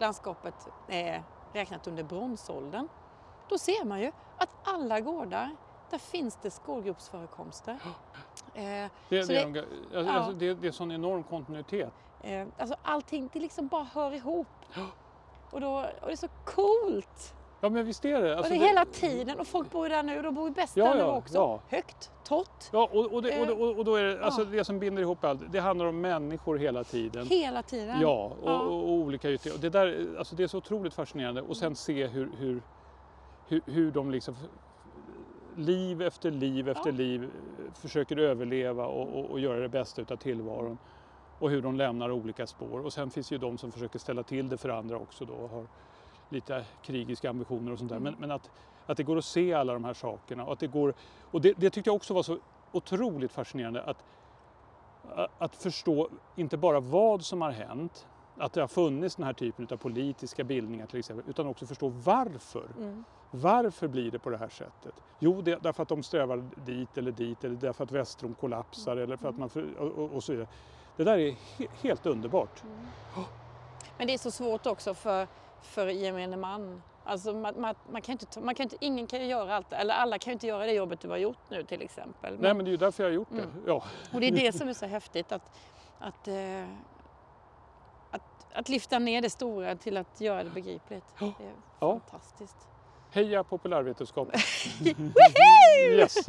landskapet 0.00 0.68
är 0.88 1.22
räknat 1.52 1.86
under 1.86 2.02
bronsåldern, 2.02 2.88
då 3.48 3.58
ser 3.58 3.84
man 3.84 4.00
ju 4.00 4.12
att 4.36 4.48
alla 4.64 5.00
gårdar, 5.00 5.50
där 5.90 5.98
finns 5.98 6.36
det 6.42 6.50
skålgropsförekomster. 6.50 7.78
Eh, 8.54 8.62
Det, 9.08 9.24
Så 9.24 9.32
det, 9.32 9.44
det- 9.44 9.58
är 9.58 9.62
alltså, 9.96 10.12
ja. 10.12 10.12
alltså, 10.12 10.32
det, 10.32 10.54
det 10.54 10.68
är 10.68 10.72
sån 10.72 10.92
enorm 10.92 11.22
kontinuitet. 11.22 11.92
eh, 12.22 12.46
alltså 12.58 12.76
allting, 12.82 13.30
det 13.32 13.40
liksom 13.40 13.66
bara 13.68 13.84
hör 13.84 14.12
ihop. 14.14 14.46
Och, 15.50 15.60
då, 15.60 15.72
och 15.78 16.06
det 16.06 16.12
är 16.12 16.16
så 16.16 16.28
coolt! 16.44 17.34
Ja 17.64 17.68
men 17.68 17.86
visst 17.86 18.04
är 18.04 18.22
det. 18.22 18.32
och 18.32 18.38
Alltså, 18.38 18.52
det 18.52 18.58
är 18.58 18.66
hela 18.66 18.84
tiden, 18.84 19.40
och 19.40 19.46
folk 19.46 19.70
bor 19.70 19.88
där 19.88 20.02
nu 20.02 20.16
och 20.16 20.22
de 20.22 20.34
bor 20.34 20.48
ju 20.48 20.54
bäst 20.54 20.76
Ja, 20.76 20.84
där 20.84 20.94
nu 20.94 21.00
ja, 21.00 21.16
också. 21.16 21.34
ja. 21.34 21.60
Högt, 21.68 22.10
torrt, 22.24 22.64
Ja, 22.72 22.88
och, 22.92 23.12
och, 23.12 23.22
det, 23.22 23.40
och, 23.40 23.46
det, 23.46 23.52
och, 23.52 23.78
och 23.78 23.84
då 23.84 23.94
är 23.94 24.04
det, 24.04 24.24
alltså, 24.24 24.44
det 24.44 24.64
som 24.64 24.78
binder 24.78 25.02
ihop 25.02 25.24
allt, 25.24 25.40
det 25.52 25.60
handlar 25.60 25.86
om 25.86 26.00
människor 26.00 26.56
hela 26.58 26.84
tiden. 26.84 27.26
hela 27.26 27.62
tiden. 27.62 28.00
Ja, 28.00 28.32
och, 28.42 28.48
och, 28.50 28.72
och 28.72 28.90
olika 28.92 29.28
ytor. 29.30 29.52
Och 29.54 29.60
det, 29.60 29.68
där, 29.70 30.14
alltså 30.18 30.36
det 30.36 30.42
är 30.42 30.46
så 30.46 30.58
otroligt 30.58 30.94
fascinerande. 30.94 31.42
Och 31.42 31.56
sen 31.56 31.76
se 31.76 32.06
hur, 32.06 32.30
hur, 32.38 32.62
hur, 33.48 33.62
hur 33.66 33.90
de 33.90 34.10
liksom 34.10 34.34
liv 35.56 36.02
efter 36.02 36.30
liv 36.30 36.68
efter 36.68 36.92
liv 36.92 37.22
eh, 37.22 37.74
försöker 37.74 38.16
överleva 38.16 38.86
och, 38.86 39.18
och, 39.18 39.30
och 39.30 39.40
göra 39.40 39.58
det 39.60 39.68
bästa 39.68 40.02
utav 40.02 40.16
tillvaron. 40.16 40.78
Och 41.38 41.50
hur 41.50 41.62
de 41.62 41.76
lämnar 41.76 42.10
olika 42.10 42.46
spår. 42.46 42.84
Och 42.84 42.92
sen 42.92 43.10
finns 43.10 43.32
ju 43.32 43.38
de 43.38 43.58
som 43.58 43.72
försöker 43.72 43.98
ställa 43.98 44.22
till 44.22 44.48
det 44.48 44.56
för 44.56 44.68
andra 44.68 44.96
också 44.96 45.24
då 45.24 45.34
och 45.34 45.48
har 45.48 45.66
lite 46.32 46.64
krigiska 46.82 47.30
ambitioner 47.30 47.72
och 47.72 47.78
sånt 47.78 47.90
där. 47.90 47.96
Mm. 47.96 48.12
Men, 48.12 48.20
men 48.20 48.30
att, 48.30 48.50
att 48.86 48.96
det 48.96 49.02
går 49.02 49.18
att 49.18 49.24
se 49.24 49.54
alla 49.54 49.72
de 49.72 49.84
här 49.84 49.94
sakerna 49.94 50.44
och 50.44 50.52
att 50.52 50.60
det 50.60 50.66
går... 50.66 50.94
Och 51.30 51.40
det, 51.40 51.52
det 51.56 51.70
tyckte 51.70 51.90
jag 51.90 51.96
också 51.96 52.14
var 52.14 52.22
så 52.22 52.38
otroligt 52.72 53.32
fascinerande 53.32 53.82
att, 53.82 54.04
att 55.38 55.56
förstå 55.56 56.08
inte 56.36 56.56
bara 56.56 56.80
vad 56.80 57.24
som 57.24 57.42
har 57.42 57.50
hänt, 57.50 58.06
att 58.36 58.52
det 58.52 58.60
har 58.60 58.68
funnits 58.68 59.16
den 59.16 59.26
här 59.26 59.32
typen 59.32 59.68
av 59.70 59.76
politiska 59.76 60.44
bildningar 60.44 60.86
till 60.86 60.98
exempel, 60.98 61.30
utan 61.30 61.46
också 61.46 61.66
förstå 61.66 61.88
varför. 61.88 62.66
Mm. 62.78 63.04
Varför 63.30 63.88
blir 63.88 64.10
det 64.10 64.18
på 64.18 64.30
det 64.30 64.38
här 64.38 64.48
sättet? 64.48 64.94
Jo, 65.18 65.42
det, 65.42 65.62
därför 65.62 65.82
att 65.82 65.88
de 65.88 66.02
strävar 66.02 66.44
dit 66.66 66.98
eller 66.98 67.12
dit 67.12 67.44
eller 67.44 67.56
därför 67.56 67.84
att 67.84 67.92
Västrom 67.92 68.34
kollapsar 68.34 68.96
eller 68.96 69.16
för 69.16 69.28
att 69.28 69.38
man... 69.38 69.50
Och, 69.78 70.12
och, 70.12 70.24
så 70.24 70.32
vidare. 70.32 70.48
Det 70.96 71.04
där 71.04 71.18
är 71.18 71.30
he, 71.30 71.66
helt 71.82 72.06
underbart. 72.06 72.62
Men 73.98 74.06
det 74.06 74.14
är 74.14 74.18
så 74.18 74.30
svårt 74.30 74.66
också 74.66 74.94
för, 74.94 75.26
för 75.62 75.86
gemene 75.86 76.36
man. 76.36 76.82
Alltså 77.04 77.32
man, 77.32 77.60
man, 77.60 77.74
man 77.92 78.02
kan 78.02 78.12
inte, 78.12 78.40
man 78.40 78.54
kan 78.54 78.64
inte, 78.64 78.76
ingen 78.80 79.06
kan 79.06 79.20
ju 79.20 79.26
göra 79.26 79.56
allt, 79.56 79.72
eller 79.72 79.94
alla 79.94 80.18
kan 80.18 80.30
ju 80.30 80.32
inte 80.32 80.46
göra 80.46 80.66
det 80.66 80.72
jobbet 80.72 81.00
du 81.00 81.08
har 81.08 81.16
gjort 81.16 81.38
nu 81.48 81.64
till 81.64 81.82
exempel. 81.82 82.38
Nej, 82.40 82.54
men 82.54 82.64
det 82.64 82.68
är 82.68 82.72
ju 82.72 82.76
därför 82.76 83.02
jag 83.02 83.10
har 83.10 83.14
gjort 83.14 83.28
det. 83.30 83.42
Mm. 83.42 83.62
Ja. 83.66 83.82
Och 84.12 84.20
det 84.20 84.26
är 84.26 84.32
det 84.32 84.52
som 84.52 84.68
är 84.68 84.72
så 84.74 84.86
häftigt 84.96 85.32
att, 85.32 85.50
att, 85.98 86.28
eh, 86.28 86.64
att, 88.10 88.46
att 88.54 88.68
lyfta 88.68 88.98
ner 88.98 89.22
det 89.22 89.30
stora 89.30 89.76
till 89.76 89.96
att 89.96 90.20
göra 90.20 90.44
det 90.44 90.50
begripligt. 90.50 91.04
Det 91.18 91.24
är 91.24 91.32
Ja. 91.80 92.00
fantastiskt. 92.10 92.56
Heja 93.12 93.44
populärvetenskap! 93.44 94.28
Woho! 94.80 95.92
yes. 95.92 96.28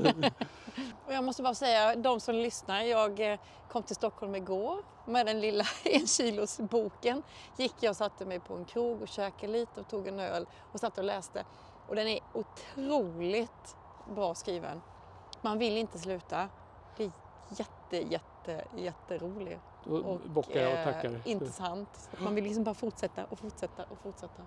Och 1.05 1.13
jag 1.13 1.23
måste 1.23 1.43
bara 1.43 1.53
säga, 1.53 1.95
de 1.95 2.19
som 2.19 2.35
lyssnar, 2.35 2.81
jag 2.81 3.31
eh, 3.31 3.39
kom 3.69 3.83
till 3.83 3.95
Stockholm 3.95 4.35
igår 4.35 4.83
med 5.05 5.25
den 5.25 5.39
lilla 5.39 5.63
en 5.83 6.07
kilos 6.07 6.59
boken. 6.59 7.23
Gick 7.57 7.73
jag 7.79 7.89
och 7.89 7.95
satte 7.95 8.25
mig 8.25 8.39
på 8.39 8.53
en 8.53 8.65
krog 8.65 9.01
och 9.01 9.07
käkade 9.07 9.53
lite 9.53 9.79
och 9.79 9.87
tog 9.87 10.07
en 10.07 10.19
öl 10.19 10.45
och 10.71 10.79
satt 10.79 10.97
och 10.97 11.03
läste. 11.03 11.45
Och 11.87 11.95
den 11.95 12.07
är 12.07 12.19
otroligt 12.33 13.75
bra 14.15 14.35
skriven. 14.35 14.81
Man 15.41 15.59
vill 15.59 15.77
inte 15.77 15.99
sluta. 15.99 16.49
Det 16.97 17.03
är 17.03 17.11
jätte, 17.49 17.97
jätte, 17.97 18.67
jätterolig 18.77 19.59
och 19.83 20.19
och 20.35 20.55
eh, 20.55 20.83
tackar. 20.83 21.21
intressant. 21.25 21.89
Så 21.93 22.09
att 22.17 22.21
man 22.23 22.35
vill 22.35 22.43
liksom 22.43 22.63
bara 22.63 22.75
fortsätta 22.75 23.25
och 23.25 23.39
fortsätta 23.39 23.83
och 23.83 23.97
fortsätta. 24.03 24.43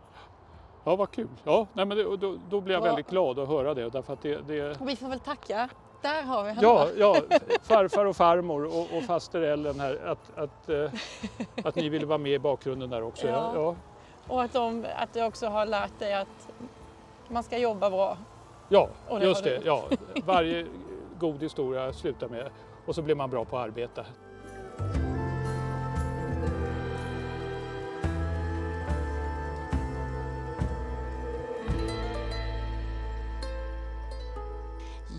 Ja, 0.87 0.97
vad 0.97 1.11
kul. 1.11 1.29
Ja, 1.45 1.67
nej, 1.73 1.87
men 1.87 1.97
det, 1.99 2.17
då, 2.17 2.39
då 2.51 2.61
blir 2.61 2.75
jag 2.75 2.83
Bra. 2.83 2.91
väldigt 2.91 3.11
glad 3.11 3.39
att 3.39 3.49
höra 3.49 3.75
det. 3.75 3.91
Därför 3.91 4.13
att 4.13 4.23
det, 4.23 4.49
det 4.49 4.81
Och 4.81 4.89
vi 4.89 4.97
får 4.97 5.09
väl 5.09 5.21
tacka. 5.21 5.69
Där 6.03 6.23
har 6.23 6.45
vi 6.45 6.49
henne. 6.49 6.63
Ja, 6.63 6.89
ja, 6.97 7.17
farfar 7.63 8.05
och 8.05 8.17
farmor 8.17 8.65
och, 8.65 8.97
och 8.97 9.03
faster 9.03 9.41
Ellen 9.41 9.81
här, 9.81 10.01
att, 10.07 10.39
att, 10.39 10.69
eh, 10.69 10.91
att 11.65 11.77
ni 11.77 11.89
ville 11.89 12.07
vara 12.07 12.19
med 12.19 12.33
i 12.33 12.39
bakgrunden 12.39 12.91
där 12.91 13.03
också. 13.03 13.27
Ja. 13.29 13.53
Ja. 13.55 13.77
Och 14.29 14.43
att, 14.43 14.53
de, 14.53 14.87
att 14.97 15.13
du 15.13 15.25
också 15.25 15.47
har 15.47 15.67
lärt 15.67 15.99
dig 15.99 16.15
att 16.15 16.49
man 17.29 17.43
ska 17.43 17.59
jobba 17.59 17.91
bra. 17.91 18.17
ja 18.69 18.89
det 19.09 19.25
just 19.25 19.45
det. 19.45 19.61
Ja. 19.65 19.85
Varje 20.25 20.67
god 21.19 21.43
historia 21.43 21.93
slutar 21.93 22.29
med 22.29 22.51
och 22.87 22.95
så 22.95 23.03
blir 23.03 23.15
man 23.15 23.31
bra 23.31 23.45
på 23.45 23.59
att 23.59 23.65
arbeta. 23.65 24.05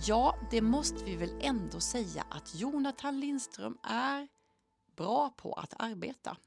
Ja, 0.08 0.36
det 0.52 0.62
måste 0.62 1.04
vi 1.04 1.16
väl 1.16 1.40
ändå 1.42 1.80
säga 1.80 2.26
att 2.30 2.56
Jonathan 2.56 3.20
Lindström 3.20 3.78
är 3.84 4.28
bra 4.96 5.30
på 5.30 5.54
att 5.54 5.74
arbeta. 5.78 6.38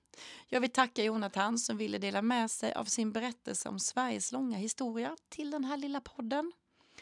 Jag 0.48 0.60
vill 0.60 0.70
tacka 0.70 1.04
Jonathan 1.04 1.58
som 1.58 1.76
ville 1.76 1.98
dela 1.98 2.22
med 2.22 2.50
sig 2.50 2.72
av 2.72 2.84
sin 2.84 3.12
berättelse 3.12 3.68
om 3.68 3.80
Sveriges 3.80 4.32
långa 4.32 4.56
historia 4.56 5.16
till 5.28 5.50
den 5.50 5.64
här 5.64 5.76
lilla 5.76 6.00
podden. 6.00 6.52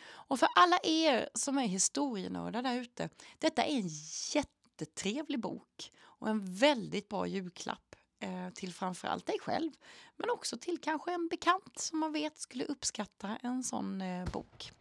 Och 0.00 0.38
för 0.38 0.48
alla 0.54 0.78
er 0.82 1.28
som 1.34 1.59
är 1.59 1.66
historienördar 1.66 2.62
där 2.62 2.76
ute, 2.76 3.09
detta 3.38 3.64
är 3.64 3.76
en 3.76 3.90
jättetrevlig 4.34 5.40
bok 5.40 5.92
och 6.00 6.28
en 6.28 6.54
väldigt 6.54 7.09
bra 7.09 7.26
julklapp 7.26 7.96
eh, 8.20 8.50
till 8.54 8.74
framförallt 8.74 9.26
dig 9.26 9.38
själv, 9.40 9.70
men 10.16 10.30
också 10.30 10.59
till 10.59 10.78
kanske 10.78 11.12
en 11.12 11.28
bekant 11.28 11.78
som 11.78 11.98
man 11.98 12.12
vet 12.12 12.38
skulle 12.38 12.64
uppskatta 12.64 13.36
en 13.42 13.64
sån 13.64 14.00
eh, 14.00 14.24
bok. 14.30 14.72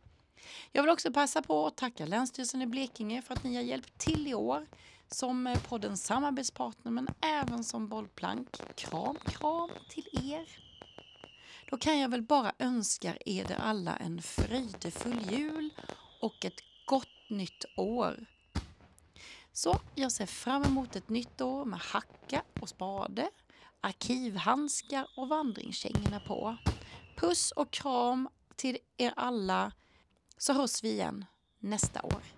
Jag 0.72 0.84
vill 0.84 0.90
också 0.90 1.12
passa 1.12 1.42
på 1.42 1.68
att 1.68 1.78
tacka 1.78 2.06
Länsstyrelsen 2.06 2.62
i 2.62 2.68
Blekinge 2.68 3.22
för 3.22 3.34
att 3.34 3.44
ni 3.44 3.56
har 3.56 3.64
hjälpt 3.64 3.98
till 3.98 4.28
i 4.28 4.34
år 4.34 4.68
som 5.12 5.48
eh, 5.48 5.60
poddens 5.60 6.06
samarbetspartner 6.06 6.92
men 6.92 7.08
även 7.22 7.64
som 7.64 7.88
bollplank. 7.88 8.76
Kram, 8.76 9.18
kram 9.26 9.70
till 9.90 10.32
er! 10.32 10.48
Då 11.70 11.78
kan 11.78 12.00
jag 12.00 12.10
väl 12.10 12.22
bara 12.22 12.52
önska 12.60 13.18
er 13.26 13.58
alla 13.60 13.96
en 13.96 14.22
fröjdefull 14.22 15.32
jul 15.32 15.70
och 16.22 16.46
ett 16.46 16.62
gott 16.86 17.30
nytt 17.30 17.66
år. 17.78 18.26
Så 19.54 19.80
jag 19.96 20.12
ser 20.12 20.26
fram 20.26 20.64
emot 20.64 20.96
ett 20.96 21.10
nytt 21.10 21.42
år 21.42 21.66
med 21.66 21.80
hacka 21.80 22.42
och 22.62 22.70
spade, 22.70 23.30
arkivhandskar 23.82 25.08
och 25.16 25.30
vandringskängorna 25.30 26.20
på. 26.20 26.58
Puss 27.16 27.52
och 27.52 27.72
kram 27.72 28.30
till 28.56 28.78
er 28.98 29.14
alla 29.16 29.72
så 30.38 30.54
hörs 30.54 30.84
vi 30.84 30.90
igen 30.90 31.26
nästa 31.60 32.02
år. 32.02 32.37